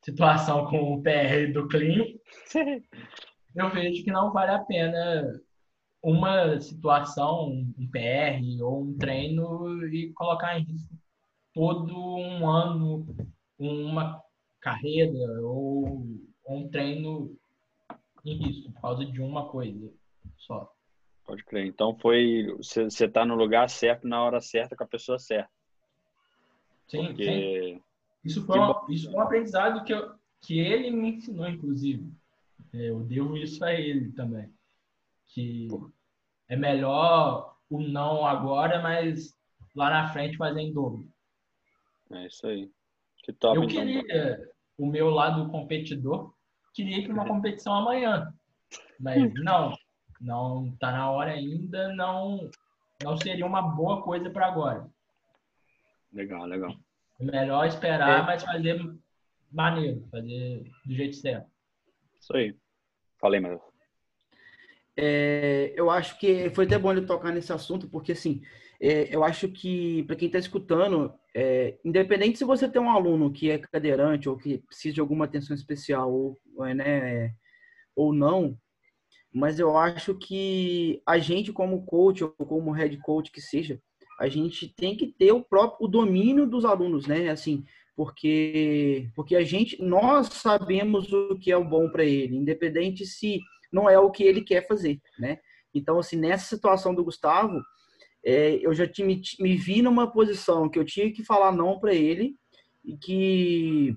situação 0.02 0.66
com 0.66 0.94
o 0.94 1.02
PR 1.02 1.52
do 1.52 1.68
Clean, 1.68 2.04
eu 3.54 3.70
vejo 3.70 4.02
que 4.02 4.10
não 4.10 4.32
vale 4.32 4.52
a 4.52 4.60
pena 4.60 5.40
uma 6.02 6.60
situação, 6.60 7.48
um 7.50 7.88
PR 7.90 8.40
ou 8.62 8.82
um 8.82 8.98
treino 8.98 9.86
e 9.86 10.12
colocar 10.14 10.58
em 10.58 10.64
risco 10.64 10.96
todo 11.54 11.94
um 11.94 12.48
ano, 12.48 13.06
uma 13.58 14.22
carreira 14.60 15.40
ou 15.42 16.06
um 16.48 16.68
treino 16.68 17.36
em 18.24 18.36
risco 18.36 18.72
por 18.72 18.80
causa 18.80 19.04
de 19.04 19.20
uma 19.20 19.48
coisa 19.48 19.92
só. 20.36 20.72
Pode 21.24 21.44
crer. 21.44 21.66
Então 21.66 21.96
foi 21.98 22.54
você 22.56 22.86
está 22.86 23.24
no 23.24 23.34
lugar 23.34 23.68
certo 23.70 24.06
na 24.06 24.22
hora 24.22 24.40
certa 24.40 24.76
com 24.76 24.84
a 24.84 24.88
pessoa 24.88 25.18
certa. 25.18 25.50
Sim, 26.88 27.06
Porque... 27.06 27.24
sim. 27.24 27.82
Isso 28.24 28.44
foi, 28.46 28.58
um, 28.58 28.72
isso 28.88 29.10
foi 29.10 29.18
um 29.18 29.22
aprendizado 29.22 29.84
que, 29.84 29.92
eu, 29.92 30.14
que 30.40 30.60
ele 30.60 30.90
me 30.92 31.14
ensinou, 31.14 31.48
inclusive. 31.48 32.08
É, 32.72 32.90
eu 32.90 33.00
devo 33.00 33.36
isso 33.36 33.64
a 33.64 33.72
ele 33.72 34.12
também. 34.12 34.52
Que 35.26 35.66
é 36.48 36.54
melhor 36.54 37.56
o 37.68 37.80
não 37.80 38.24
agora, 38.24 38.80
mas 38.80 39.36
lá 39.74 39.90
na 39.90 40.12
frente 40.12 40.36
fazer 40.36 40.60
em 40.60 40.72
dobro. 40.72 41.08
É 42.10 42.26
isso 42.26 42.46
aí. 42.46 42.70
Que 43.22 43.32
top, 43.32 43.56
eu 43.56 43.64
então. 43.64 43.84
queria, 43.84 44.50
o 44.76 44.86
meu 44.86 45.10
lado 45.10 45.48
competidor, 45.50 46.34
queria 46.74 46.98
ir 46.98 47.04
para 47.04 47.14
uma 47.14 47.26
competição 47.26 47.74
amanhã. 47.74 48.32
Mas 48.98 49.32
não, 49.34 49.76
não 50.20 50.66
está 50.68 50.90
na 50.92 51.10
hora 51.10 51.32
ainda, 51.32 51.92
não, 51.94 52.50
não 53.02 53.16
seria 53.16 53.46
uma 53.46 53.62
boa 53.62 54.02
coisa 54.02 54.30
para 54.30 54.46
agora. 54.46 54.88
Legal, 56.12 56.44
legal. 56.46 56.74
É 57.20 57.24
melhor 57.24 57.66
esperar, 57.66 58.20
é. 58.20 58.22
mas 58.22 58.42
fazer 58.42 58.80
maneiro, 59.50 60.06
fazer 60.10 60.70
do 60.84 60.94
jeito 60.94 61.16
certo. 61.16 61.50
Isso 62.18 62.36
aí. 62.36 62.56
Falei, 63.18 63.40
mas 63.40 63.60
é, 64.96 65.72
eu 65.74 65.90
acho 65.90 66.18
que 66.18 66.50
foi 66.50 66.64
até 66.66 66.78
bom 66.78 66.92
ele 66.92 67.06
tocar 67.06 67.32
nesse 67.32 67.52
assunto, 67.52 67.88
porque 67.88 68.12
assim, 68.12 68.42
é, 68.82 69.14
eu 69.14 69.22
acho 69.22 69.48
que 69.48 70.02
para 70.02 70.16
quem 70.16 70.26
está 70.26 70.40
escutando, 70.40 71.14
é, 71.32 71.78
independente 71.84 72.36
se 72.36 72.44
você 72.44 72.68
tem 72.68 72.82
um 72.82 72.90
aluno 72.90 73.32
que 73.32 73.48
é 73.48 73.56
cadeirante 73.56 74.28
ou 74.28 74.36
que 74.36 74.58
precisa 74.58 74.94
de 74.94 75.00
alguma 75.00 75.24
atenção 75.24 75.54
especial 75.54 76.12
ou, 76.12 76.40
né, 76.74 77.32
ou 77.94 78.12
não, 78.12 78.58
mas 79.32 79.60
eu 79.60 79.78
acho 79.78 80.16
que 80.16 81.00
a 81.06 81.16
gente 81.16 81.52
como 81.52 81.86
coach 81.86 82.24
ou 82.24 82.30
como 82.30 82.72
head 82.72 82.98
coach 82.98 83.30
que 83.30 83.40
seja, 83.40 83.80
a 84.18 84.28
gente 84.28 84.68
tem 84.74 84.96
que 84.96 85.06
ter 85.06 85.30
o 85.30 85.44
próprio 85.44 85.86
o 85.86 85.88
domínio 85.88 86.44
dos 86.44 86.64
alunos, 86.64 87.06
né? 87.06 87.30
Assim, 87.30 87.64
porque 87.96 89.08
porque 89.14 89.36
a 89.36 89.44
gente 89.44 89.80
nós 89.80 90.26
sabemos 90.26 91.12
o 91.12 91.38
que 91.38 91.52
é 91.52 91.56
o 91.56 91.64
bom 91.64 91.88
para 91.88 92.04
ele, 92.04 92.36
independente 92.36 93.06
se 93.06 93.40
não 93.72 93.88
é 93.88 93.98
o 93.98 94.10
que 94.10 94.24
ele 94.24 94.42
quer 94.42 94.66
fazer, 94.66 95.00
né? 95.18 95.38
Então, 95.74 95.98
assim, 95.98 96.16
nessa 96.16 96.54
situação 96.54 96.94
do 96.94 97.04
Gustavo, 97.04 97.62
é, 98.24 98.54
eu 98.64 98.72
já 98.72 98.86
te, 98.86 99.02
me, 99.02 99.20
me, 99.40 99.56
vi 99.56 99.82
numa 99.82 100.10
posição 100.10 100.68
que 100.68 100.78
eu 100.78 100.84
tinha 100.84 101.12
que 101.12 101.24
falar 101.24 101.52
não 101.52 101.78
para 101.78 101.94
ele 101.94 102.36
e 102.84 102.96
que 102.96 103.96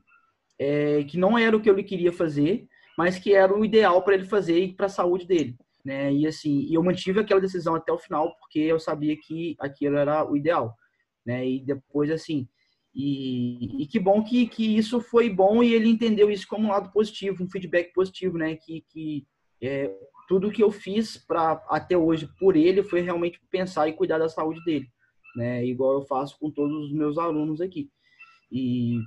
é, 0.59 1.03
que 1.03 1.17
não 1.17 1.37
era 1.37 1.55
o 1.55 1.61
que 1.61 1.69
eu 1.69 1.75
queria 1.83 2.11
fazer, 2.11 2.67
mas 2.97 3.19
que 3.19 3.33
era 3.33 3.53
o 3.53 3.63
ideal 3.63 4.01
para 4.03 4.15
ele 4.15 4.25
fazer 4.25 4.59
e 4.59 4.73
para 4.73 4.85
a 4.85 4.89
saúde 4.89 5.27
dele, 5.27 5.55
né? 5.83 6.13
E 6.13 6.25
assim, 6.25 6.67
eu 6.73 6.81
mantive 6.81 7.19
aquela 7.19 7.41
decisão 7.41 7.75
até 7.75 7.91
o 7.91 7.99
final 7.99 8.35
porque 8.39 8.59
eu 8.59 8.79
sabia 8.79 9.15
que 9.17 9.55
aquilo 9.59 9.97
era 9.97 10.29
o 10.29 10.35
ideal, 10.35 10.75
né? 11.25 11.47
E 11.47 11.63
depois 11.63 12.09
assim, 12.09 12.47
e, 12.95 13.83
e, 13.83 13.85
que 13.85 13.99
bom 13.99 14.23
que, 14.23 14.47
que 14.47 14.77
isso 14.77 15.01
foi 15.01 15.29
bom 15.29 15.61
e 15.61 15.73
ele 15.73 15.89
entendeu 15.89 16.31
isso 16.31 16.47
como 16.47 16.67
um 16.67 16.71
lado 16.71 16.91
positivo, 16.91 17.43
um 17.43 17.49
feedback 17.49 17.91
positivo, 17.93 18.37
né? 18.37 18.55
Que, 18.55 18.85
que 18.89 19.27
é, 19.61 19.91
tudo 20.27 20.51
que 20.51 20.63
eu 20.63 20.71
fiz 20.71 21.17
para 21.17 21.63
até 21.69 21.97
hoje 21.97 22.27
por 22.39 22.55
ele 22.55 22.83
foi 22.83 23.01
realmente 23.01 23.39
pensar 23.49 23.87
e 23.87 23.93
cuidar 23.93 24.17
da 24.17 24.29
saúde 24.29 24.63
dele, 24.63 24.87
né? 25.35 25.65
Igual 25.65 25.93
eu 25.93 26.01
faço 26.01 26.37
com 26.39 26.49
todos 26.51 26.85
os 26.85 26.93
meus 26.93 27.17
alunos 27.17 27.61
aqui. 27.61 27.89
E 28.51 28.99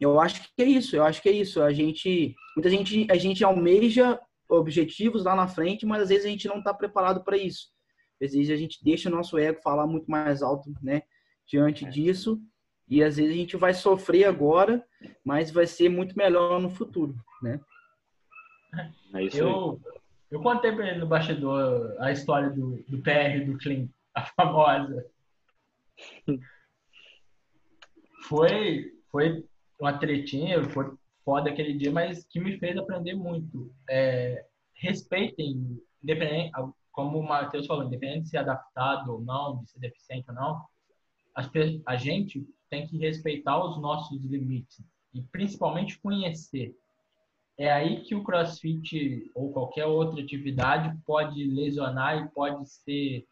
eu 0.00 0.20
acho 0.20 0.42
que 0.42 0.62
é 0.62 0.64
isso, 0.64 0.96
eu 0.96 1.04
acho 1.04 1.20
que 1.20 1.28
é 1.28 1.32
isso. 1.32 1.62
A 1.62 1.72
gente, 1.72 2.34
muita 2.56 2.70
gente, 2.70 3.06
a 3.10 3.16
gente 3.16 3.44
almeja 3.44 4.20
objetivos 4.48 5.24
lá 5.24 5.34
na 5.34 5.46
frente, 5.46 5.86
mas 5.86 6.02
às 6.02 6.08
vezes 6.08 6.24
a 6.24 6.28
gente 6.28 6.48
não 6.48 6.58
está 6.58 6.72
preparado 6.74 7.22
para 7.22 7.36
isso. 7.36 7.68
Às 8.22 8.32
vezes 8.32 8.50
a 8.50 8.56
gente 8.56 8.82
deixa 8.82 9.08
o 9.08 9.12
nosso 9.12 9.38
ego 9.38 9.60
falar 9.62 9.86
muito 9.86 10.10
mais 10.10 10.42
alto, 10.42 10.72
né? 10.82 11.02
Diante 11.46 11.84
é. 11.84 11.88
disso, 11.88 12.40
e 12.88 13.02
às 13.02 13.16
vezes 13.16 13.32
a 13.32 13.36
gente 13.36 13.56
vai 13.56 13.72
sofrer 13.72 14.24
agora, 14.24 14.84
mas 15.24 15.50
vai 15.50 15.66
ser 15.66 15.88
muito 15.88 16.16
melhor 16.16 16.60
no 16.60 16.68
futuro, 16.68 17.14
né? 17.40 17.60
É 19.14 19.40
eu, 19.40 19.80
eu 20.30 20.40
contei 20.40 20.72
pra 20.72 20.88
ele 20.88 20.98
no 20.98 21.06
bastidor 21.06 21.96
a 21.98 22.12
história 22.12 22.50
do, 22.50 22.82
do 22.88 23.02
PR 23.02 23.44
do 23.44 23.58
Clint, 23.58 23.90
a 24.14 24.24
famosa. 24.24 25.06
Foi, 28.28 28.92
foi 29.10 29.44
uma 29.78 29.98
tretinha, 29.98 30.62
foi 30.70 30.92
foda 31.24 31.50
aquele 31.50 31.74
dia, 31.74 31.90
mas 31.90 32.24
que 32.24 32.38
me 32.38 32.58
fez 32.58 32.76
aprender 32.76 33.14
muito. 33.14 33.74
É, 33.88 34.46
respeitem, 34.74 35.80
independente, 36.02 36.52
como 36.92 37.18
o 37.18 37.26
Matheus 37.26 37.66
falou, 37.66 37.84
independente 37.84 38.24
de 38.24 38.30
ser 38.30 38.38
adaptado 38.38 39.12
ou 39.12 39.20
não, 39.20 39.62
de 39.62 39.70
ser 39.70 39.80
deficiente 39.80 40.28
ou 40.28 40.34
não, 40.34 40.64
a 41.86 41.96
gente 41.96 42.46
tem 42.68 42.86
que 42.86 42.98
respeitar 42.98 43.64
os 43.64 43.80
nossos 43.80 44.20
limites 44.22 44.84
e 45.12 45.22
principalmente 45.22 45.98
conhecer 45.98 46.76
é 47.60 47.70
aí 47.70 48.00
que 48.00 48.14
o 48.14 48.24
crossfit 48.24 49.30
ou 49.34 49.52
qualquer 49.52 49.84
outra 49.84 50.22
atividade 50.22 50.96
pode 51.04 51.44
lesionar 51.44 52.16
e 52.16 52.28
pode 52.30 52.66
ser 52.66 53.28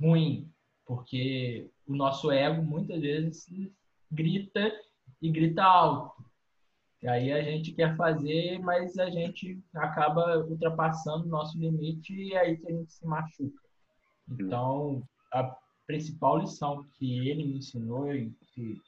ruim, 0.00 0.50
porque 0.84 1.70
o 1.86 1.94
nosso 1.94 2.32
ego 2.32 2.60
muitas 2.60 3.00
vezes 3.00 3.46
grita 4.10 4.72
e 5.20 5.30
grita 5.30 5.62
alto. 5.62 6.24
E 7.00 7.06
aí 7.06 7.32
a 7.32 7.40
gente 7.40 7.70
quer 7.70 7.96
fazer, 7.96 8.58
mas 8.58 8.98
a 8.98 9.08
gente 9.08 9.62
acaba 9.76 10.38
ultrapassando 10.38 11.26
o 11.26 11.30
nosso 11.30 11.56
limite 11.56 12.12
e 12.12 12.34
é 12.34 12.40
aí 12.40 12.56
que 12.56 12.66
a 12.66 12.74
gente 12.74 12.92
se 12.92 13.06
machuca. 13.06 13.62
Então, 14.28 15.04
a 15.32 15.56
principal 15.86 16.38
lição 16.38 16.84
que 16.98 17.28
ele 17.28 17.44
me 17.44 17.58
ensinou 17.58 18.12
e 18.12 18.28
que 18.54 18.82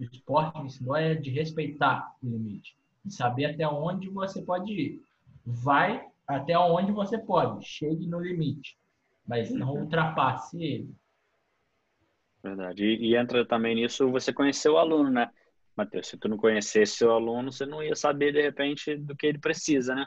o 0.00 0.02
esporte 0.02 0.58
me 0.58 0.66
ensinou 0.66 0.96
é 0.96 1.14
de 1.14 1.30
respeitar 1.30 2.16
o 2.20 2.26
limite 2.26 2.74
saber 3.10 3.46
até 3.46 3.66
onde 3.66 4.08
você 4.08 4.42
pode 4.42 4.72
ir. 4.72 5.02
Vai 5.44 6.06
até 6.26 6.58
onde 6.58 6.90
você 6.92 7.18
pode, 7.18 7.66
chegue 7.66 8.06
no 8.06 8.18
limite, 8.18 8.78
mas 9.26 9.50
não 9.50 9.74
uhum. 9.74 9.82
ultrapasse 9.82 10.62
ele. 10.62 10.94
Verdade. 12.42 12.84
E, 12.84 13.10
e, 13.10 13.16
entra 13.16 13.44
também 13.46 13.74
nisso 13.74 14.10
você 14.10 14.32
conhecer 14.32 14.68
o 14.68 14.78
aluno, 14.78 15.10
né? 15.10 15.30
Matheus, 15.76 16.08
se 16.08 16.16
tu 16.16 16.28
não 16.28 16.36
conhecesse 16.36 16.96
seu 16.96 17.10
aluno, 17.10 17.50
você 17.50 17.66
não 17.66 17.82
ia 17.82 17.96
saber 17.96 18.32
de 18.32 18.40
repente 18.40 18.96
do 18.96 19.16
que 19.16 19.26
ele 19.26 19.38
precisa, 19.38 19.94
né? 19.94 20.06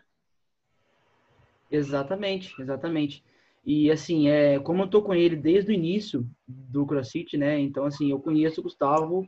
Exatamente, 1.69 2.59
exatamente. 2.61 3.23
E 3.65 3.91
assim, 3.91 4.29
é, 4.29 4.59
como 4.59 4.83
eu 4.83 4.87
tô 4.87 5.01
com 5.01 5.13
ele 5.13 5.35
desde 5.35 5.71
o 5.71 5.73
início 5.73 6.25
do 6.47 6.85
CrossFit, 6.85 7.35
né? 7.37 7.59
Então 7.59 7.85
assim, 7.85 8.09
eu 8.09 8.19
conheço 8.19 8.61
o 8.61 8.63
Gustavo 8.63 9.27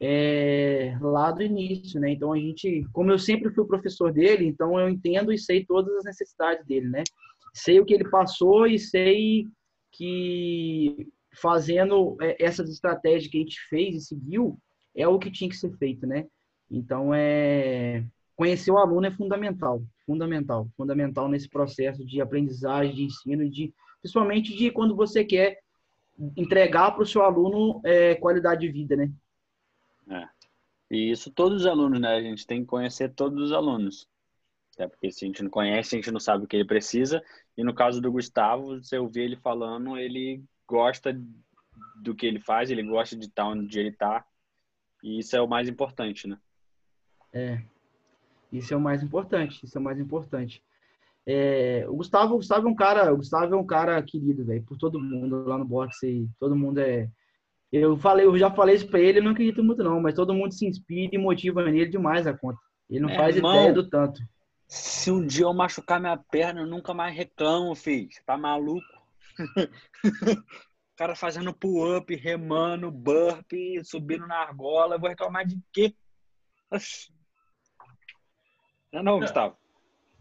é, 0.00 0.96
lá 1.00 1.30
do 1.30 1.42
início, 1.42 2.00
né? 2.00 2.10
Então 2.10 2.32
a 2.32 2.38
gente, 2.38 2.86
como 2.92 3.10
eu 3.10 3.18
sempre 3.18 3.52
fui 3.52 3.66
professor 3.66 4.10
dele, 4.10 4.46
então 4.46 4.80
eu 4.80 4.88
entendo 4.88 5.30
e 5.30 5.38
sei 5.38 5.64
todas 5.64 5.94
as 5.96 6.04
necessidades 6.04 6.64
dele, 6.66 6.88
né? 6.88 7.04
Sei 7.52 7.78
o 7.78 7.84
que 7.84 7.92
ele 7.92 8.08
passou 8.08 8.66
e 8.66 8.78
sei 8.78 9.46
que 9.92 11.06
fazendo 11.34 12.16
é, 12.20 12.42
essas 12.42 12.70
estratégias 12.70 13.30
que 13.30 13.36
a 13.36 13.40
gente 13.40 13.60
fez 13.68 13.94
e 13.94 14.00
seguiu 14.00 14.58
é 14.96 15.06
o 15.06 15.18
que 15.18 15.30
tinha 15.30 15.50
que 15.50 15.56
ser 15.56 15.76
feito, 15.76 16.06
né? 16.06 16.26
Então 16.70 17.12
é 17.12 18.02
conhecer 18.34 18.70
o 18.70 18.78
aluno 18.78 19.06
é 19.06 19.10
fundamental, 19.10 19.82
fundamental, 20.06 20.66
fundamental 20.74 21.28
nesse 21.28 21.46
processo 21.46 22.02
de 22.06 22.22
aprendizagem, 22.22 22.94
de 22.94 23.04
ensino, 23.04 23.50
de 23.50 23.70
principalmente 24.00 24.56
de 24.56 24.70
quando 24.70 24.96
você 24.96 25.22
quer 25.22 25.58
entregar 26.34 26.92
para 26.92 27.02
o 27.02 27.06
seu 27.06 27.22
aluno 27.22 27.82
é, 27.84 28.14
qualidade 28.14 28.62
de 28.62 28.72
vida, 28.72 28.96
né? 28.96 29.10
É. 30.08 30.28
E 30.90 31.10
isso 31.10 31.30
todos 31.30 31.62
os 31.62 31.66
alunos, 31.66 32.00
né? 32.00 32.14
A 32.14 32.22
gente 32.22 32.46
tem 32.46 32.60
que 32.60 32.66
conhecer 32.66 33.14
todos 33.14 33.40
os 33.44 33.52
alunos. 33.52 34.08
Até 34.74 34.88
porque 34.88 35.10
se 35.10 35.24
a 35.24 35.28
gente 35.28 35.42
não 35.42 35.50
conhece, 35.50 35.94
a 35.94 35.98
gente 35.98 36.10
não 36.10 36.20
sabe 36.20 36.44
o 36.44 36.48
que 36.48 36.56
ele 36.56 36.64
precisa. 36.64 37.22
E 37.56 37.62
no 37.62 37.74
caso 37.74 38.00
do 38.00 38.10
Gustavo, 38.10 38.80
você 38.80 38.98
ouvir 38.98 39.22
ele 39.22 39.36
falando, 39.36 39.96
ele 39.96 40.42
gosta 40.66 41.18
do 41.96 42.14
que 42.14 42.26
ele 42.26 42.40
faz, 42.40 42.70
ele 42.70 42.82
gosta 42.82 43.16
de 43.16 43.26
estar 43.26 43.46
onde 43.46 43.78
ele 43.78 43.90
está. 43.90 44.24
E 45.02 45.18
isso 45.18 45.36
é 45.36 45.40
o 45.40 45.48
mais 45.48 45.68
importante, 45.68 46.26
né? 46.26 46.38
É. 47.32 47.62
Isso 48.52 48.74
é 48.74 48.76
o 48.76 48.80
mais 48.80 49.02
importante. 49.02 49.64
Isso 49.64 49.76
é 49.76 49.80
o 49.80 49.84
mais 49.84 49.98
importante. 49.98 50.62
É, 51.26 51.84
o 51.88 51.96
Gustavo, 51.96 52.34
o 52.34 52.36
Gustavo 52.38 52.66
é 52.66 52.70
um 52.70 52.74
cara, 52.74 53.12
Gustavo 53.12 53.54
é 53.54 53.56
um 53.56 53.66
cara 53.66 54.02
querido, 54.02 54.44
velho, 54.44 54.62
por 54.64 54.76
todo 54.76 55.00
mundo 55.00 55.44
lá 55.44 55.58
no 55.58 55.64
boxe. 55.64 56.28
Todo 56.38 56.56
mundo 56.56 56.78
é 56.78 57.08
eu 57.72 57.96
falei, 57.96 58.26
eu 58.26 58.36
já 58.36 58.50
falei 58.50 58.74
isso 58.74 58.88
pra 58.88 59.00
ele, 59.00 59.18
eu 59.18 59.22
não 59.22 59.32
acredito 59.32 59.62
muito 59.62 59.82
não, 59.84 60.00
mas 60.00 60.14
todo 60.14 60.34
mundo 60.34 60.52
se 60.52 60.66
inspira 60.66 61.14
e 61.14 61.18
motiva 61.18 61.62
nele 61.64 61.90
demais 61.90 62.26
a 62.26 62.36
conta. 62.36 62.58
Ele 62.88 63.00
não 63.00 63.10
é, 63.10 63.16
faz 63.16 63.36
irmão, 63.36 63.54
ideia 63.54 63.72
do 63.72 63.88
tanto. 63.88 64.20
Se 64.66 65.10
um 65.10 65.24
dia 65.24 65.44
eu 65.44 65.54
machucar 65.54 66.00
minha 66.00 66.16
perna, 66.16 66.60
eu 66.60 66.66
nunca 66.66 66.92
mais 66.92 67.14
reclamo, 67.16 67.74
filho. 67.74 68.08
Tá 68.26 68.36
maluco? 68.36 68.84
cara 71.00 71.16
fazendo 71.16 71.54
pull-up, 71.54 72.14
remando, 72.14 72.90
burp, 72.90 73.50
subindo 73.82 74.26
na 74.26 74.36
argola. 74.36 74.96
Eu 74.96 75.00
vou 75.00 75.08
reclamar 75.08 75.46
de 75.46 75.58
quê? 75.72 75.94
Não, 78.92 79.00
é 79.00 79.02
não, 79.02 79.18
Gustavo. 79.18 79.56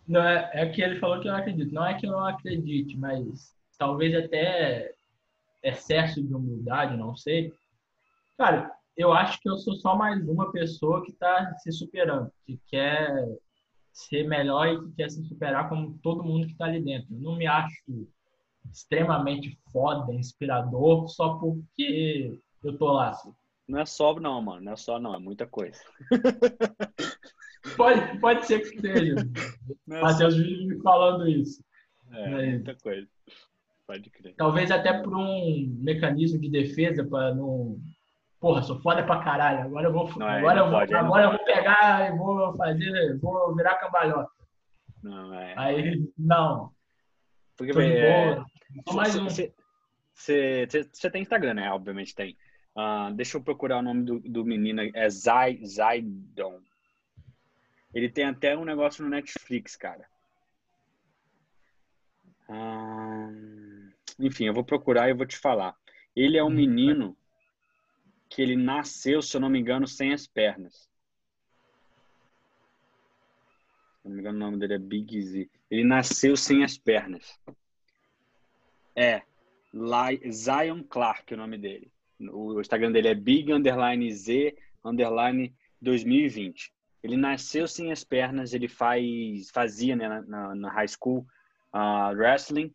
Não, 0.08 0.24
é, 0.24 0.50
é 0.54 0.70
que 0.70 0.82
ele 0.82 0.97
falou 0.97 1.20
que 1.20 1.28
eu 1.28 1.34
não 1.34 1.39
acredito. 1.39 1.74
Não 1.74 1.86
é 1.86 2.00
que 2.00 2.06
eu 2.06 2.12
não 2.12 2.26
acredite, 2.26 2.97
mas 2.97 3.54
talvez 3.78 4.16
até 4.16 4.95
excesso 5.64 6.22
de 6.22 6.34
humildade, 6.34 6.97
não 6.97 7.16
sei. 7.16 7.53
Cara, 8.38 8.72
eu 8.95 9.14
acho 9.14 9.39
que 9.41 9.49
eu 9.49 9.57
sou 9.57 9.76
só 9.76 9.95
mais 9.95 10.28
uma 10.28 10.51
pessoa 10.51 11.03
que 11.03 11.12
está 11.12 11.53
se 11.55 11.72
superando, 11.72 12.32
que 12.45 12.60
quer 12.68 13.28
ser 13.91 14.28
melhor 14.28 14.68
e 14.68 14.80
que 14.80 14.91
quer 14.95 15.10
se 15.10 15.24
superar 15.26 15.70
como 15.70 15.97
todo 16.01 16.24
mundo 16.24 16.45
que 16.45 16.53
está 16.53 16.66
ali 16.66 16.82
dentro. 16.82 17.14
Eu 17.14 17.22
não 17.22 17.36
me 17.36 17.47
acho 17.47 18.07
extremamente 18.72 19.57
foda, 19.72 20.14
inspirador, 20.14 21.07
só 21.07 21.38
porque 21.38 22.38
eu 22.64 22.78
tô 22.78 22.91
lá. 22.91 23.10
Assim. 23.10 23.34
Não 23.68 23.80
é 23.80 23.86
só, 23.86 24.14
não, 24.20 24.41
mano. 24.41 24.62
Não 24.62 24.74
é 24.74 24.76
só, 24.76 24.99
não. 24.99 25.16
É 25.16 25.20
muita 25.20 25.45
coisa. 25.45 25.80
pode, 27.78 28.20
pode 28.20 28.45
ser 28.45 28.60
que 28.62 28.80
seja. 28.80 29.16
É 29.91 30.01
Matheus 30.01 30.36
só... 30.36 30.41
me 30.41 30.82
falando 30.82 31.28
isso. 31.28 31.64
É, 32.12 32.30
Mas, 32.30 32.49
muita 32.49 32.76
coisa. 32.76 33.07
Pode 33.90 34.08
crer. 34.12 34.36
Talvez 34.38 34.70
até 34.70 34.94
por 35.02 35.16
um 35.16 35.66
mecanismo 35.80 36.40
de 36.40 36.48
defesa 36.48 37.04
para 37.04 37.34
não. 37.34 37.82
Porra, 38.40 38.62
sou 38.62 38.80
foda 38.82 39.04
pra 39.04 39.24
caralho. 39.24 39.62
Agora 39.62 39.88
eu 39.88 39.92
vou, 39.92 40.08
não, 40.16 40.28
agora 40.28 40.60
eu 40.60 40.70
vou, 40.70 40.80
pode, 40.80 40.94
agora 40.94 41.24
eu 41.24 41.32
vou 41.32 41.44
pegar 41.44 42.08
e 42.08 42.16
vou 42.16 42.56
fazer, 42.56 43.18
vou 43.18 43.56
virar 43.56 43.80
cambalhota. 43.80 44.30
Não, 45.02 45.34
é. 45.34 45.56
Aí, 45.58 46.08
não. 46.16 46.72
Porque, 47.58 47.72
é, 47.72 48.40
você, 48.86 49.52
você 50.14 51.10
tem 51.10 51.24
Instagram, 51.24 51.56
né? 51.56 51.72
Obviamente 51.72 52.14
tem. 52.14 52.38
Uh, 52.78 53.12
deixa 53.16 53.38
eu 53.38 53.42
procurar 53.42 53.80
o 53.80 53.82
nome 53.82 54.04
do, 54.04 54.20
do 54.20 54.46
menino. 54.46 54.84
É 54.94 55.10
Zai, 55.10 55.66
Zaidon. 55.66 56.60
Ele 57.92 58.08
tem 58.08 58.26
até 58.26 58.56
um 58.56 58.66
negócio 58.66 59.04
no 59.04 59.10
Netflix, 59.10 59.76
cara. 59.76 60.06
Uh, 62.48 63.59
enfim, 64.20 64.45
eu 64.45 64.53
vou 64.53 64.63
procurar 64.63 65.09
e 65.09 65.13
vou 65.13 65.26
te 65.26 65.38
falar. 65.38 65.76
Ele 66.15 66.38
é 66.38 66.43
um 66.43 66.49
menino 66.49 67.15
que 68.30 68.41
ele 68.41 68.55
nasceu, 68.55 69.22
se 69.22 69.36
eu 69.36 69.41
não 69.41 69.49
me 69.49 69.59
engano, 69.59 69.88
sem 69.88 70.13
as 70.13 70.28
pernas. 70.28 70.89
Se 74.01 74.07
não 74.07 74.15
me 74.15 74.22
engano, 74.22 74.38
o 74.38 74.39
nome 74.39 74.57
dele 74.57 74.76
é 74.76 74.80
Big 74.80 75.22
Z. 75.22 75.49
Ele 75.70 75.84
nasceu 75.84 76.36
sem 76.38 76.63
as 76.63 76.78
pernas. 76.78 77.39
É, 78.95 79.24
Zion 80.30 80.84
Clark, 80.84 81.34
o 81.34 81.38
nome 81.38 81.57
dele. 81.57 81.91
O 82.32 82.59
Instagram 82.59 82.91
dele 82.91 83.07
é 83.07 83.15
Big 83.15 83.51
Underline 83.51 84.11
Z 84.11 84.57
Underline 84.84 85.55
2020. 85.82 86.74
Ele 87.01 87.15
nasceu 87.15 87.67
sem 87.67 87.91
as 87.91 88.03
pernas, 88.03 88.53
ele 88.53 88.67
faz, 88.67 89.49
fazia 89.51 89.95
né, 89.95 90.24
na, 90.28 90.55
na 90.55 90.70
high 90.70 90.88
school 90.88 91.26
uh, 91.74 92.13
wrestling. 92.13 92.74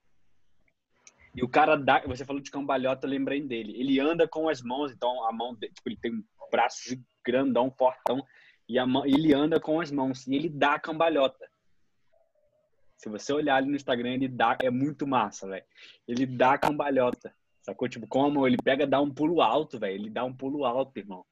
E 1.34 1.42
o 1.42 1.48
cara 1.48 1.76
dá, 1.76 2.00
você 2.06 2.24
falou 2.24 2.40
de 2.40 2.50
cambalhota, 2.50 3.06
eu 3.06 3.10
lembrei 3.10 3.40
dele. 3.40 3.78
Ele 3.78 3.98
anda 3.98 4.28
com 4.28 4.48
as 4.48 4.62
mãos, 4.62 4.92
então 4.92 5.26
a 5.26 5.32
mão 5.32 5.54
dele, 5.54 5.72
tipo, 5.72 5.88
ele 5.88 5.98
tem 6.00 6.12
um 6.12 6.22
braço 6.50 6.96
grandão, 7.24 7.70
fortão, 7.70 8.24
e 8.68 8.78
a 8.78 8.86
mão, 8.86 9.04
ele 9.04 9.34
anda 9.34 9.58
com 9.58 9.80
as 9.80 9.90
mãos 9.90 10.26
e 10.26 10.34
ele 10.34 10.48
dá 10.48 10.78
cambalhota. 10.78 11.46
Se 12.96 13.08
você 13.08 13.32
olhar 13.32 13.56
ali 13.56 13.68
no 13.68 13.76
Instagram, 13.76 14.14
ele 14.14 14.28
dá, 14.28 14.56
é 14.62 14.70
muito 14.70 15.06
massa, 15.06 15.46
velho. 15.48 15.64
Ele 16.06 16.24
dá 16.24 16.56
cambalhota. 16.56 17.34
Sacou? 17.62 17.88
Tipo, 17.88 18.06
como 18.06 18.46
ele 18.46 18.56
pega, 18.56 18.86
dá 18.86 19.00
um 19.00 19.12
pulo 19.12 19.42
alto, 19.42 19.78
velho. 19.78 19.94
Ele 19.94 20.10
dá 20.10 20.24
um 20.24 20.32
pulo 20.32 20.64
alto, 20.64 20.96
irmão. 20.98 21.24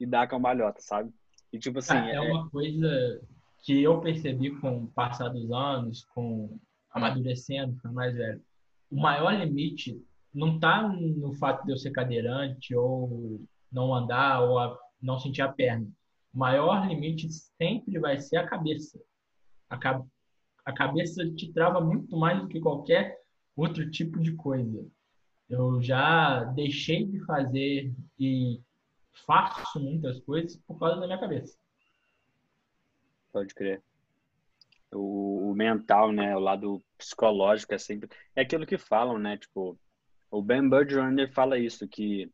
E 0.00 0.06
dá 0.06 0.26
cambalhota, 0.26 0.80
sabe? 0.80 1.10
E 1.52 1.58
tipo 1.58 1.78
assim. 1.78 1.96
é, 1.96 2.16
é 2.16 2.20
uma 2.20 2.50
coisa 2.50 3.20
que 3.62 3.82
eu 3.82 4.00
percebi 4.00 4.50
com 4.60 4.84
o 4.84 4.86
passar 4.88 5.28
dos 5.28 5.50
anos, 5.50 6.04
com 6.14 6.58
amadurecendo, 6.90 7.74
ficando 7.74 7.94
mais 7.94 8.14
velho. 8.14 8.42
O 8.90 8.96
maior 9.00 9.32
limite 9.32 10.02
não 10.32 10.58
tá 10.58 10.86
no 10.88 11.32
fato 11.34 11.64
de 11.64 11.72
eu 11.72 11.76
ser 11.76 11.90
cadeirante 11.90 12.74
ou 12.74 13.40
não 13.72 13.94
andar 13.94 14.42
ou 14.42 14.58
a, 14.58 14.78
não 15.00 15.18
sentir 15.18 15.42
a 15.42 15.52
perna. 15.52 15.86
O 16.34 16.38
maior 16.38 16.86
limite 16.86 17.28
sempre 17.30 17.98
vai 17.98 18.18
ser 18.18 18.36
a 18.36 18.46
cabeça. 18.46 19.00
A, 19.70 19.78
a 20.64 20.72
cabeça 20.72 21.28
te 21.34 21.52
trava 21.52 21.80
muito 21.80 22.16
mais 22.16 22.40
do 22.40 22.48
que 22.48 22.60
qualquer 22.60 23.18
outro 23.56 23.90
tipo 23.90 24.20
de 24.20 24.32
coisa. 24.34 24.86
Eu 25.48 25.80
já 25.80 26.44
deixei 26.44 27.04
de 27.06 27.24
fazer 27.24 27.94
e 28.18 28.60
faço 29.24 29.80
muitas 29.80 30.20
coisas 30.20 30.56
por 30.66 30.78
causa 30.78 31.00
da 31.00 31.06
minha 31.06 31.18
cabeça. 31.18 31.56
Pode 33.32 33.54
crer. 33.54 33.82
O, 34.92 35.50
o, 35.50 35.54
mental, 35.54 36.12
né, 36.12 36.36
o 36.36 36.40
lado 36.40 36.82
psicológico 36.96 37.74
é 37.74 37.78
sempre 37.78 38.08
é 38.34 38.42
aquilo 38.42 38.66
que 38.66 38.78
falam, 38.78 39.18
né, 39.18 39.36
tipo, 39.36 39.78
o 40.30 40.42
Ben 40.42 40.68
Bergeron 40.68 41.14
fala 41.32 41.58
isso 41.58 41.86
que 41.88 42.30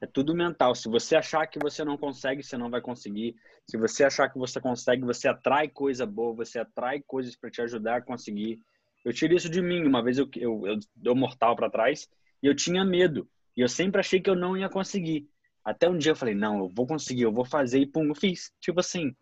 é 0.00 0.06
tudo 0.06 0.34
mental. 0.34 0.74
Se 0.74 0.88
você 0.88 1.16
achar 1.16 1.46
que 1.46 1.58
você 1.58 1.84
não 1.84 1.96
consegue, 1.96 2.42
você 2.42 2.56
não 2.56 2.70
vai 2.70 2.80
conseguir. 2.80 3.34
Se 3.66 3.76
você 3.76 4.04
achar 4.04 4.28
que 4.28 4.38
você 4.38 4.60
consegue, 4.60 5.02
você 5.02 5.28
atrai 5.28 5.68
coisa 5.68 6.06
boa, 6.06 6.34
você 6.34 6.58
atrai 6.58 7.02
coisas 7.06 7.34
para 7.34 7.50
te 7.50 7.62
ajudar 7.62 7.96
a 7.96 8.02
conseguir. 8.02 8.60
Eu 9.04 9.12
tirei 9.12 9.36
isso 9.36 9.48
de 9.48 9.62
mim. 9.62 9.86
Uma 9.86 10.02
vez 10.02 10.18
eu, 10.18 10.28
eu, 10.36 10.66
eu 10.66 10.78
deu 10.94 11.14
mortal 11.14 11.56
para 11.56 11.70
trás 11.70 12.08
e 12.42 12.46
eu 12.46 12.54
tinha 12.54 12.84
medo. 12.84 13.28
E 13.56 13.62
eu 13.62 13.68
sempre 13.68 14.00
achei 14.00 14.20
que 14.20 14.28
eu 14.28 14.36
não 14.36 14.56
ia 14.56 14.68
conseguir. 14.68 15.28
Até 15.64 15.88
um 15.88 15.96
dia 15.96 16.12
eu 16.12 16.16
falei, 16.16 16.34
não, 16.34 16.58
eu 16.58 16.68
vou 16.68 16.86
conseguir, 16.86 17.22
eu 17.22 17.32
vou 17.32 17.44
fazer 17.44 17.80
e 17.80 17.86
pum, 17.86 18.04
eu 18.04 18.14
fiz. 18.14 18.52
Tipo 18.60 18.80
assim, 18.80 19.16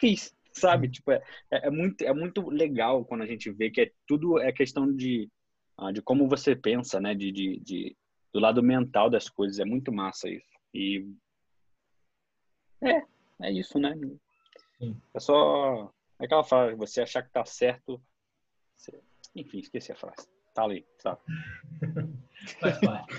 fiz, 0.00 0.34
sabe? 0.58 0.88
Tipo, 0.88 1.12
é, 1.12 1.22
é, 1.50 1.66
é 1.68 1.70
muito, 1.70 2.02
é 2.02 2.12
muito 2.12 2.48
legal 2.48 3.04
quando 3.04 3.22
a 3.22 3.26
gente 3.26 3.50
vê 3.50 3.70
que 3.70 3.80
é 3.82 3.92
tudo 4.06 4.38
é 4.38 4.52
questão 4.52 4.92
de, 4.94 5.30
ah, 5.76 5.92
de 5.92 6.02
como 6.02 6.28
você 6.28 6.54
pensa, 6.56 7.00
né? 7.00 7.14
De, 7.14 7.32
de, 7.32 7.60
de 7.60 7.96
do 8.32 8.40
lado 8.40 8.62
mental 8.62 9.08
das 9.08 9.28
coisas. 9.28 9.58
É 9.58 9.64
muito 9.64 9.92
massa 9.92 10.28
isso. 10.28 10.46
E 10.74 11.06
é, 12.82 13.02
é 13.42 13.52
isso, 13.52 13.78
né? 13.78 13.94
Sim. 14.78 14.96
É 15.14 15.20
só 15.20 15.92
é 16.20 16.24
aquela 16.24 16.44
frase, 16.44 16.76
você 16.76 17.00
achar 17.00 17.22
que 17.22 17.30
tá 17.30 17.44
certo. 17.44 18.00
Você... 18.76 19.00
Enfim, 19.34 19.58
esqueci 19.58 19.92
a 19.92 19.96
frase. 19.96 20.28
Tá 20.54 20.64
ali, 20.64 20.84
sabe? 20.98 21.20
Faz 22.60 22.80
parte. 22.80 23.14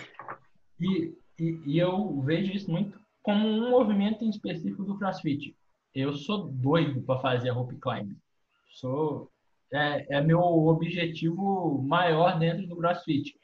E, 0.79 1.13
e, 1.39 1.61
e, 1.65 1.79
eu 1.79 2.21
vejo 2.21 2.51
isso 2.51 2.69
muito 2.69 2.99
como 3.21 3.47
um 3.47 3.69
movimento 3.69 4.23
em 4.23 4.29
específico 4.29 4.83
do 4.83 4.97
CrossFit. 4.97 5.55
Eu 5.93 6.13
sou 6.13 6.47
doido 6.47 7.01
para 7.01 7.19
fazer 7.19 7.49
rope 7.49 7.75
climb. 7.77 8.15
Sou 8.69 9.31
é, 9.71 10.17
é 10.17 10.21
meu 10.21 10.39
objetivo 10.39 11.81
maior 11.83 12.37
dentro 12.39 12.67
do 12.67 12.75
CrossFit 12.75 13.39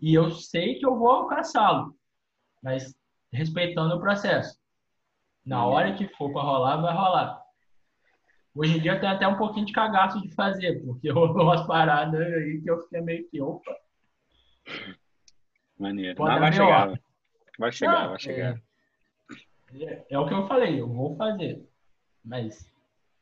e 0.00 0.14
eu 0.14 0.30
sei 0.30 0.78
que 0.78 0.86
eu 0.86 0.96
vou 0.96 1.10
alcançá-lo, 1.10 1.94
mas 2.62 2.94
respeitando 3.32 3.94
o 3.94 4.00
processo. 4.00 4.58
Na 5.44 5.64
uhum. 5.64 5.72
hora 5.72 5.94
que 5.94 6.06
for 6.08 6.32
para 6.32 6.42
rolar, 6.42 6.76
vai 6.76 6.94
rolar. 6.94 7.42
Hoje 8.54 8.76
em 8.76 8.80
dia 8.80 8.92
eu 8.92 9.00
tenho 9.00 9.12
até 9.12 9.26
um 9.26 9.36
pouquinho 9.36 9.66
de 9.66 9.72
cagaço 9.72 10.20
de 10.20 10.34
fazer, 10.34 10.84
porque 10.84 11.10
rolou 11.10 11.42
umas 11.42 11.66
paradas 11.66 12.20
aí 12.20 12.60
que 12.62 12.70
eu 12.70 12.80
fiquei 12.82 13.00
meio 13.00 13.28
que, 13.28 13.40
opa. 13.40 13.76
Maneiro. 15.78 16.16
Pode 16.16 16.40
vai, 16.40 16.52
chegar, 16.52 17.00
vai 17.58 17.72
chegar, 17.72 18.02
Não, 18.02 18.08
vai 18.10 18.18
chegar. 18.18 18.56
É, 18.56 18.62
é, 20.10 20.18
o 20.18 20.26
que 20.26 20.34
eu 20.34 20.46
falei, 20.46 20.80
eu 20.80 20.88
vou 20.88 21.16
fazer. 21.16 21.66
Mas 22.24 22.70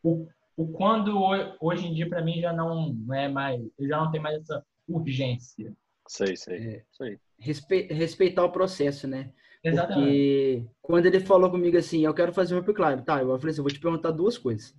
o, 0.03 0.27
o 0.57 0.69
quando 0.69 1.15
hoje 1.61 1.87
em 1.87 1.95
dia 1.95 2.09
para 2.09 2.23
mim 2.23 2.41
já 2.41 2.53
não 2.53 2.95
é 3.13 3.29
mais, 3.29 3.61
eu 3.79 3.89
já 3.89 3.99
não 3.99 4.11
tenho 4.11 4.23
mais 4.23 4.41
essa 4.41 4.65
urgência. 4.89 5.73
Sei, 6.09 6.37
sei. 6.37 6.57
É, 6.57 6.85
sei. 6.93 7.19
Respe, 7.39 7.83
respeitar 7.93 8.45
o 8.45 8.53
processo, 8.53 9.07
né? 9.07 9.33
Exatamente. 9.63 10.05
Porque 10.05 10.65
quando 10.81 11.07
ele 11.07 11.21
falou 11.21 11.51
comigo 11.51 11.77
assim, 11.77 12.05
eu 12.05 12.15
quero 12.15 12.33
fazer 12.33 12.55
um 12.55 12.59
rope 12.59 12.73
climb, 12.73 13.03
tá? 13.03 13.21
Eu 13.21 13.39
falei 13.39 13.51
assim, 13.51 13.61
eu 13.61 13.65
vou 13.65 13.73
te 13.73 13.81
perguntar 13.81 14.13
duas 14.13 14.39
coisas. 14.39 14.75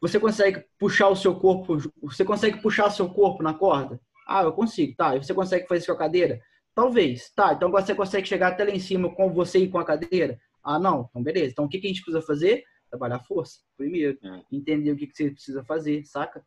Você 0.00 0.20
consegue 0.20 0.64
puxar 0.78 1.08
o 1.08 1.16
seu 1.16 1.34
corpo, 1.34 1.78
você 2.02 2.24
consegue 2.24 2.60
puxar 2.60 2.86
o 2.86 2.90
seu 2.90 3.08
corpo 3.08 3.42
na 3.42 3.54
corda? 3.54 4.00
Ah, 4.26 4.42
eu 4.42 4.52
consigo, 4.52 4.94
tá. 4.96 5.16
E 5.16 5.22
você 5.22 5.34
consegue 5.34 5.66
fazer 5.66 5.78
isso 5.78 5.86
com 5.86 5.94
a 5.94 5.98
cadeira? 5.98 6.40
Talvez, 6.74 7.30
tá. 7.34 7.52
Então 7.52 7.70
você 7.70 7.94
consegue 7.94 8.26
chegar 8.26 8.48
até 8.48 8.64
lá 8.64 8.70
em 8.70 8.78
cima 8.78 9.14
com 9.14 9.32
você 9.32 9.58
e 9.58 9.68
com 9.68 9.78
a 9.78 9.84
cadeira? 9.84 10.38
Ah, 10.64 10.78
não. 10.78 11.06
Então 11.10 11.22
beleza. 11.22 11.52
Então 11.52 11.64
o 11.66 11.68
que, 11.68 11.78
que 11.78 11.86
a 11.86 11.90
gente 11.90 12.02
precisa 12.02 12.22
fazer? 12.22 12.64
Trabalhar 12.88 13.20
força, 13.20 13.60
primeiro. 13.76 14.18
É. 14.22 14.42
Entender 14.50 14.92
o 14.92 14.96
que, 14.96 15.06
que 15.06 15.16
você 15.16 15.30
precisa 15.30 15.64
fazer, 15.64 16.04
saca? 16.06 16.44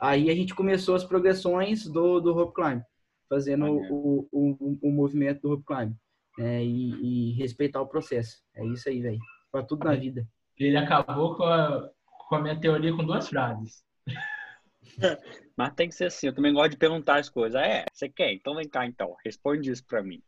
Aí 0.00 0.30
a 0.30 0.34
gente 0.34 0.54
começou 0.54 0.94
as 0.94 1.04
progressões 1.04 1.86
do, 1.86 2.20
do 2.20 2.32
rope 2.32 2.54
climb 2.54 2.82
fazendo 3.28 3.66
o, 3.66 4.28
o, 4.32 4.78
o, 4.82 4.90
movimento 4.90 5.42
do 5.42 5.48
rope 5.50 5.64
climb 5.64 5.94
né? 6.38 6.64
e, 6.64 7.30
e, 7.30 7.32
respeitar 7.34 7.80
o 7.80 7.88
processo. 7.88 8.38
É 8.54 8.64
isso 8.66 8.88
aí, 8.88 9.00
velho. 9.00 9.18
Para 9.50 9.64
tudo 9.64 9.84
na 9.84 9.94
vida. 9.94 10.26
Ele 10.58 10.76
acabou 10.76 11.36
com 11.36 11.44
a, 11.44 11.90
com 12.28 12.36
a 12.36 12.40
minha 12.40 12.58
teoria 12.58 12.94
com 12.94 13.04
duas 13.04 13.28
frases. 13.28 13.84
Mas 15.56 15.74
tem 15.74 15.88
que 15.88 15.94
ser 15.94 16.06
assim. 16.06 16.28
Eu 16.28 16.34
também 16.34 16.52
gosto 16.52 16.70
de 16.70 16.76
perguntar 16.76 17.18
as 17.18 17.28
coisas. 17.28 17.60
É, 17.60 17.84
você 17.92 18.08
quer? 18.08 18.32
Então 18.32 18.54
vem 18.54 18.68
cá, 18.68 18.86
então. 18.86 19.14
Responde 19.24 19.70
isso 19.70 19.84
pra 19.86 20.02
mim. 20.02 20.22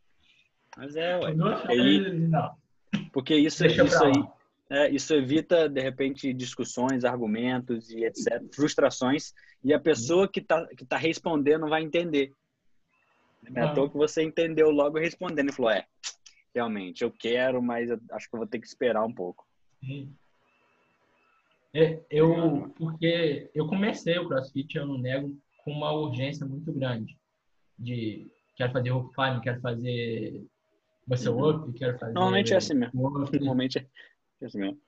Mas 0.75 0.95
é, 0.95 1.17
ué. 1.17 1.33
Aí, 1.67 2.27
não. 2.27 2.55
Porque 3.11 3.35
isso, 3.35 3.65
isso 3.65 4.03
aí. 4.03 4.23
É, 4.71 4.89
isso 4.89 5.15
evita, 5.15 5.67
de 5.67 5.81
repente, 5.81 6.31
discussões, 6.31 7.03
argumentos 7.03 7.89
e 7.89 8.05
etc., 8.05 8.43
frustrações, 8.53 9.33
e 9.63 9.73
a 9.73 9.79
pessoa 9.79 10.27
que 10.27 10.39
está 10.39 10.67
que 10.67 10.85
tá 10.85 10.95
respondendo 10.95 11.67
vai 11.67 11.81
entender. 11.81 12.31
É 13.55 13.61
à 13.61 13.73
toa 13.73 13.89
que 13.89 13.97
você 13.97 14.21
entendeu 14.21 14.69
logo 14.69 14.99
respondendo 14.99 15.49
e 15.49 15.53
falou: 15.53 15.71
é, 15.71 15.87
realmente, 16.53 17.03
eu 17.03 17.11
quero, 17.11 17.61
mas 17.63 17.89
eu 17.89 17.99
acho 18.11 18.29
que 18.29 18.35
eu 18.35 18.39
vou 18.39 18.47
ter 18.47 18.59
que 18.59 18.67
esperar 18.67 19.03
um 19.03 19.13
pouco. 19.13 19.47
É, 21.73 21.99
eu, 22.09 22.71
porque 22.77 23.49
eu 23.53 23.67
comecei 23.67 24.17
o 24.19 24.27
CrossFit, 24.27 24.77
eu 24.77 24.85
não 24.85 24.97
nego, 24.97 25.35
com 25.63 25.71
uma 25.71 25.91
urgência 25.91 26.45
muito 26.45 26.71
grande. 26.71 27.17
De 27.77 28.27
quero 28.55 28.73
fazer 28.73 28.89
rope 28.89 29.15
climb, 29.15 29.41
quero 29.41 29.61
fazer 29.61 30.45
muscle 31.09 31.33
uhum. 31.33 31.49
up, 31.49 31.73
quero 31.73 31.97
fazer. 31.97 32.13
Normalmente 32.13 32.53
é 32.53 32.57
assim 32.57 32.73
mesmo. 32.73 33.01
Normalmente 33.01 33.79
é 34.41 34.45
assim 34.45 34.59
mesmo. 34.59 34.79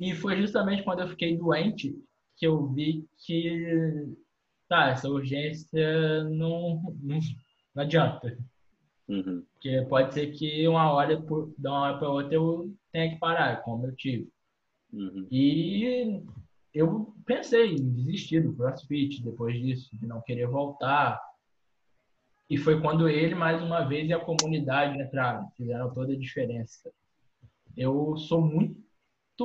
E 0.00 0.14
foi 0.14 0.36
justamente 0.40 0.82
quando 0.82 1.00
eu 1.00 1.08
fiquei 1.08 1.36
doente 1.36 1.94
que 2.36 2.46
eu 2.46 2.66
vi 2.68 3.06
que 3.18 4.14
tá, 4.68 4.90
essa 4.90 5.08
urgência 5.08 6.24
não, 6.24 6.82
não, 7.02 7.18
não 7.74 7.82
adianta. 7.82 8.38
Uhum. 9.08 9.42
Porque 9.54 9.86
pode 9.88 10.14
ser 10.14 10.28
que 10.32 10.68
uma 10.68 10.92
hora, 10.92 11.20
por, 11.20 11.52
de 11.58 11.66
uma 11.66 11.80
hora 11.80 11.98
para 11.98 12.10
outra, 12.10 12.34
eu 12.34 12.72
tenha 12.92 13.10
que 13.10 13.18
parar, 13.18 13.62
como 13.62 13.86
eu 13.86 13.96
tive. 13.96 14.30
Uhum. 14.92 15.26
E 15.30 16.22
eu 16.74 17.14
pensei 17.24 17.74
em 17.74 17.92
desistir 17.92 18.42
do 18.42 18.54
CrossFit 18.54 19.22
depois 19.22 19.58
disso, 19.58 19.88
de 19.98 20.06
não 20.06 20.20
querer 20.22 20.46
voltar. 20.46 21.20
E 22.48 22.56
foi 22.56 22.80
quando 22.80 23.08
ele, 23.08 23.34
mais 23.34 23.62
uma 23.62 23.84
vez, 23.84 24.08
e 24.08 24.12
a 24.12 24.18
comunidade 24.18 25.00
entraram, 25.00 25.50
fizeram 25.56 25.92
toda 25.92 26.12
a 26.12 26.18
diferença. 26.18 26.90
Eu 27.76 28.16
sou 28.16 28.40
muito 28.40 28.78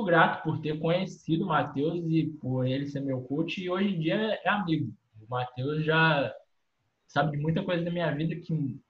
grato 0.04 0.42
por 0.42 0.60
ter 0.60 0.78
conhecido 0.78 1.44
o 1.44 1.48
Matheus 1.48 2.02
e 2.08 2.26
por 2.40 2.66
ele 2.66 2.86
ser 2.86 3.00
meu 3.00 3.20
coach, 3.22 3.62
e 3.62 3.68
hoje 3.68 3.94
em 3.94 4.00
dia 4.00 4.14
é 4.14 4.48
amigo. 4.48 4.92
O 5.20 5.30
Matheus 5.30 5.84
já 5.84 6.34
sabe 7.06 7.36
de 7.36 7.42
muita 7.42 7.62
coisa 7.62 7.84
da 7.84 7.90
minha 7.90 8.10
vida 8.14 8.34
que 8.36 8.80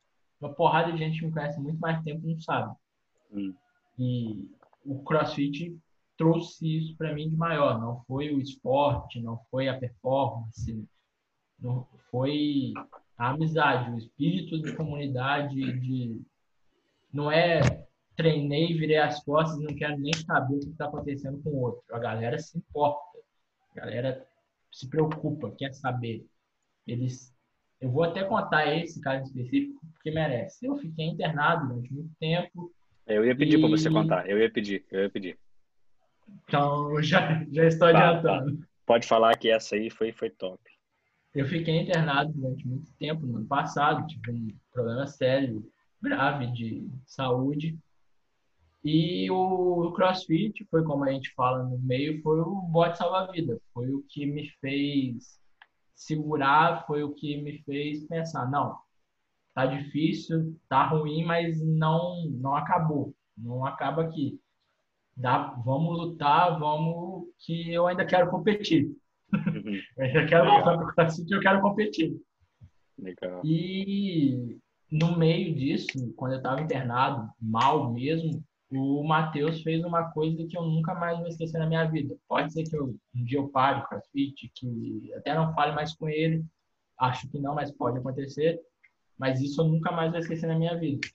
uma 0.41 0.55
porrada 0.55 0.93
de 0.93 0.99
gente 0.99 1.19
que 1.19 1.27
me 1.27 1.33
conhece 1.33 1.61
muito 1.61 1.79
mais 1.79 2.03
tempo 2.03 2.27
não 2.27 2.39
sabe. 2.41 2.75
Hum. 3.33 3.55
E 3.99 4.49
o 4.85 5.03
CrossFit 5.03 5.77
trouxe 6.17 6.79
isso 6.79 6.97
para 6.97 7.13
mim 7.13 7.29
de 7.29 7.37
maior. 7.37 7.81
Não 7.81 8.03
foi 8.05 8.33
o 8.33 8.41
esporte, 8.41 9.21
não 9.21 9.39
foi 9.51 9.69
a 9.69 9.79
performance, 9.79 10.87
não 11.59 11.87
foi 12.11 12.73
a 13.17 13.31
amizade, 13.31 13.91
o 13.91 13.99
espírito 13.99 14.61
de 14.61 14.75
comunidade, 14.75 15.55
de 15.55 16.21
não 17.13 17.31
é 17.31 17.61
treinei, 18.17 18.77
virei 18.77 18.99
as 18.99 19.23
costas, 19.23 19.61
não 19.61 19.75
quero 19.75 19.99
nem 19.99 20.13
saber 20.13 20.57
o 20.57 20.61
que 20.61 20.71
está 20.71 20.87
acontecendo 20.87 21.41
com 21.43 21.51
o 21.51 21.61
outro. 21.61 21.83
A 21.93 21.99
galera 21.99 22.39
se 22.39 22.59
importa, 22.59 23.19
a 23.73 23.81
galera 23.81 24.27
se 24.73 24.89
preocupa, 24.89 25.55
quer 25.57 25.73
saber. 25.73 26.27
Eles, 26.87 27.35
eu 27.81 27.91
vou 27.91 28.05
até 28.05 28.25
contar 28.25 28.67
esse 28.77 29.01
caso 29.01 29.25
específico 29.25 29.81
porque 29.93 30.11
merece. 30.11 30.67
Eu 30.67 30.77
fiquei 30.77 31.07
internado 31.07 31.69
durante 31.69 31.93
muito 31.93 32.15
tempo. 32.19 32.73
Eu 33.07 33.25
ia 33.25 33.37
pedir 33.37 33.59
e... 33.59 33.61
para 33.61 33.71
você 33.71 33.91
contar. 33.91 34.29
Eu 34.29 34.39
ia 34.39 34.51
pedir, 34.51 34.85
eu 34.91 35.03
ia 35.03 35.11
pedir. 35.11 35.39
Então, 36.45 37.01
já, 37.03 37.45
já 37.51 37.67
estou 37.67 37.91
tá, 37.93 38.11
adiantando. 38.11 38.59
Tá. 38.59 38.67
Pode 38.87 39.07
falar 39.07 39.37
que 39.39 39.49
essa 39.49 39.77
aí 39.77 39.89
foi, 39.89 40.13
foi 40.13 40.31
top. 40.31 40.61
Eu 41.35 41.47
fiquei 41.47 41.81
internado 41.81 42.33
durante 42.33 42.67
muito 42.67 42.93
tempo 42.95 43.27
no 43.27 43.39
ano 43.39 43.47
passado, 43.47 44.07
tive 44.07 44.31
um 44.31 44.49
problema 44.73 45.07
sério, 45.07 45.69
grave 46.01 46.47
de 46.53 46.89
saúde. 47.05 47.79
E 48.85 49.31
o 49.31 49.93
CrossFit 49.97 50.65
foi, 50.71 50.85
como 50.85 51.05
a 51.05 51.11
gente 51.11 51.33
fala 51.35 51.63
no 51.65 51.79
meio, 51.79 52.23
foi 52.23 52.39
o 52.41 52.61
bote 52.63 52.99
salva-vida. 52.99 53.61
Foi 53.73 53.91
o 53.91 54.05
que 54.09 54.27
me 54.27 54.49
fez 54.61 55.41
segurar, 55.95 56.87
foi 56.87 57.03
o 57.03 57.15
que 57.15 57.37
me 57.41 57.63
fez 57.65 58.07
pensar, 58.07 58.51
não, 58.51 58.79
tá 59.55 59.67
difícil, 59.67 60.59
tá 60.69 60.87
ruim, 60.87 61.25
mas 61.25 61.61
não 61.63 62.27
não 62.31 62.55
acabou. 62.55 63.15
Não 63.37 63.65
acaba 63.65 64.03
aqui 64.05 64.39
dá, 65.17 65.55
vamos 65.65 65.97
lutar, 65.97 66.59
vamos 66.59 67.29
que 67.39 67.73
eu 67.73 67.87
ainda 67.87 68.05
quero 68.05 68.31
competir. 68.31 68.91
Eu 69.97 70.27
quero 70.27 70.51
voltar 70.51 70.77
para 70.77 70.87
o 70.87 70.95
CrossFit, 70.95 71.33
eu 71.33 71.41
quero 71.41 71.61
competir. 71.61 72.17
Legal. 72.99 73.43
E 73.45 74.59
no 74.91 75.17
meio 75.19 75.55
disso, 75.55 76.13
quando 76.17 76.33
eu 76.33 76.39
estava 76.39 76.61
internado, 76.61 77.29
mal 77.41 77.93
mesmo, 77.93 78.43
o 78.71 79.05
Matheus 79.05 79.63
fez 79.63 79.85
uma 79.85 80.11
coisa 80.11 80.47
que 80.47 80.57
eu 80.57 80.63
nunca 80.63 80.95
mais 80.95 81.19
vou 81.19 81.29
esquecer 81.29 81.59
na 81.59 81.67
minha 81.67 81.85
vida. 81.85 82.17
Pode 82.29 82.53
ser 82.53 82.65
que 82.65 82.77
eu, 82.77 82.97
um 83.15 83.25
dia 83.25 83.39
eu 83.39 83.49
pare 83.49 83.81
o 83.81 83.87
CrossFit, 83.87 84.51
que 84.55 85.13
até 85.15 85.35
não 85.35 85.55
fale 85.55 85.73
mais 85.73 85.95
com 85.95 86.09
ele, 86.09 86.45
acho 86.99 87.29
que 87.29 87.39
não, 87.39 87.55
mas 87.55 87.71
pode 87.73 87.99
acontecer. 87.99 88.61
Mas 89.19 89.41
isso 89.41 89.61
eu 89.61 89.67
nunca 89.67 89.93
mais 89.93 90.11
vou 90.11 90.21
esquecer 90.21 90.47
na 90.47 90.59
minha 90.59 90.77
vida. 90.79 91.07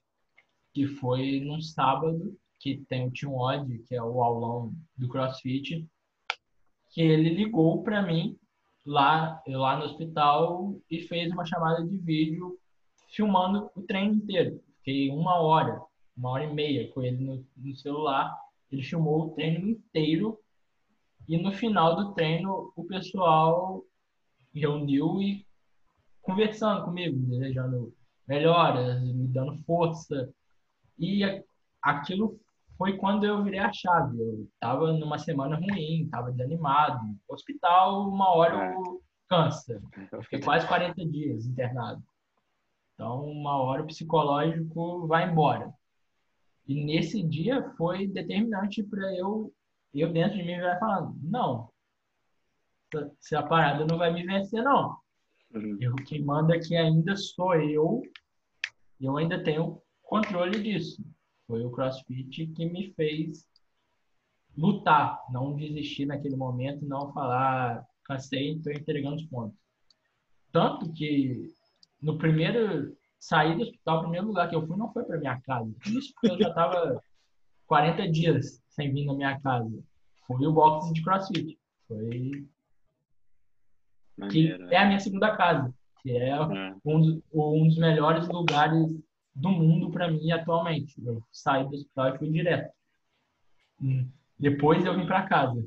Que 0.73 0.87
foi 0.87 1.41
num 1.41 1.59
sábado, 1.59 2.37
que 2.59 2.83
tem 2.87 3.07
o 3.07 3.11
Team 3.11 3.35
Odd, 3.35 3.79
que 3.87 3.95
é 3.95 4.03
o 4.03 4.21
aulão 4.21 4.73
do 4.97 5.07
CrossFit, 5.07 5.85
que 6.89 7.01
ele 7.01 7.29
ligou 7.29 7.83
para 7.83 8.01
mim 8.01 8.37
lá, 8.89 9.39
lá 9.47 9.77
no 9.77 9.85
hospital 9.85 10.75
e 10.89 11.01
fez 11.01 11.31
uma 11.31 11.45
chamada 11.45 11.85
de 11.85 11.95
vídeo 11.95 12.57
filmando 13.09 13.69
o 13.75 13.83
treino 13.83 14.15
inteiro. 14.15 14.59
Fiquei 14.77 15.11
uma 15.11 15.35
hora, 15.35 15.79
uma 16.17 16.31
hora 16.31 16.45
e 16.45 16.53
meia 16.53 16.91
com 16.91 17.03
ele 17.03 17.23
no, 17.23 17.45
no 17.55 17.75
celular. 17.75 18.35
Ele 18.71 18.81
filmou 18.81 19.27
o 19.27 19.29
treino 19.35 19.69
inteiro 19.69 20.39
e 21.27 21.37
no 21.37 21.51
final 21.51 21.95
do 21.95 22.13
treino 22.15 22.73
o 22.75 22.83
pessoal 22.83 23.83
reuniu 24.51 25.21
e 25.21 25.45
conversando 26.23 26.83
comigo, 26.85 27.15
desejando 27.27 27.93
melhoras, 28.27 29.03
me 29.03 29.27
dando 29.27 29.55
força. 29.65 30.33
E 30.97 31.23
aquilo 31.79 32.39
foi 32.79 32.95
quando 32.95 33.25
eu 33.25 33.43
virei 33.43 33.59
a 33.59 33.73
chave. 33.73 34.17
Eu 34.17 34.47
estava 34.53 34.93
numa 34.93 35.17
semana 35.17 35.57
ruim, 35.57 36.03
estava 36.03 36.31
desanimado. 36.31 37.05
Hospital, 37.27 38.07
uma 38.07 38.33
hora 38.33 38.73
eu 38.73 39.03
cansa. 39.27 39.83
Eu 40.09 40.23
fiquei 40.23 40.39
quase 40.39 40.65
40 40.65 41.05
dias 41.05 41.45
internado. 41.45 42.01
Então, 42.93 43.25
uma 43.25 43.57
hora 43.57 43.83
o 43.83 43.85
psicológico 43.85 45.05
vai 45.07 45.29
embora. 45.29 45.73
E 46.65 46.85
nesse 46.85 47.21
dia 47.21 47.69
foi 47.77 48.07
determinante 48.07 48.81
para 48.81 49.13
eu, 49.13 49.53
eu 49.93 50.13
dentro 50.13 50.37
de 50.37 50.43
mim, 50.43 50.61
vai 50.61 50.79
falando: 50.79 51.17
não, 51.21 51.69
se 53.19 53.35
a 53.35 53.43
parada 53.43 53.85
não 53.85 53.97
vai 53.97 54.13
me 54.13 54.25
vencer, 54.25 54.63
não. 54.63 54.97
Uhum. 55.53 55.77
Eu, 55.81 55.95
quem 55.95 56.23
manda 56.23 56.55
aqui 56.55 56.77
ainda 56.77 57.17
sou 57.17 57.55
eu. 57.55 58.01
Eu 59.01 59.17
ainda 59.17 59.43
tenho 59.43 59.81
controle 60.01 60.61
disso. 60.61 61.03
Foi 61.49 61.65
o 61.65 61.71
CrossFit 61.71 62.45
que 62.45 62.65
me 62.67 62.93
fez 62.93 63.43
lutar, 64.55 65.19
não 65.31 65.55
desistir 65.55 66.05
naquele 66.05 66.35
momento, 66.35 66.85
não 66.85 67.11
falar, 67.11 67.83
cansei, 68.03 68.51
estou 68.51 68.71
entregando 68.71 69.15
os 69.15 69.25
pontos. 69.25 69.57
Tanto 70.51 70.93
que 70.93 71.51
no 71.99 72.19
primeiro 72.19 72.95
sair 73.19 73.57
do 73.57 73.63
hospital, 73.63 73.97
o 73.97 74.01
primeiro 74.01 74.27
lugar 74.27 74.47
que 74.47 74.55
eu 74.55 74.67
fui 74.67 74.77
não 74.77 74.93
foi 74.93 75.03
para 75.03 75.17
minha 75.17 75.41
casa. 75.41 75.73
Isso 75.87 76.13
porque 76.13 76.35
eu 76.35 76.37
já 76.37 76.49
estava 76.49 77.01
40 77.65 78.07
dias 78.13 78.61
sem 78.67 78.93
vir 78.93 79.07
na 79.07 79.15
minha 79.15 79.39
casa. 79.39 79.83
Foi 80.27 80.45
o 80.45 80.53
box 80.53 80.93
de 80.93 81.01
CrossFit. 81.01 81.57
Foi 81.87 82.47
que 84.29 84.51
é 84.69 84.77
a 84.77 84.85
minha 84.85 84.99
segunda 84.99 85.35
casa, 85.35 85.73
que 86.03 86.11
é, 86.11 86.29
é. 86.29 86.75
Um, 86.85 87.01
dos, 87.01 87.23
um 87.33 87.67
dos 87.67 87.77
melhores 87.77 88.27
lugares 88.27 88.93
do 89.39 89.49
mundo 89.49 89.89
para 89.89 90.11
mim 90.11 90.31
atualmente. 90.31 90.93
Eu 91.03 91.23
saí 91.31 91.63
do 91.67 91.75
hospital 91.75 92.15
e 92.15 92.17
fui 92.17 92.29
direto. 92.29 92.73
Hum. 93.81 94.09
Depois 94.37 94.85
eu 94.85 94.95
vim 94.95 95.05
para 95.05 95.27
casa. 95.27 95.65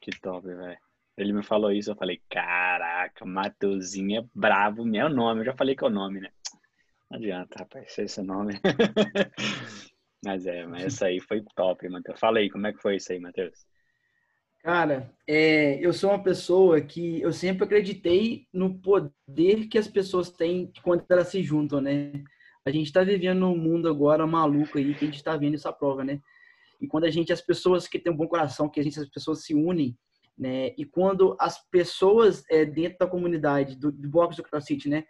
Que 0.00 0.10
top, 0.20 0.46
velho. 0.46 0.78
Ele 1.16 1.32
me 1.32 1.42
falou 1.42 1.72
isso, 1.72 1.90
eu 1.90 1.96
falei, 1.96 2.20
caraca, 2.28 3.24
Mateuzinho 3.24 4.20
é 4.20 4.24
bravo, 4.34 4.84
meu 4.84 5.08
nome. 5.08 5.40
Eu 5.40 5.46
já 5.46 5.54
falei 5.54 5.74
que 5.74 5.82
é 5.82 5.86
o 5.86 5.90
nome, 5.90 6.20
né? 6.20 6.30
Não 7.10 7.18
adianta, 7.18 7.56
rapaz, 7.60 7.98
esse 7.98 8.22
nome. 8.22 8.54
mas 10.24 10.46
é, 10.46 10.66
mas 10.66 10.84
essa 10.84 11.06
aí 11.06 11.20
foi 11.20 11.42
top, 11.54 11.88
Matheus. 11.88 12.20
Fala 12.20 12.38
aí, 12.38 12.50
como 12.50 12.66
é 12.66 12.72
que 12.72 12.82
foi 12.82 12.96
isso 12.96 13.12
aí, 13.12 13.18
Matheus? 13.18 13.66
Cara, 14.66 15.08
é, 15.28 15.78
eu 15.78 15.92
sou 15.92 16.10
uma 16.10 16.20
pessoa 16.20 16.80
que 16.80 17.22
eu 17.22 17.32
sempre 17.32 17.62
acreditei 17.62 18.48
no 18.52 18.80
poder 18.80 19.68
que 19.70 19.78
as 19.78 19.86
pessoas 19.86 20.28
têm 20.28 20.72
quando 20.82 21.04
elas 21.08 21.28
se 21.28 21.40
juntam, 21.40 21.80
né? 21.80 22.10
A 22.64 22.72
gente 22.72 22.86
está 22.86 23.04
vivendo 23.04 23.38
num 23.38 23.56
mundo 23.56 23.88
agora 23.88 24.26
maluco 24.26 24.76
aí 24.76 24.92
que 24.92 25.04
a 25.04 25.06
gente 25.06 25.18
está 25.18 25.36
vendo 25.36 25.54
essa 25.54 25.72
prova, 25.72 26.02
né? 26.02 26.20
E 26.80 26.88
quando 26.88 27.04
a 27.04 27.10
gente, 27.10 27.32
as 27.32 27.40
pessoas 27.40 27.86
que 27.86 27.96
têm 27.96 28.12
um 28.12 28.16
bom 28.16 28.26
coração, 28.26 28.68
que 28.68 28.80
a 28.80 28.82
gente, 28.82 28.98
as 28.98 29.08
pessoas 29.08 29.44
se 29.44 29.54
unem, 29.54 29.96
né? 30.36 30.74
E 30.76 30.84
quando 30.84 31.36
as 31.38 31.64
pessoas 31.70 32.42
é, 32.50 32.64
dentro 32.64 32.98
da 32.98 33.06
comunidade 33.06 33.76
do, 33.76 33.92
do 33.92 34.08
boxe 34.08 34.38
do 34.38 34.42
CrossFit, 34.42 34.88
né? 34.88 35.04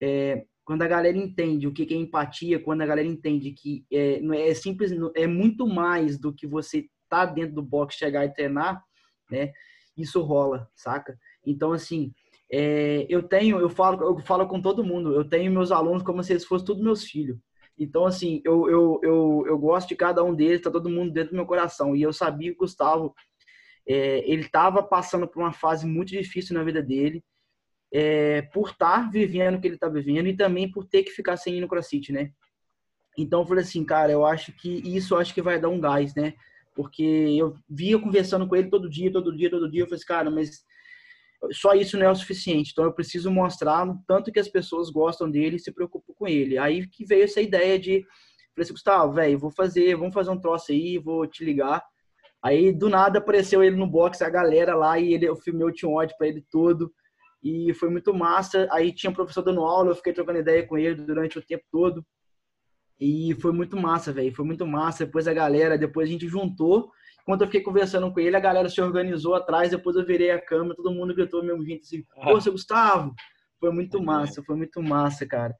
É, 0.00 0.46
quando 0.64 0.80
a 0.80 0.88
galera 0.88 1.18
entende 1.18 1.66
o 1.66 1.72
que 1.74 1.82
é 1.82 1.98
empatia, 1.98 2.58
quando 2.58 2.80
a 2.80 2.86
galera 2.86 3.06
entende 3.06 3.50
que 3.50 3.84
é, 3.92 4.22
é, 4.24 4.48
é 4.48 4.54
simples, 4.54 4.90
é 5.14 5.26
muito 5.26 5.66
mais 5.66 6.18
do 6.18 6.32
que 6.32 6.46
você 6.46 6.86
tá 7.10 7.26
dentro 7.26 7.56
do 7.56 7.62
box, 7.62 7.94
chegar 7.94 8.24
e 8.24 8.32
treinar, 8.32 8.82
né? 9.32 9.52
Isso 9.96 10.22
rola, 10.22 10.68
saca? 10.76 11.18
Então, 11.44 11.72
assim, 11.72 12.12
é, 12.50 13.06
eu 13.08 13.22
tenho, 13.22 13.58
eu 13.58 13.70
falo, 13.70 14.02
eu 14.04 14.18
falo 14.20 14.46
com 14.46 14.60
todo 14.60 14.84
mundo, 14.84 15.14
eu 15.14 15.24
tenho 15.24 15.50
meus 15.50 15.72
alunos 15.72 16.02
como 16.02 16.22
se 16.22 16.34
eles 16.34 16.44
fossem 16.44 16.66
todos 16.66 16.82
meus 16.82 17.04
filhos. 17.04 17.38
Então, 17.78 18.04
assim, 18.04 18.42
eu, 18.44 18.68
eu, 18.68 19.00
eu, 19.02 19.44
eu 19.46 19.58
gosto 19.58 19.88
de 19.88 19.96
cada 19.96 20.22
um 20.22 20.34
deles, 20.34 20.60
tá 20.60 20.70
todo 20.70 20.90
mundo 20.90 21.12
dentro 21.12 21.30
do 21.30 21.36
meu 21.36 21.46
coração. 21.46 21.96
E 21.96 22.02
eu 22.02 22.12
sabia 22.12 22.50
que 22.50 22.56
o 22.56 22.58
Gustavo, 22.58 23.14
é, 23.88 24.18
ele 24.30 24.42
estava 24.42 24.82
passando 24.82 25.26
por 25.26 25.40
uma 25.40 25.52
fase 25.52 25.86
muito 25.86 26.10
difícil 26.10 26.54
na 26.54 26.62
vida 26.62 26.82
dele, 26.82 27.24
é, 27.92 28.42
por 28.42 28.70
estar 28.70 29.04
tá 29.04 29.10
vivendo 29.10 29.56
o 29.56 29.60
que 29.60 29.66
ele 29.66 29.74
está 29.74 29.88
vivendo 29.88 30.26
e 30.26 30.36
também 30.36 30.70
por 30.70 30.84
ter 30.84 31.02
que 31.02 31.10
ficar 31.10 31.36
sem 31.36 31.56
ir 31.56 31.60
no 31.60 31.68
CrossFit, 31.68 32.12
né? 32.12 32.30
Então, 33.16 33.40
eu 33.40 33.46
falei 33.46 33.64
assim, 33.64 33.84
cara, 33.84 34.12
eu 34.12 34.24
acho 34.24 34.52
que 34.52 34.82
isso 34.84 35.16
acho 35.16 35.34
que 35.34 35.42
vai 35.42 35.58
dar 35.58 35.68
um 35.68 35.80
gás, 35.80 36.14
né? 36.14 36.34
Porque 36.74 37.02
eu 37.02 37.54
via 37.68 37.98
conversando 37.98 38.48
com 38.48 38.56
ele 38.56 38.70
todo 38.70 38.88
dia, 38.88 39.12
todo 39.12 39.36
dia, 39.36 39.50
todo 39.50 39.70
dia. 39.70 39.82
Eu 39.82 39.86
falei 39.86 39.96
assim, 39.96 40.06
cara, 40.06 40.30
mas 40.30 40.64
só 41.50 41.74
isso 41.74 41.96
não 41.98 42.06
é 42.06 42.10
o 42.10 42.14
suficiente. 42.14 42.70
Então 42.72 42.84
eu 42.84 42.92
preciso 42.92 43.30
mostrar 43.30 43.86
tanto 44.06 44.30
que 44.30 44.38
as 44.38 44.48
pessoas 44.48 44.90
gostam 44.90 45.30
dele 45.30 45.56
e 45.56 45.60
se 45.60 45.72
preocupam 45.72 46.14
com 46.16 46.28
ele. 46.28 46.58
Aí 46.58 46.86
que 46.86 47.04
veio 47.04 47.24
essa 47.24 47.40
ideia 47.40 47.78
de, 47.78 48.02
falei 48.54 48.62
assim, 48.62 48.72
Gustavo, 48.72 49.12
velho, 49.12 49.38
vou 49.38 49.50
fazer, 49.50 49.96
vamos 49.96 50.14
fazer 50.14 50.30
um 50.30 50.40
troço 50.40 50.72
aí, 50.72 50.98
vou 50.98 51.26
te 51.26 51.44
ligar. 51.44 51.82
Aí 52.42 52.72
do 52.72 52.88
nada 52.88 53.18
apareceu 53.18 53.62
ele 53.62 53.76
no 53.76 53.86
box, 53.86 54.22
a 54.22 54.28
galera 54.30 54.74
lá, 54.74 54.98
e 54.98 55.14
ele, 55.14 55.26
eu 55.26 55.36
filmei 55.36 55.66
o 55.66 55.72
Team 55.72 55.94
Odd 55.94 56.14
pra 56.16 56.26
ele 56.26 56.44
todo. 56.50 56.92
E 57.42 57.74
foi 57.74 57.90
muito 57.90 58.14
massa. 58.14 58.68
Aí 58.70 58.92
tinha 58.92 59.10
um 59.10 59.14
professor 59.14 59.42
dando 59.42 59.62
aula, 59.62 59.90
eu 59.90 59.96
fiquei 59.96 60.12
trocando 60.12 60.38
ideia 60.38 60.66
com 60.66 60.78
ele 60.78 60.94
durante 60.94 61.38
o 61.38 61.42
tempo 61.42 61.64
todo. 61.70 62.04
E 63.04 63.34
foi 63.40 63.52
muito 63.52 63.76
massa, 63.76 64.12
velho. 64.12 64.32
Foi 64.34 64.44
muito 64.44 64.64
massa. 64.64 65.04
Depois 65.04 65.26
a 65.26 65.34
galera, 65.34 65.76
depois 65.76 66.08
a 66.08 66.12
gente 66.12 66.28
juntou 66.28 66.92
quando 67.24 67.42
eu 67.42 67.46
fiquei 67.46 67.60
conversando 67.60 68.12
com 68.12 68.20
ele, 68.20 68.36
a 68.36 68.40
galera 68.40 68.68
se 68.68 68.80
organizou 68.80 69.34
atrás, 69.34 69.70
depois 69.70 69.96
eu 69.96 70.04
virei 70.04 70.30
a 70.30 70.40
câmera, 70.40 70.74
todo 70.74 70.92
mundo 70.92 71.14
gritou 71.14 71.42
mesmo 71.42 71.62
vindo 71.62 71.80
assim, 71.80 72.04
pô, 72.22 72.40
seu 72.40 72.52
Gustavo! 72.52 73.14
Foi 73.60 73.70
muito 73.70 74.02
massa, 74.02 74.42
foi 74.42 74.56
muito 74.56 74.82
massa, 74.82 75.24
cara. 75.24 75.54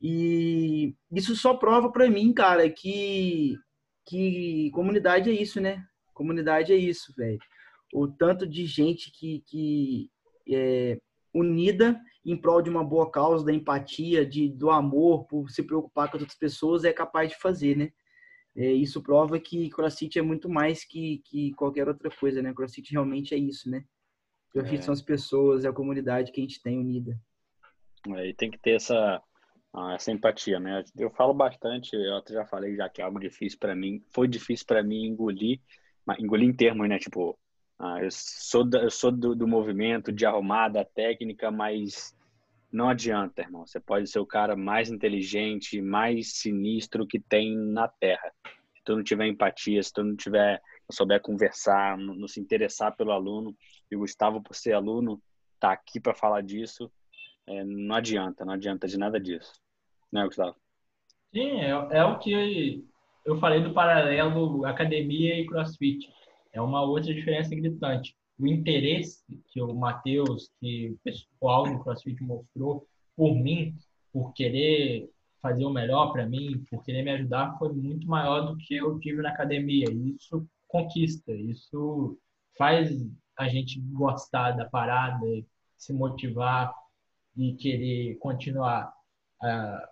E 0.00 0.94
isso 1.10 1.34
só 1.34 1.54
prova 1.54 1.90
para 1.90 2.10
mim, 2.10 2.32
cara, 2.32 2.68
que, 2.68 3.56
que 4.06 4.70
comunidade 4.72 5.30
é 5.30 5.32
isso, 5.32 5.60
né? 5.60 5.82
Comunidade 6.12 6.72
é 6.72 6.76
isso, 6.76 7.14
velho. 7.16 7.38
O 7.94 8.06
tanto 8.06 8.46
de 8.46 8.66
gente 8.66 9.10
que, 9.10 9.42
que 9.46 10.10
é 10.46 10.98
unida 11.32 11.98
em 12.24 12.36
prol 12.36 12.62
de 12.62 12.70
uma 12.70 12.84
boa 12.84 13.10
causa, 13.10 13.44
da 13.44 13.52
empatia, 13.52 14.24
de, 14.24 14.48
do 14.48 14.70
amor, 14.70 15.24
por 15.24 15.50
se 15.50 15.62
preocupar 15.62 16.08
com 16.08 16.16
as 16.16 16.22
outras 16.22 16.38
pessoas, 16.38 16.84
é 16.84 16.92
capaz 16.92 17.30
de 17.30 17.36
fazer, 17.36 17.76
né? 17.76 17.92
É, 18.54 18.70
isso 18.70 19.02
prova 19.02 19.40
que 19.40 19.70
CrossFit 19.70 20.18
é 20.18 20.22
muito 20.22 20.48
mais 20.48 20.84
que, 20.84 21.22
que 21.24 21.52
qualquer 21.54 21.88
outra 21.88 22.10
coisa, 22.10 22.42
né? 22.42 22.52
CrossFit 22.52 22.92
realmente 22.92 23.34
é 23.34 23.38
isso, 23.38 23.68
né? 23.70 23.84
CrossFit 24.50 24.80
é. 24.80 24.82
são 24.82 24.92
as 24.92 25.02
pessoas, 25.02 25.64
é 25.64 25.68
a 25.68 25.72
comunidade 25.72 26.30
que 26.30 26.40
a 26.40 26.44
gente 26.44 26.62
tem 26.62 26.78
unida. 26.78 27.18
É, 28.16 28.28
e 28.28 28.34
tem 28.34 28.50
que 28.50 28.58
ter 28.58 28.72
essa, 28.72 29.22
essa 29.94 30.12
empatia, 30.12 30.60
né? 30.60 30.84
Eu 30.96 31.10
falo 31.10 31.32
bastante, 31.32 31.96
eu 31.96 32.16
até 32.16 32.34
já 32.34 32.44
falei 32.44 32.76
já 32.76 32.88
que 32.88 33.00
é 33.00 33.04
algo 33.04 33.18
difícil 33.18 33.58
para 33.58 33.74
mim, 33.74 34.04
foi 34.12 34.28
difícil 34.28 34.66
para 34.66 34.82
mim 34.82 35.06
engolir, 35.06 35.60
engolir 36.18 36.48
em 36.48 36.54
termos, 36.54 36.88
né? 36.88 36.98
Tipo, 36.98 37.38
eu 38.00 38.10
sou, 38.10 38.68
eu 38.74 38.90
sou 38.90 39.10
do, 39.10 39.34
do 39.34 39.46
movimento, 39.46 40.12
de 40.12 40.24
arrumada, 40.24 40.84
técnica, 40.84 41.50
mas 41.50 42.16
não 42.72 42.88
adianta, 42.88 43.42
irmão. 43.42 43.66
Você 43.66 43.80
pode 43.80 44.08
ser 44.08 44.18
o 44.18 44.26
cara 44.26 44.56
mais 44.56 44.90
inteligente, 44.90 45.82
mais 45.82 46.34
sinistro 46.34 47.06
que 47.06 47.20
tem 47.20 47.56
na 47.56 47.88
Terra. 47.88 48.32
Se 48.76 48.84
tu 48.84 48.96
não 48.96 49.02
tiver 49.02 49.26
empatia, 49.26 49.82
se 49.82 49.92
tu 49.92 50.02
não 50.02 50.16
tiver, 50.16 50.60
não 50.88 50.96
souber 50.96 51.20
conversar, 51.20 51.98
não, 51.98 52.14
não 52.14 52.28
se 52.28 52.40
interessar 52.40 52.96
pelo 52.96 53.12
aluno, 53.12 53.54
e 53.90 53.96
o 53.96 53.98
Gustavo, 53.98 54.42
por 54.42 54.54
ser 54.54 54.72
aluno, 54.72 55.20
tá 55.60 55.72
aqui 55.72 56.00
para 56.00 56.14
falar 56.14 56.42
disso, 56.42 56.90
é, 57.46 57.64
não 57.64 57.96
adianta, 57.96 58.44
não 58.44 58.54
adianta 58.54 58.86
de 58.86 58.96
nada 58.96 59.20
disso. 59.20 59.52
Né, 60.10 60.24
Gustavo? 60.24 60.56
Sim, 61.34 61.60
é, 61.60 61.70
é 61.70 62.04
o 62.04 62.18
que 62.18 62.84
eu 63.24 63.38
falei 63.38 63.62
do 63.62 63.72
paralelo 63.72 64.64
academia 64.66 65.40
e 65.40 65.46
crossfit. 65.46 66.08
É 66.52 66.60
uma 66.60 66.82
outra 66.82 67.12
diferença 67.14 67.54
gritante 67.54 68.14
o 68.38 68.46
interesse 68.46 69.22
que 69.48 69.62
o 69.62 69.74
Matheus, 69.74 70.50
que 70.58 70.90
o 70.90 70.98
pessoal 71.04 71.66
no 71.66 71.82
CrossFit 71.82 72.20
mostrou 72.22 72.86
por 73.16 73.34
mim, 73.34 73.74
por 74.12 74.32
querer 74.32 75.08
fazer 75.40 75.64
o 75.64 75.70
melhor 75.70 76.12
para 76.12 76.26
mim, 76.26 76.64
por 76.70 76.84
querer 76.84 77.02
me 77.02 77.10
ajudar, 77.12 77.56
foi 77.58 77.72
muito 77.72 78.06
maior 78.06 78.42
do 78.42 78.56
que 78.56 78.76
eu 78.76 78.98
tive 79.00 79.22
na 79.22 79.30
academia. 79.30 79.86
Isso 79.90 80.46
conquista, 80.68 81.32
isso 81.32 82.18
faz 82.56 82.90
a 83.38 83.48
gente 83.48 83.80
gostar 83.80 84.52
da 84.52 84.64
parada, 84.64 85.26
se 85.76 85.92
motivar 85.92 86.74
e 87.36 87.54
querer 87.54 88.16
continuar. 88.16 88.92
A, 89.40 89.88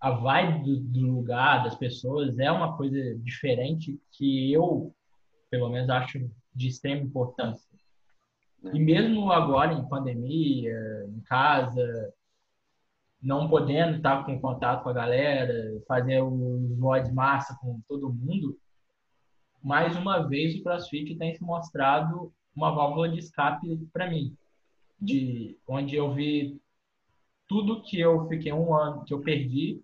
a 0.00 0.10
vibe 0.12 0.64
do, 0.64 0.80
do 0.80 1.00
lugar, 1.00 1.64
das 1.64 1.74
pessoas, 1.74 2.38
é 2.38 2.50
uma 2.50 2.76
coisa 2.76 3.16
diferente 3.18 4.00
que 4.12 4.52
eu, 4.52 4.94
pelo 5.50 5.68
menos, 5.68 5.90
acho 5.90 6.18
de 6.54 6.68
extrema 6.68 7.02
importância. 7.02 7.68
Né? 8.62 8.72
E 8.74 8.78
mesmo 8.78 9.30
agora, 9.30 9.72
em 9.72 9.88
pandemia, 9.88 11.06
em 11.08 11.20
casa, 11.20 12.12
não 13.22 13.48
podendo 13.48 13.96
estar 13.96 14.24
com 14.24 14.40
contato 14.40 14.82
com 14.82 14.90
a 14.90 14.94
galera, 14.94 15.54
fazer 15.86 16.22
os 16.22 16.78
mods 16.78 17.12
massa 17.12 17.56
com 17.60 17.80
todo 17.88 18.12
mundo, 18.12 18.58
mais 19.62 19.96
uma 19.96 20.26
vez 20.28 20.54
o 20.54 20.62
CrossFit 20.62 21.16
tem 21.16 21.34
se 21.34 21.42
mostrado 21.42 22.32
uma 22.54 22.70
válvula 22.70 23.08
de 23.08 23.18
escape 23.18 23.76
para 23.92 24.08
mim, 24.08 24.36
de 25.00 25.58
onde 25.66 25.96
eu 25.96 26.14
vi 26.14 26.60
tudo 27.46 27.82
que 27.82 27.98
eu 27.98 28.28
fiquei 28.28 28.52
um 28.52 28.74
ano 28.74 29.04
que 29.04 29.14
eu 29.14 29.20
perdi 29.20 29.82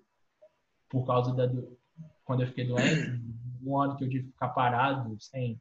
por 0.88 1.06
causa 1.06 1.34
da 1.34 1.50
quando 2.24 2.42
eu 2.42 2.46
fiquei 2.46 2.66
doente, 2.66 3.20
um 3.66 3.80
ano 3.80 3.96
que 3.96 4.04
eu 4.04 4.08
tive 4.08 4.24
que 4.24 4.32
ficar 4.32 4.48
parado 4.48 5.16
sem 5.20 5.60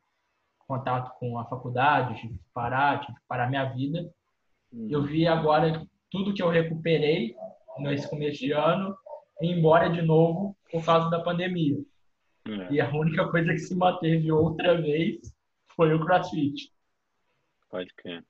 contato 0.68 1.12
com 1.20 1.38
a 1.38 1.46
faculdade, 1.46 2.20
tive 2.20 2.38
que 2.38 2.50
parar, 2.54 3.02
tive 3.02 3.18
que 3.18 3.28
parar 3.28 3.50
minha 3.50 3.66
vida. 3.66 4.12
Uhum. 4.72 4.88
Eu 4.90 5.04
vi 5.04 5.28
agora 5.28 5.86
tudo 6.10 6.34
que 6.34 6.42
eu 6.42 6.50
recuperei 6.50 7.36
nesse 7.80 8.10
começo 8.10 8.40
de 8.40 8.52
ano 8.52 8.96
ir 9.42 9.58
embora 9.58 9.90
de 9.90 10.02
novo 10.02 10.56
por 10.72 10.84
causa 10.86 11.10
da 11.10 11.20
pandemia. 11.20 11.78
É. 12.48 12.74
E 12.74 12.82
a 12.82 12.90
única 12.90 13.28
coisa 13.30 13.52
que 13.52 13.60
se 13.60 13.76
manteve 13.76 14.32
outra 14.32 14.80
vez 14.80 15.34
foi 15.76 15.94
o 15.94 16.06
CrossFit. 16.06 16.72
Pode 17.70 17.94
crer. 17.96 18.24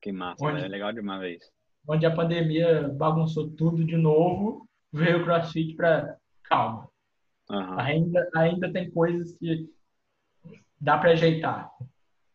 Que 0.00 0.12
massa, 0.12 0.44
onde, 0.44 0.64
é 0.64 0.68
legal 0.68 0.92
demais 0.92 1.20
ver 1.20 1.36
isso. 1.36 1.50
Onde 1.88 2.06
a 2.06 2.14
pandemia 2.14 2.88
bagunçou 2.88 3.50
tudo 3.50 3.84
de 3.84 3.96
novo, 3.96 4.68
veio 4.92 5.20
o 5.20 5.24
CrossFit 5.24 5.74
para 5.74 6.16
calma. 6.44 6.88
Uhum. 7.50 7.78
Ainda, 7.78 8.28
ainda 8.34 8.72
tem 8.72 8.90
coisas 8.90 9.32
que 9.38 9.70
dá 10.80 10.98
para 10.98 11.12
ajeitar. 11.12 11.70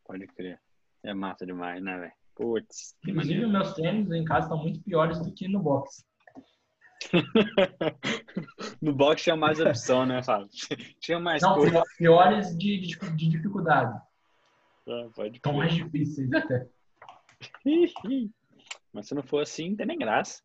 Pode 0.05 0.27
crer. 0.27 0.59
É 1.03 1.13
massa 1.13 1.45
demais, 1.45 1.81
né, 1.83 1.97
velho? 1.97 2.13
Putz. 2.35 2.95
Inclusive, 3.05 3.45
meus 3.47 3.73
tênis 3.73 4.11
em 4.11 4.23
casa 4.23 4.45
estão 4.45 4.57
muito 4.57 4.81
piores 4.81 5.19
do 5.19 5.33
que 5.33 5.47
no 5.47 5.61
box. 5.61 6.05
no 8.81 8.93
box 8.93 9.23
tinha 9.23 9.35
mais 9.35 9.59
opção, 9.59 10.05
né, 10.05 10.21
Fábio? 10.23 10.47
Tinha 11.01 11.19
mais 11.19 11.41
Não, 11.41 11.55
coisa. 11.55 11.81
piores 11.97 12.55
de, 12.57 12.79
de, 12.79 12.97
de 13.15 13.29
dificuldade. 13.29 13.99
Ah, 14.87 15.09
pode 15.15 15.37
Estão 15.37 15.53
mais 15.53 15.73
difíceis 15.73 16.31
até. 16.31 16.67
Mas 18.93 19.07
se 19.07 19.15
não 19.15 19.23
for 19.23 19.41
assim, 19.41 19.69
não 19.69 19.77
tem 19.77 19.87
nem 19.87 19.97
graça. 19.97 20.43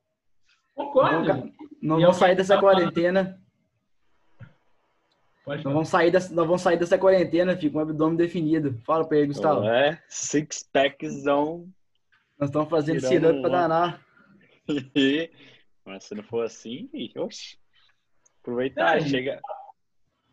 Concordo. 0.74 1.52
Não, 1.82 1.98
não 1.98 2.00
vou 2.00 2.14
sair 2.14 2.34
dessa 2.34 2.58
quarentena 2.58 3.38
Pode 5.46 5.64
nós 5.64 5.72
vamos, 5.72 5.88
sair 5.88 6.10
dessa, 6.10 6.34
nós 6.34 6.44
vamos 6.44 6.60
sair 6.60 6.76
dessa 6.76 6.98
quarentena, 6.98 7.56
fica 7.56 7.74
com 7.74 7.78
o 7.78 7.82
abdômen 7.82 8.16
definido. 8.16 8.80
Fala 8.84 9.06
pra 9.06 9.18
ele, 9.18 9.28
Gustavo. 9.28 9.64
É, 9.64 10.02
six 10.08 10.68
packzão. 10.72 11.68
Nós 12.36 12.48
estamos 12.48 12.68
fazendo 12.68 13.00
cirurgia 13.00 13.40
pra 13.40 13.48
danar. 13.48 14.04
Mas 15.86 16.02
se 16.02 16.16
não 16.16 16.24
for 16.24 16.44
assim, 16.44 16.90
oxe. 17.16 17.56
Aproveitar, 18.42 18.98
é, 18.98 19.00
chega. 19.02 19.40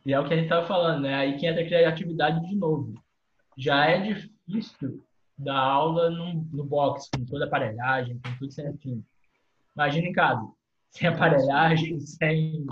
E 0.03 0.13
é 0.13 0.19
o 0.19 0.27
que 0.27 0.33
a 0.33 0.37
gente 0.37 0.49
tava 0.49 0.65
falando, 0.65 1.03
né? 1.03 1.13
Aí 1.13 1.37
que 1.37 1.45
entra 1.45 1.61
a 1.61 1.65
criatividade 1.65 2.43
de 2.47 2.55
novo. 2.55 2.95
Já 3.55 3.85
é 3.85 3.99
difícil 3.99 5.05
dar 5.37 5.59
aula 5.59 6.09
no, 6.09 6.33
no 6.51 6.65
box, 6.65 7.07
com 7.15 7.23
toda 7.23 7.45
a 7.45 7.47
aparelhagem, 7.47 8.19
com 8.19 8.35
tudo 8.39 8.51
certinho. 8.51 9.05
Imagina 9.75 10.07
em 10.07 10.11
casa, 10.11 10.43
sem 10.89 11.07
aparelhagem, 11.07 11.99
sem, 12.01 12.65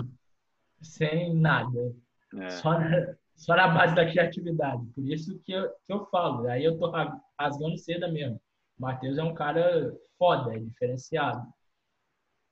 sem 0.80 1.34
nada. 1.36 1.94
É. 2.38 2.50
Só, 2.50 2.78
na, 2.78 3.14
só 3.36 3.56
na 3.56 3.68
base 3.68 3.94
da 3.94 4.10
criatividade. 4.10 4.84
Por 4.94 5.04
isso 5.08 5.38
que 5.40 5.52
eu, 5.52 5.68
que 5.86 5.92
eu 5.92 6.06
falo. 6.06 6.48
Aí 6.48 6.64
eu 6.64 6.78
tô 6.78 6.90
rasgando 7.38 7.78
seda 7.78 8.08
mesmo. 8.08 8.40
O 8.78 8.82
Matheus 8.82 9.18
é 9.18 9.22
um 9.22 9.34
cara 9.34 9.96
foda, 10.18 10.54
é 10.54 10.58
diferenciado. 10.58 11.46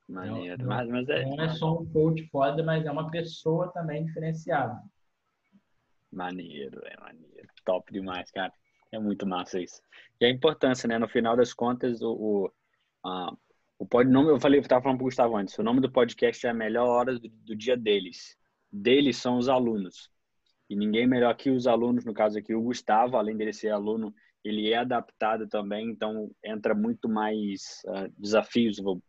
Maneiro. 0.08 0.58
Não, 0.58 0.66
mas, 0.66 0.88
mas 0.88 1.08
é... 1.08 1.24
não 1.24 1.44
é 1.44 1.48
só 1.50 1.78
um 1.78 1.86
coach 1.86 2.26
foda, 2.28 2.62
mas 2.62 2.84
é 2.84 2.90
uma 2.90 3.10
pessoa 3.10 3.68
também 3.72 4.04
diferenciada. 4.04 4.80
Maneiro, 6.12 6.80
é 6.84 7.00
maneiro. 7.00 7.48
Top 7.64 7.92
demais, 7.92 8.30
cara. 8.30 8.52
É 8.92 8.98
muito 8.98 9.24
massa 9.24 9.60
isso. 9.60 9.80
E 10.20 10.24
a 10.24 10.30
importância, 10.30 10.88
né? 10.88 10.98
No 10.98 11.08
final 11.08 11.36
das 11.36 11.54
contas, 11.54 12.02
o, 12.02 12.12
o, 12.12 12.52
a, 13.04 13.32
o 13.78 13.86
pod, 13.86 14.10
nome, 14.10 14.30
eu 14.30 14.40
falei, 14.40 14.58
eu 14.58 14.62
estava 14.62 14.82
falando 14.82 14.98
para 14.98 15.04
o 15.04 15.06
Gustavo 15.06 15.36
antes, 15.36 15.56
o 15.56 15.62
nome 15.62 15.80
do 15.80 15.90
podcast 15.90 16.44
é 16.44 16.50
a 16.50 16.54
melhor 16.54 16.88
hora 16.88 17.16
do, 17.16 17.28
do 17.28 17.54
dia 17.54 17.76
deles. 17.76 18.36
Deles 18.72 19.16
são 19.16 19.38
os 19.38 19.48
alunos. 19.48 20.10
E 20.68 20.76
ninguém 20.76 21.06
melhor 21.06 21.34
que 21.36 21.50
os 21.50 21.66
alunos, 21.66 22.04
no 22.04 22.14
caso 22.14 22.38
aqui, 22.38 22.54
o 22.54 22.62
Gustavo, 22.62 23.16
além 23.16 23.36
dele 23.36 23.52
ser 23.52 23.70
aluno, 23.70 24.14
ele 24.44 24.70
é 24.70 24.76
adaptado 24.76 25.46
também, 25.48 25.90
então 25.90 26.30
entra 26.44 26.74
muito 26.74 27.08
mais 27.08 27.82
uh, 27.86 28.12
desafios, 28.16 28.78
vou 28.78 29.02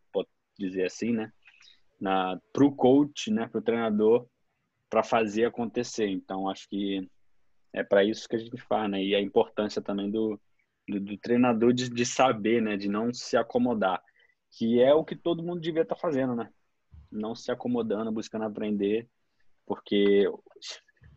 dizer 0.58 0.86
assim, 0.86 1.12
né? 1.12 1.32
Para 2.52 2.64
o 2.64 2.74
coach, 2.74 3.30
né? 3.30 3.46
Para 3.48 3.58
o 3.60 3.62
treinador, 3.62 4.26
para 4.90 5.02
fazer 5.02 5.44
acontecer. 5.44 6.08
Então, 6.08 6.48
acho 6.48 6.68
que 6.68 7.08
é 7.72 7.82
para 7.82 8.04
isso 8.04 8.28
que 8.28 8.36
a 8.36 8.38
gente 8.38 8.60
faz, 8.62 8.90
né? 8.90 9.02
E 9.02 9.14
a 9.14 9.20
importância 9.20 9.80
também 9.80 10.10
do, 10.10 10.38
do, 10.88 11.00
do 11.00 11.16
treinador 11.16 11.72
de, 11.72 11.88
de, 11.88 12.04
saber, 12.04 12.60
né? 12.60 12.76
De 12.76 12.88
não 12.88 13.12
se 13.12 13.36
acomodar, 13.36 14.02
que 14.50 14.82
é 14.82 14.92
o 14.92 15.04
que 15.04 15.16
todo 15.16 15.42
mundo 15.42 15.60
devia 15.60 15.82
estar 15.82 15.94
tá 15.94 16.00
fazendo, 16.00 16.34
né? 16.34 16.50
Não 17.10 17.34
se 17.34 17.50
acomodando, 17.50 18.12
buscando 18.12 18.44
aprender, 18.44 19.08
porque 19.72 20.30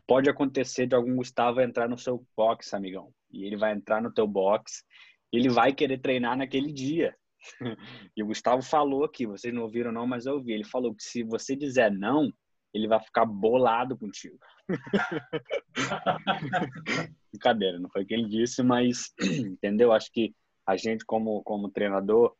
pode 0.07 0.29
acontecer 0.29 0.87
de 0.87 0.95
algum 0.95 1.17
Gustavo 1.17 1.59
entrar 1.59 1.89
no 1.89 1.97
seu 1.97 2.25
box, 2.37 2.73
amigão, 2.73 3.11
e 3.29 3.43
ele 3.43 3.57
vai 3.57 3.73
entrar 3.73 4.01
no 4.01 4.13
teu 4.13 4.25
box, 4.25 4.81
ele 5.29 5.49
vai 5.49 5.73
querer 5.73 5.97
treinar 5.97 6.37
naquele 6.37 6.71
dia. 6.71 7.13
E 8.15 8.23
o 8.23 8.27
Gustavo 8.27 8.61
falou 8.61 9.03
aqui, 9.03 9.27
vocês 9.27 9.53
não 9.53 9.63
ouviram 9.63 9.91
não, 9.91 10.07
mas 10.07 10.25
eu 10.25 10.35
ouvi. 10.35 10.53
Ele 10.53 10.63
falou 10.63 10.95
que 10.95 11.03
se 11.03 11.21
você 11.21 11.53
dizer 11.53 11.91
não, 11.91 12.31
ele 12.73 12.87
vai 12.87 12.99
ficar 12.99 13.25
bolado 13.25 13.97
contigo. 13.97 14.39
Brincadeira, 17.31 17.77
não 17.77 17.89
foi 17.89 18.03
o 18.03 18.05
que 18.05 18.13
ele 18.13 18.29
disse, 18.29 18.63
mas 18.63 19.13
entendeu? 19.19 19.91
Acho 19.91 20.09
que 20.11 20.33
a 20.65 20.77
gente 20.77 21.05
como 21.05 21.43
como 21.43 21.69
treinador, 21.69 22.33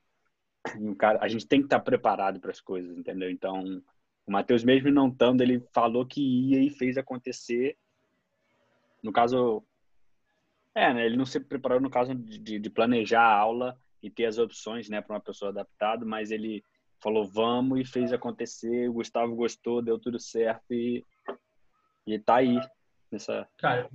a 1.19 1.27
gente 1.27 1.45
tem 1.45 1.59
que 1.59 1.65
estar 1.65 1.81
preparado 1.81 2.39
para 2.39 2.51
as 2.51 2.61
coisas, 2.61 2.97
entendeu? 2.97 3.29
Então, 3.29 3.83
o 4.25 4.31
Matheus 4.31 4.63
mesmo 4.63 4.89
não 4.91 5.07
estando, 5.09 5.41
ele 5.41 5.63
falou 5.73 6.05
que 6.05 6.21
ia 6.21 6.61
e 6.61 6.69
fez 6.69 6.97
acontecer. 6.97 7.77
No 9.03 9.11
caso, 9.11 9.63
é, 10.73 10.93
né? 10.93 11.05
Ele 11.05 11.17
não 11.17 11.25
se 11.25 11.39
preparou 11.39 11.79
no 11.79 11.89
caso 11.89 12.15
de, 12.15 12.59
de 12.59 12.69
planejar 12.69 13.21
a 13.21 13.37
aula 13.37 13.79
e 14.01 14.09
ter 14.09 14.25
as 14.25 14.37
opções, 14.37 14.89
né, 14.89 15.01
para 15.01 15.15
uma 15.15 15.21
pessoa 15.21 15.49
adaptada, 15.49 16.05
mas 16.05 16.31
ele 16.31 16.63
falou 17.01 17.25
vamos 17.25 17.79
e 17.79 17.85
fez 17.85 18.11
acontecer. 18.11 18.89
O 18.89 18.93
Gustavo 18.93 19.35
gostou, 19.35 19.81
deu 19.81 19.99
tudo 19.99 20.19
certo 20.19 20.73
e 20.73 21.03
e 22.07 22.19
tá 22.19 22.35
aí 22.35 22.59
nessa. 23.11 23.47
Cara, 23.57 23.89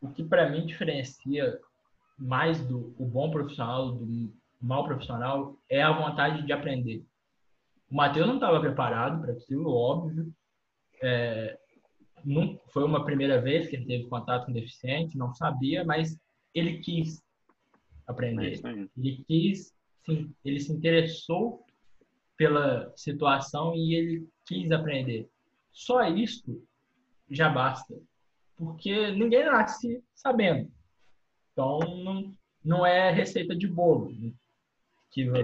o 0.00 0.10
que 0.10 0.22
para 0.22 0.50
mim 0.50 0.66
diferencia 0.66 1.58
mais 2.18 2.60
do 2.66 2.94
o 2.98 3.06
bom 3.06 3.30
profissional 3.30 3.92
do 3.92 4.32
mal 4.60 4.84
profissional 4.84 5.56
é 5.68 5.82
a 5.82 5.92
vontade 5.92 6.44
de 6.44 6.52
aprender. 6.52 7.04
O 7.90 7.96
Matheus 7.96 8.26
não 8.26 8.34
estava 8.34 8.60
preparado 8.60 9.20
para 9.20 9.32
aquilo, 9.32 9.72
óbvio. 9.72 10.32
É, 11.02 11.58
não, 12.24 12.58
foi 12.72 12.84
uma 12.84 13.04
primeira 13.04 13.40
vez 13.40 13.68
que 13.68 13.76
ele 13.76 13.86
teve 13.86 14.08
contato 14.08 14.46
com 14.46 14.52
deficiente, 14.52 15.16
não 15.16 15.32
sabia, 15.32 15.84
mas 15.84 16.18
ele 16.54 16.78
quis 16.78 17.22
aprender. 18.06 18.60
É 18.64 18.88
ele 18.96 19.24
quis, 19.26 19.74
sim, 20.04 20.34
ele 20.44 20.58
se 20.58 20.72
interessou 20.72 21.64
pela 22.36 22.92
situação 22.96 23.74
e 23.74 23.94
ele 23.94 24.28
quis 24.44 24.70
aprender. 24.72 25.28
Só 25.72 26.02
isso 26.08 26.62
já 27.30 27.48
basta. 27.48 27.94
Porque 28.56 29.10
ninguém 29.12 29.44
nasce 29.44 30.02
sabendo. 30.14 30.70
Então, 31.52 31.78
não, 31.78 32.32
não 32.64 32.86
é 32.86 33.10
receita 33.10 33.54
de 33.54 33.68
bolo. 33.68 34.10
Que, 35.10 35.28
é 35.28 35.42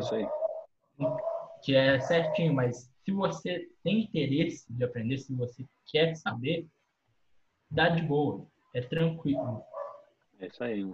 que 1.63 1.75
é 1.75 2.01
certinho, 2.01 2.55
mas 2.55 2.91
se 3.05 3.13
você 3.13 3.69
tem 3.83 4.03
interesse 4.03 4.65
de 4.73 4.85
aprender, 4.85 5.19
se 5.19 5.35
você 5.35 5.65
quer 5.87 6.15
saber, 6.15 6.67
dá 7.71 7.89
de 7.89 8.03
boa. 8.03 8.47
É 8.75 8.81
tranquilo. 8.81 9.63
É 10.41 10.47
isso 10.47 10.63
aí. 10.65 10.85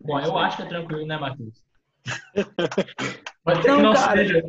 Bom, 0.00 0.18
eu 0.20 0.38
acho 0.38 0.56
que 0.56 0.62
é 0.62 0.66
tranquilo, 0.66 1.06
né, 1.06 1.18
Matheus? 1.18 1.64
Pode 3.44 3.62
ser 3.62 3.68
não, 3.68 3.76
que 3.76 3.82
não 3.82 3.92
cara, 3.92 4.16
seja. 4.16 4.48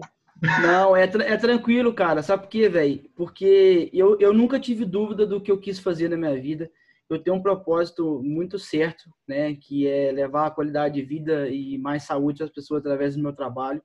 Não, 0.61 0.95
é, 0.95 1.03
é 1.03 1.37
tranquilo, 1.37 1.93
cara. 1.93 2.23
Sabe 2.23 2.43
por 2.43 2.49
quê, 2.49 2.67
velho? 2.67 3.09
Porque 3.15 3.89
eu, 3.93 4.17
eu 4.19 4.33
nunca 4.33 4.59
tive 4.59 4.85
dúvida 4.85 5.25
do 5.25 5.39
que 5.39 5.51
eu 5.51 5.59
quis 5.59 5.79
fazer 5.79 6.09
na 6.09 6.17
minha 6.17 6.39
vida. 6.39 6.71
Eu 7.09 7.21
tenho 7.21 7.35
um 7.35 7.41
propósito 7.41 8.21
muito 8.23 8.57
certo, 8.57 9.03
né? 9.27 9.53
Que 9.55 9.85
é 9.87 10.11
levar 10.11 10.47
a 10.47 10.51
qualidade 10.51 10.95
de 10.95 11.05
vida 11.05 11.49
e 11.49 11.77
mais 11.77 12.03
saúde 12.03 12.41
às 12.41 12.49
pessoas 12.49 12.79
através 12.79 13.15
do 13.15 13.21
meu 13.21 13.33
trabalho. 13.33 13.83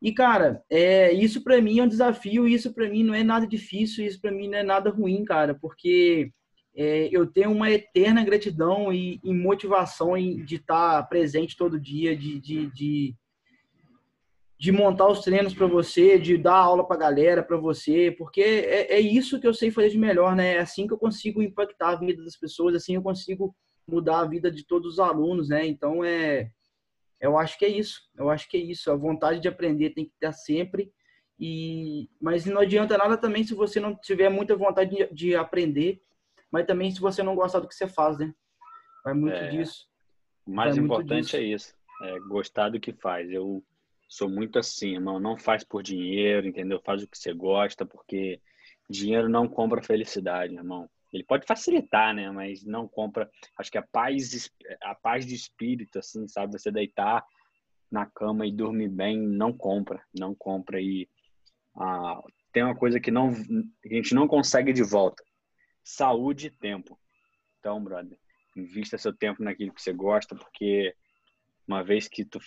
E, 0.00 0.12
cara, 0.12 0.62
é, 0.70 1.12
isso 1.12 1.42
para 1.42 1.60
mim 1.60 1.80
é 1.80 1.82
um 1.82 1.88
desafio, 1.88 2.46
isso 2.46 2.72
para 2.72 2.88
mim 2.88 3.02
não 3.02 3.14
é 3.14 3.24
nada 3.24 3.46
difícil, 3.46 4.06
isso 4.06 4.20
para 4.20 4.30
mim 4.30 4.48
não 4.48 4.58
é 4.58 4.62
nada 4.62 4.90
ruim, 4.90 5.24
cara, 5.24 5.54
porque 5.54 6.30
é, 6.76 7.08
eu 7.10 7.26
tenho 7.26 7.50
uma 7.50 7.70
eterna 7.70 8.24
gratidão 8.24 8.92
e, 8.92 9.20
e 9.24 9.34
motivação 9.34 10.16
em, 10.16 10.44
de 10.44 10.56
estar 10.56 11.02
presente 11.08 11.56
todo 11.56 11.80
dia, 11.80 12.16
de, 12.16 12.40
de, 12.40 12.66
de 12.70 13.16
de 14.58 14.72
montar 14.72 15.06
os 15.06 15.20
treinos 15.20 15.54
para 15.54 15.68
você, 15.68 16.18
de 16.18 16.36
dar 16.36 16.56
aula 16.56 16.84
para 16.84 16.96
galera, 16.96 17.44
para 17.44 17.56
você, 17.56 18.10
porque 18.18 18.40
é, 18.40 18.96
é, 18.96 19.00
isso 19.00 19.38
que 19.38 19.46
eu 19.46 19.54
sei 19.54 19.70
fazer 19.70 19.90
de 19.90 19.98
melhor, 19.98 20.34
né? 20.34 20.56
É 20.56 20.58
assim 20.58 20.86
que 20.86 20.92
eu 20.92 20.98
consigo 20.98 21.40
impactar 21.40 21.90
a 21.90 21.96
vida 21.96 22.24
das 22.24 22.36
pessoas, 22.36 22.74
assim 22.74 22.96
eu 22.96 23.02
consigo 23.02 23.54
mudar 23.86 24.20
a 24.20 24.26
vida 24.26 24.50
de 24.50 24.66
todos 24.66 24.94
os 24.94 24.98
alunos, 24.98 25.48
né? 25.48 25.64
Então 25.64 26.02
é, 26.04 26.50
eu 27.20 27.36
acho 27.38 27.58
que 27.58 27.64
é 27.64 27.68
isso, 27.68 28.02
eu 28.16 28.30
acho 28.30 28.48
que 28.48 28.56
é 28.56 28.60
isso. 28.60 28.90
A 28.90 28.96
vontade 28.96 29.40
de 29.40 29.48
aprender 29.48 29.90
tem 29.90 30.04
que 30.04 30.12
estar 30.14 30.32
sempre, 30.32 30.92
e 31.38 32.08
mas 32.20 32.44
não 32.46 32.60
adianta 32.60 32.96
nada 32.98 33.16
também 33.16 33.44
se 33.44 33.54
você 33.54 33.78
não 33.80 33.94
tiver 33.94 34.28
muita 34.28 34.56
vontade 34.56 34.94
de, 34.94 35.14
de 35.14 35.36
aprender, 35.36 36.02
mas 36.50 36.66
também 36.66 36.90
se 36.90 37.00
você 37.00 37.22
não 37.22 37.34
gostar 37.34 37.60
do 37.60 37.68
que 37.68 37.74
você 37.74 37.86
faz, 37.86 38.18
né? 38.18 38.34
Vai 39.04 39.14
muito 39.14 39.36
é, 39.36 39.48
disso. 39.48 39.86
O 40.46 40.50
mais 40.50 40.76
Vai 40.76 40.84
importante 40.84 41.36
é 41.36 41.42
isso, 41.42 41.74
é 42.02 42.18
gostar 42.20 42.70
do 42.70 42.80
que 42.80 42.92
faz. 42.92 43.30
Eu 43.30 43.62
sou 44.08 44.28
muito 44.28 44.58
assim, 44.58 44.94
irmão. 44.94 45.20
Não 45.20 45.36
faz 45.36 45.62
por 45.62 45.82
dinheiro, 45.82 46.46
entendeu? 46.46 46.80
Faz 46.84 47.02
o 47.02 47.08
que 47.08 47.18
você 47.18 47.32
gosta, 47.32 47.84
porque 47.84 48.40
dinheiro 48.88 49.28
não 49.28 49.46
compra 49.46 49.82
felicidade, 49.82 50.54
irmão. 50.54 50.88
Ele 51.12 51.24
pode 51.24 51.46
facilitar, 51.46 52.14
né? 52.14 52.30
Mas 52.30 52.64
não 52.64 52.86
compra. 52.86 53.30
Acho 53.58 53.70
que 53.70 53.78
a 53.78 53.82
paz, 53.82 54.50
a 54.82 54.94
paz 54.94 55.26
de 55.26 55.34
espírito, 55.34 55.98
assim, 55.98 56.28
sabe? 56.28 56.52
Você 56.52 56.70
deitar 56.70 57.24
na 57.90 58.06
cama 58.06 58.46
e 58.46 58.52
dormir 58.52 58.88
bem, 58.88 59.18
não 59.18 59.52
compra, 59.52 60.02
não 60.18 60.34
compra. 60.34 60.80
E 60.80 61.08
ah, 61.76 62.20
tem 62.52 62.62
uma 62.62 62.76
coisa 62.76 63.00
que 63.00 63.10
não, 63.10 63.28
a 63.28 63.94
gente 63.94 64.14
não 64.14 64.28
consegue 64.28 64.72
de 64.72 64.82
volta: 64.82 65.22
saúde 65.82 66.48
e 66.48 66.50
tempo. 66.50 66.98
Então, 67.58 67.82
brother, 67.82 68.18
invista 68.56 68.98
seu 68.98 69.12
tempo 69.12 69.42
naquilo 69.42 69.72
que 69.72 69.82
você 69.82 69.92
gosta, 69.92 70.34
porque 70.36 70.94
uma 71.66 71.82
vez 71.82 72.08
que 72.08 72.24
tu 72.24 72.38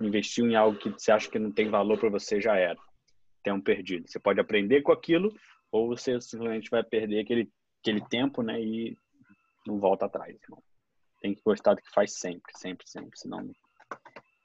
investiu 0.00 0.46
em 0.46 0.56
algo 0.56 0.78
que 0.78 0.90
você 0.90 1.12
acha 1.12 1.30
que 1.30 1.38
não 1.38 1.52
tem 1.52 1.68
valor 1.68 1.98
para 1.98 2.10
você, 2.10 2.40
já 2.40 2.56
era. 2.56 2.78
Tempo 3.42 3.62
perdido. 3.62 4.08
Você 4.08 4.18
pode 4.18 4.40
aprender 4.40 4.82
com 4.82 4.92
aquilo 4.92 5.34
ou 5.70 5.88
você 5.88 6.20
simplesmente 6.20 6.70
vai 6.70 6.82
perder 6.82 7.20
aquele, 7.20 7.50
aquele 7.84 8.00
tempo, 8.00 8.42
né? 8.42 8.58
E 8.60 8.96
não 9.66 9.78
volta 9.78 10.06
atrás, 10.06 10.34
irmão. 10.42 10.62
Tem 11.20 11.34
que 11.34 11.42
gostar 11.44 11.74
do 11.74 11.82
que 11.82 11.90
faz 11.92 12.14
sempre, 12.14 12.56
sempre, 12.56 12.88
sempre. 12.88 13.18
Senão... 13.18 13.50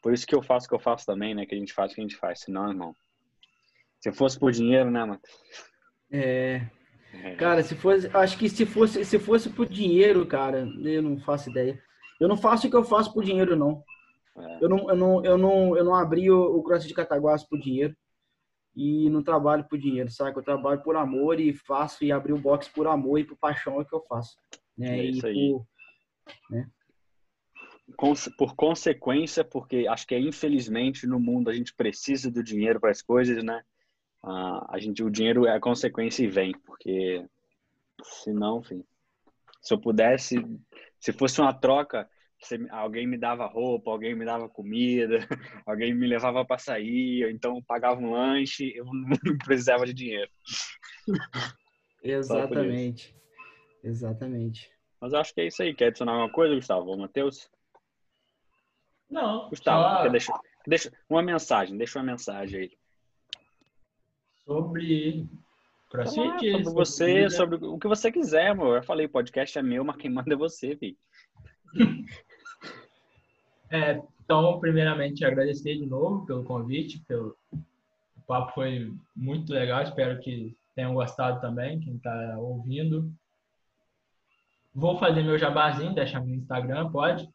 Por 0.02 0.14
isso 0.14 0.28
que 0.28 0.36
eu 0.36 0.42
faço 0.42 0.66
o 0.66 0.70
que 0.70 0.76
eu 0.76 0.80
faço 0.80 1.06
também, 1.06 1.34
né? 1.34 1.46
Que 1.46 1.56
a 1.56 1.58
gente 1.58 1.74
faz 1.74 1.92
o 1.92 1.96
que 1.96 2.02
a 2.02 2.04
gente 2.04 2.18
faz. 2.18 2.42
Senão, 2.42 2.70
irmão, 2.70 2.96
se 4.02 4.12
fosse 4.12 4.38
por 4.38 4.52
dinheiro, 4.52 4.92
né, 4.92 5.04
mano? 5.04 5.20
É. 6.12 6.68
é. 7.14 7.36
Cara, 7.36 7.64
se 7.64 7.76
fosse, 7.76 8.08
acho 8.14 8.38
que 8.38 8.50
se 8.50 8.66
fosse, 8.66 9.04
se 9.04 9.20
fosse 9.20 9.50
por 9.50 9.68
dinheiro, 9.68 10.26
cara, 10.26 10.68
eu 10.84 11.02
não 11.02 11.20
faço 11.20 11.50
ideia. 11.50 11.82
Eu 12.20 12.28
não 12.28 12.38
faço 12.38 12.68
o 12.68 12.70
que 12.70 12.76
eu 12.76 12.84
faço 12.84 13.14
por 13.14 13.24
dinheiro, 13.24 13.56
não. 13.56 13.84
É. 14.38 14.58
Eu, 14.62 14.70
não, 14.70 14.90
eu, 14.90 14.96
não, 14.96 15.26
eu, 15.26 15.38
não, 15.38 15.78
eu 15.78 15.84
não 15.84 15.96
abri 15.96 16.32
o, 16.32 16.40
o 16.58 16.64
CrossFit 16.64 16.94
Cataguaço 16.94 17.48
por 17.50 17.60
dinheiro 17.60 17.96
e 18.80 19.10
não 19.10 19.22
trabalho 19.22 19.66
por 19.66 19.78
dinheiro, 19.78 20.10
sabe? 20.10 20.38
Eu 20.38 20.44
trabalho 20.44 20.82
por 20.82 20.96
amor 20.96 21.38
e 21.38 21.54
faço 21.54 22.06
e 22.06 22.14
abri 22.14 22.32
o 22.32 22.40
box 22.40 22.70
por 22.70 22.88
amor 22.88 23.20
e 23.20 23.26
por 23.26 23.38
paixão 23.38 23.82
é 23.82 23.84
que 23.84 23.94
eu 23.94 24.02
faço. 24.02 24.38
Né? 24.78 25.00
É 25.00 25.06
isso 25.06 25.28
aí. 25.28 25.52
Por, 25.52 25.68
né? 26.50 26.70
por 28.38 28.56
consequência, 28.56 29.44
porque 29.44 29.86
acho 29.86 30.08
que 30.08 30.16
é, 30.16 30.20
infelizmente 30.20 31.06
no 31.06 31.20
mundo 31.20 31.50
a 31.50 31.54
gente 31.54 31.74
precisa 31.74 32.32
do 32.32 32.42
dinheiro 32.42 32.80
para 32.80 32.92
as 32.92 33.02
coisas, 33.02 33.44
né? 33.44 33.62
A 34.24 34.78
gente, 34.80 35.04
o 35.04 35.10
dinheiro 35.10 35.46
é 35.46 35.56
a 35.56 35.62
consequência 35.62 36.24
e 36.24 36.28
vem, 36.28 36.54
porque 36.66 37.26
senão, 38.24 38.60
enfim, 38.60 38.84
Se 39.62 39.74
eu 39.74 39.80
pudesse, 39.80 40.36
se 41.00 41.12
fosse 41.12 41.42
uma 41.42 41.54
troca, 41.54 42.10
alguém 42.72 43.08
me 43.08 43.18
dava 43.18 43.46
roupa, 43.46 43.92
alguém 43.92 44.16
me 44.16 44.26
dava 44.26 44.48
comida, 44.50 45.20
alguém 45.66 45.94
me 45.94 46.08
levava 46.08 46.46
para 46.46 46.58
sair, 46.58 47.30
então 47.30 47.62
pagava 47.64 48.00
um 48.00 48.12
lanche, 48.12 48.74
eu 48.76 48.86
não 48.86 49.18
precisava 49.46 49.86
de 49.86 49.94
dinheiro. 49.94 50.32
Exatamente. 52.04 53.16
Exatamente. 53.84 54.70
Mas 55.02 55.14
acho 55.14 55.34
que 55.34 55.42
é 55.42 55.48
isso 55.48 55.62
aí. 55.62 55.74
Quer 55.74 55.88
adicionar 55.88 56.14
alguma 56.14 56.32
coisa, 56.32 56.56
Gustavo? 56.56 56.88
Ou 56.88 56.98
Matheus? 56.98 57.50
Não. 59.10 59.50
Gustavo, 59.50 60.04
só... 60.04 60.10
deixa, 60.10 60.34
deixa 60.68 60.92
uma 61.10 61.24
mensagem, 61.24 61.78
deixa 61.78 62.00
uma 62.00 62.06
mensagem 62.06 62.62
aí. 62.62 62.72
Sobre 64.46 65.28
crossfit? 65.90 66.52
sobre 66.52 66.74
você, 66.74 67.30
sobre 67.30 67.56
o 67.66 67.80
que 67.80 67.88
você 67.88 68.12
quiser, 68.12 68.48
amor. 68.48 68.78
Eu 68.78 68.84
falei, 68.84 69.08
podcast 69.08 69.58
é 69.58 69.62
meu, 69.62 69.84
mas 69.84 69.98
quem 69.98 70.12
manda 70.12 70.34
é 70.34 70.38
você, 70.38 70.76
filho. 70.76 70.98
É, 73.72 74.02
então, 74.24 74.60
primeiramente, 74.60 75.24
agradecer 75.24 75.76
de 75.76 75.86
novo 75.86 76.26
pelo 76.26 76.44
convite, 76.44 77.04
pelo 77.08 77.38
o 77.52 78.22
papo 78.28 78.54
foi 78.54 78.92
muito 79.16 79.52
legal, 79.52 79.82
espero 79.82 80.20
que 80.20 80.56
tenham 80.76 80.94
gostado 80.94 81.42
também, 81.42 81.80
quem 81.80 81.96
está 81.96 82.36
ouvindo. 82.38 83.12
Vou 84.74 84.98
fazer 85.00 85.24
meu 85.24 85.38
jabazinho, 85.38 85.96
deixar 85.96 86.22
meu 86.22 86.36
Instagram, 86.36 86.92
pode? 86.92 87.28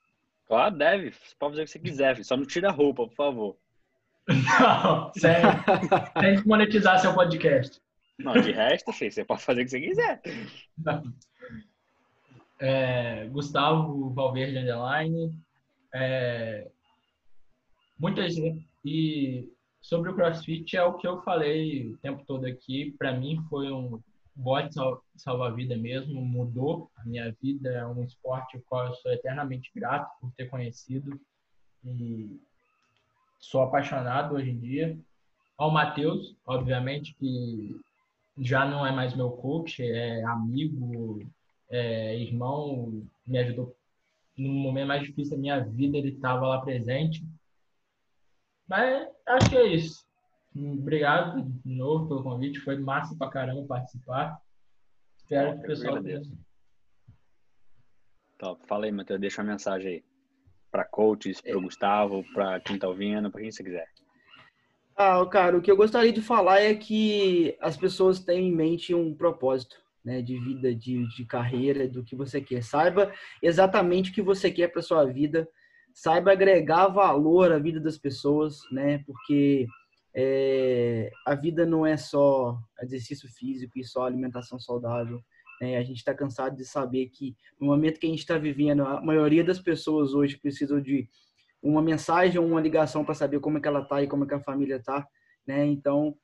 Claro, 0.46 0.76
deve. 0.76 1.10
Você 1.10 1.34
pode 1.38 1.52
fazer 1.52 1.62
o 1.62 1.64
que 1.64 1.70
você 1.72 1.78
quiser, 1.78 2.14
filho. 2.14 2.24
só 2.24 2.36
não 2.36 2.46
tira 2.46 2.68
a 2.68 2.72
roupa, 2.72 3.06
por 3.06 3.14
favor. 3.14 3.56
Não. 4.26 5.10
Tem 6.20 6.40
que 6.40 6.48
monetizar 6.48 6.98
seu 6.98 7.12
podcast. 7.12 7.78
Não, 8.18 8.32
de 8.32 8.52
resto, 8.52 8.92
filho, 8.92 9.12
você 9.12 9.24
pode 9.24 9.42
fazer 9.42 9.62
o 9.62 9.64
que 9.64 9.70
você 9.70 9.80
quiser. 9.80 10.22
É, 12.58 13.26
Gustavo 13.26 14.10
Valverde 14.10 14.58
Underline. 14.58 15.34
É, 15.92 16.70
muita 17.98 18.28
gente. 18.28 18.66
E 18.84 19.50
sobre 19.80 20.10
o 20.10 20.14
CrossFit 20.14 20.76
é 20.76 20.84
o 20.84 20.94
que 20.94 21.06
eu 21.06 21.22
falei 21.22 21.88
o 21.88 21.96
tempo 21.98 22.24
todo 22.26 22.46
aqui. 22.46 22.94
Para 22.98 23.12
mim 23.12 23.44
foi 23.48 23.70
um 23.70 24.00
bote 24.34 24.74
salva-vida 25.16 25.76
mesmo, 25.76 26.20
mudou 26.24 26.90
a 26.96 27.04
minha 27.04 27.34
vida. 27.40 27.70
É 27.70 27.86
um 27.86 28.02
esporte 28.02 28.56
ao 28.56 28.62
qual 28.62 28.86
eu 28.86 28.94
sou 28.94 29.12
eternamente 29.12 29.70
grato 29.74 30.10
por 30.20 30.32
ter 30.32 30.48
conhecido. 30.48 31.18
E 31.84 32.40
sou 33.38 33.62
apaixonado 33.62 34.34
hoje 34.34 34.50
em 34.50 34.58
dia. 34.58 34.98
Ao 35.56 35.70
Matheus, 35.70 36.36
obviamente, 36.46 37.14
que 37.14 37.80
já 38.38 38.66
não 38.66 38.84
é 38.84 38.90
mais 38.90 39.14
meu 39.14 39.30
coach, 39.30 39.82
é 39.82 40.24
amigo, 40.24 41.20
é 41.74 42.18
irmão, 42.18 43.02
me 43.26 43.38
ajudou 43.38 43.76
no 44.36 44.48
momento 44.48 44.88
mais 44.88 45.02
difícil 45.02 45.36
da 45.36 45.40
minha 45.40 45.64
vida, 45.64 45.96
ele 45.96 46.10
estava 46.10 46.46
lá 46.46 46.60
presente. 46.60 47.24
Mas 48.66 49.08
acho 49.26 49.50
que 49.50 49.56
é 49.56 49.66
isso. 49.66 50.04
Obrigado 50.56 51.42
de 51.42 51.74
novo 51.74 52.08
pelo 52.08 52.22
convite, 52.22 52.60
foi 52.60 52.78
massa 52.78 53.16
pra 53.16 53.30
caramba 53.30 53.66
participar. 53.66 54.40
Espero 55.18 55.58
que 55.58 55.64
o 55.64 55.66
pessoal. 55.66 55.98
Top. 58.38 58.66
Fala 58.66 58.84
aí, 58.84 58.92
Matheus, 58.92 59.20
deixa 59.20 59.42
uma 59.42 59.52
mensagem 59.52 59.92
aí. 59.92 60.04
Para 60.70 60.84
coaches, 60.84 61.40
para 61.40 61.56
o 61.56 61.60
é. 61.60 61.62
Gustavo, 61.62 62.24
para 62.32 62.60
quem 62.60 62.76
está 62.76 62.88
ouvindo, 62.88 63.30
para 63.30 63.40
quem 63.40 63.50
você 63.50 63.62
quiser. 63.62 63.88
Ah, 64.96 65.24
cara, 65.26 65.56
o 65.56 65.62
que 65.62 65.70
eu 65.70 65.76
gostaria 65.76 66.12
de 66.12 66.22
falar 66.22 66.60
é 66.60 66.74
que 66.74 67.56
as 67.60 67.76
pessoas 67.76 68.20
têm 68.20 68.48
em 68.48 68.54
mente 68.54 68.94
um 68.94 69.14
propósito, 69.14 69.76
né, 70.04 70.20
de 70.20 70.38
vida, 70.38 70.74
de, 70.74 71.08
de 71.08 71.24
carreira, 71.24 71.88
do 71.88 72.04
que 72.04 72.14
você 72.14 72.40
quer. 72.40 72.62
Saiba 72.62 73.12
exatamente 73.42 74.10
o 74.10 74.14
que 74.14 74.22
você 74.22 74.50
quer 74.50 74.68
para 74.68 74.82
sua 74.82 75.04
vida. 75.04 75.48
Saiba 75.92 76.32
agregar 76.32 76.88
valor 76.88 77.52
à 77.52 77.58
vida 77.58 77.80
das 77.80 77.96
pessoas, 77.96 78.60
né, 78.70 78.98
porque 79.06 79.66
é, 80.14 81.10
a 81.26 81.34
vida 81.34 81.64
não 81.64 81.86
é 81.86 81.96
só 81.96 82.58
exercício 82.82 83.28
físico 83.28 83.78
e 83.78 83.84
só 83.84 84.04
alimentação 84.04 84.58
saudável. 84.58 85.20
Né? 85.60 85.76
A 85.76 85.82
gente 85.82 85.98
está 85.98 86.14
cansado 86.14 86.56
de 86.56 86.64
saber 86.64 87.06
que 87.08 87.36
no 87.60 87.66
momento 87.66 87.98
que 87.98 88.06
a 88.06 88.10
gente 88.10 88.20
está 88.20 88.36
vivendo, 88.36 88.84
a 88.84 89.00
maioria 89.00 89.42
das 89.42 89.58
pessoas 89.58 90.14
hoje 90.14 90.36
precisam 90.36 90.80
de 90.80 91.08
uma 91.62 91.80
mensagem 91.80 92.38
ou 92.38 92.46
uma 92.46 92.60
ligação 92.60 93.04
para 93.04 93.14
saber 93.14 93.40
como 93.40 93.58
é 93.58 93.60
que 93.60 93.66
ela 93.66 93.80
está 93.80 94.02
e 94.02 94.06
como 94.06 94.24
é 94.24 94.26
que 94.26 94.34
a 94.34 94.40
família 94.40 94.76
está, 94.76 95.06
né? 95.46 95.64
Então, 95.64 96.14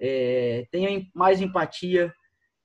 é, 0.00 0.66
tenha 0.70 1.06
mais 1.14 1.40
empatia, 1.40 2.12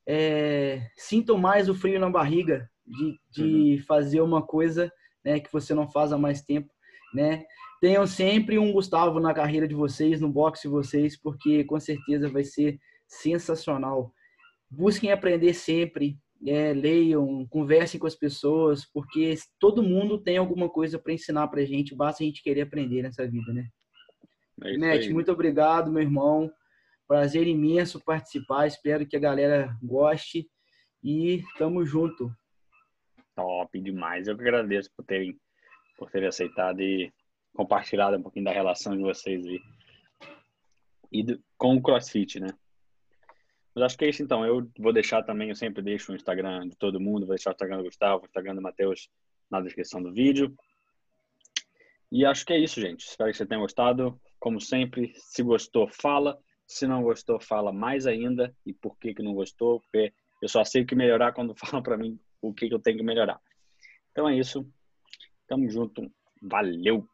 é, 0.07 0.87
sintam 0.95 1.37
mais 1.37 1.67
o 1.69 1.75
frio 1.75 1.99
na 1.99 2.09
barriga 2.09 2.69
de, 2.85 3.19
de 3.31 3.75
uhum. 3.75 3.83
fazer 3.85 4.21
uma 4.21 4.41
coisa 4.41 4.91
né, 5.23 5.39
que 5.39 5.51
você 5.51 5.73
não 5.73 5.89
faz 5.89 6.13
há 6.13 6.17
mais 6.17 6.41
tempo, 6.41 6.71
né? 7.13 7.43
Tenham 7.81 8.05
sempre 8.07 8.57
um 8.57 8.71
Gustavo 8.71 9.19
na 9.19 9.33
carreira 9.33 9.67
de 9.67 9.75
vocês, 9.75 10.21
no 10.21 10.29
boxe 10.29 10.63
de 10.63 10.69
vocês, 10.69 11.19
porque 11.19 11.63
com 11.63 11.79
certeza 11.79 12.29
vai 12.29 12.43
ser 12.43 12.79
sensacional. 13.07 14.13
Busquem 14.69 15.11
aprender 15.11 15.53
sempre, 15.53 16.17
é, 16.45 16.73
leiam, 16.73 17.45
conversem 17.49 17.99
com 17.99 18.07
as 18.07 18.15
pessoas, 18.15 18.85
porque 18.85 19.35
todo 19.59 19.83
mundo 19.83 20.17
tem 20.17 20.37
alguma 20.37 20.69
coisa 20.69 20.97
para 20.99 21.13
ensinar 21.13 21.47
para 21.47 21.61
a 21.61 21.65
gente, 21.65 21.95
basta 21.95 22.23
a 22.23 22.25
gente 22.25 22.43
querer 22.43 22.61
aprender 22.61 23.01
nessa 23.01 23.27
vida, 23.27 23.53
né? 23.53 23.67
É 24.63 24.77
Matt, 24.77 25.09
muito 25.09 25.31
obrigado, 25.31 25.91
meu 25.91 26.01
irmão. 26.01 26.49
Prazer 27.07 27.47
imenso 27.47 28.03
participar. 28.03 28.67
Espero 28.67 29.05
que 29.05 29.15
a 29.15 29.19
galera 29.19 29.77
goste 29.81 30.49
e 31.03 31.43
tamo 31.57 31.85
junto. 31.85 32.31
Top 33.35 33.79
demais. 33.79 34.27
Eu 34.27 34.35
que 34.35 34.41
agradeço 34.41 34.89
por 34.95 35.05
terem, 35.05 35.39
por 35.97 36.09
terem 36.09 36.27
aceitado 36.27 36.81
e 36.81 37.13
compartilhado 37.53 38.17
um 38.17 38.23
pouquinho 38.23 38.45
da 38.45 38.51
relação 38.51 38.95
de 38.95 39.03
vocês 39.03 39.45
aí. 39.45 39.61
E 41.11 41.23
do, 41.23 41.39
com 41.57 41.75
o 41.75 41.81
CrossFit, 41.81 42.39
né? 42.39 42.49
Mas 43.75 43.83
acho 43.83 43.97
que 43.97 44.05
é 44.05 44.09
isso 44.09 44.23
então. 44.23 44.45
Eu 44.45 44.69
vou 44.79 44.93
deixar 44.93 45.21
também, 45.21 45.49
eu 45.49 45.55
sempre 45.55 45.83
deixo 45.83 46.11
o 46.11 46.15
Instagram 46.15 46.67
de 46.67 46.77
todo 46.77 46.99
mundo, 46.99 47.27
vou 47.27 47.35
deixar 47.35 47.51
o 47.51 47.53
Instagram 47.53 47.77
do 47.77 47.83
Gustavo, 47.83 48.23
o 48.23 48.25
Instagram 48.25 48.55
do 48.55 48.61
Matheus 48.61 49.09
na 49.49 49.61
descrição 49.61 50.01
do 50.01 50.13
vídeo. 50.13 50.55
E 52.11 52.25
acho 52.25 52.45
que 52.45 52.53
é 52.53 52.57
isso, 52.57 52.79
gente. 52.79 53.05
Espero 53.05 53.29
que 53.29 53.37
você 53.37 53.45
tenha 53.45 53.59
gostado. 53.59 54.19
Como 54.39 54.61
sempre, 54.61 55.13
se 55.15 55.43
gostou, 55.43 55.87
fala. 55.87 56.39
Se 56.68 56.88
não 56.88 57.03
gostou, 57.03 57.39
fala 57.39 57.72
mais 57.72 58.07
ainda. 58.07 58.55
E 58.66 58.74
por 58.74 58.97
que, 58.97 59.13
que 59.13 59.24
não 59.24 59.34
gostou? 59.34 59.82
Porque 59.82 60.13
eu 60.41 60.49
só 60.49 60.63
sei 60.63 60.84
o 60.84 60.86
que 60.86 60.95
melhorar 60.95 61.34
quando 61.34 61.55
falam 61.57 61.82
para 61.82 61.97
mim 61.97 62.20
o 62.41 62.53
que, 62.53 62.68
que 62.68 62.74
eu 62.74 62.80
tenho 62.80 62.97
que 62.97 63.03
melhorar. 63.03 63.39
Então 64.11 64.28
é 64.28 64.38
isso. 64.38 64.68
Tamo 65.47 65.70
junto. 65.70 66.11
Valeu! 66.41 67.07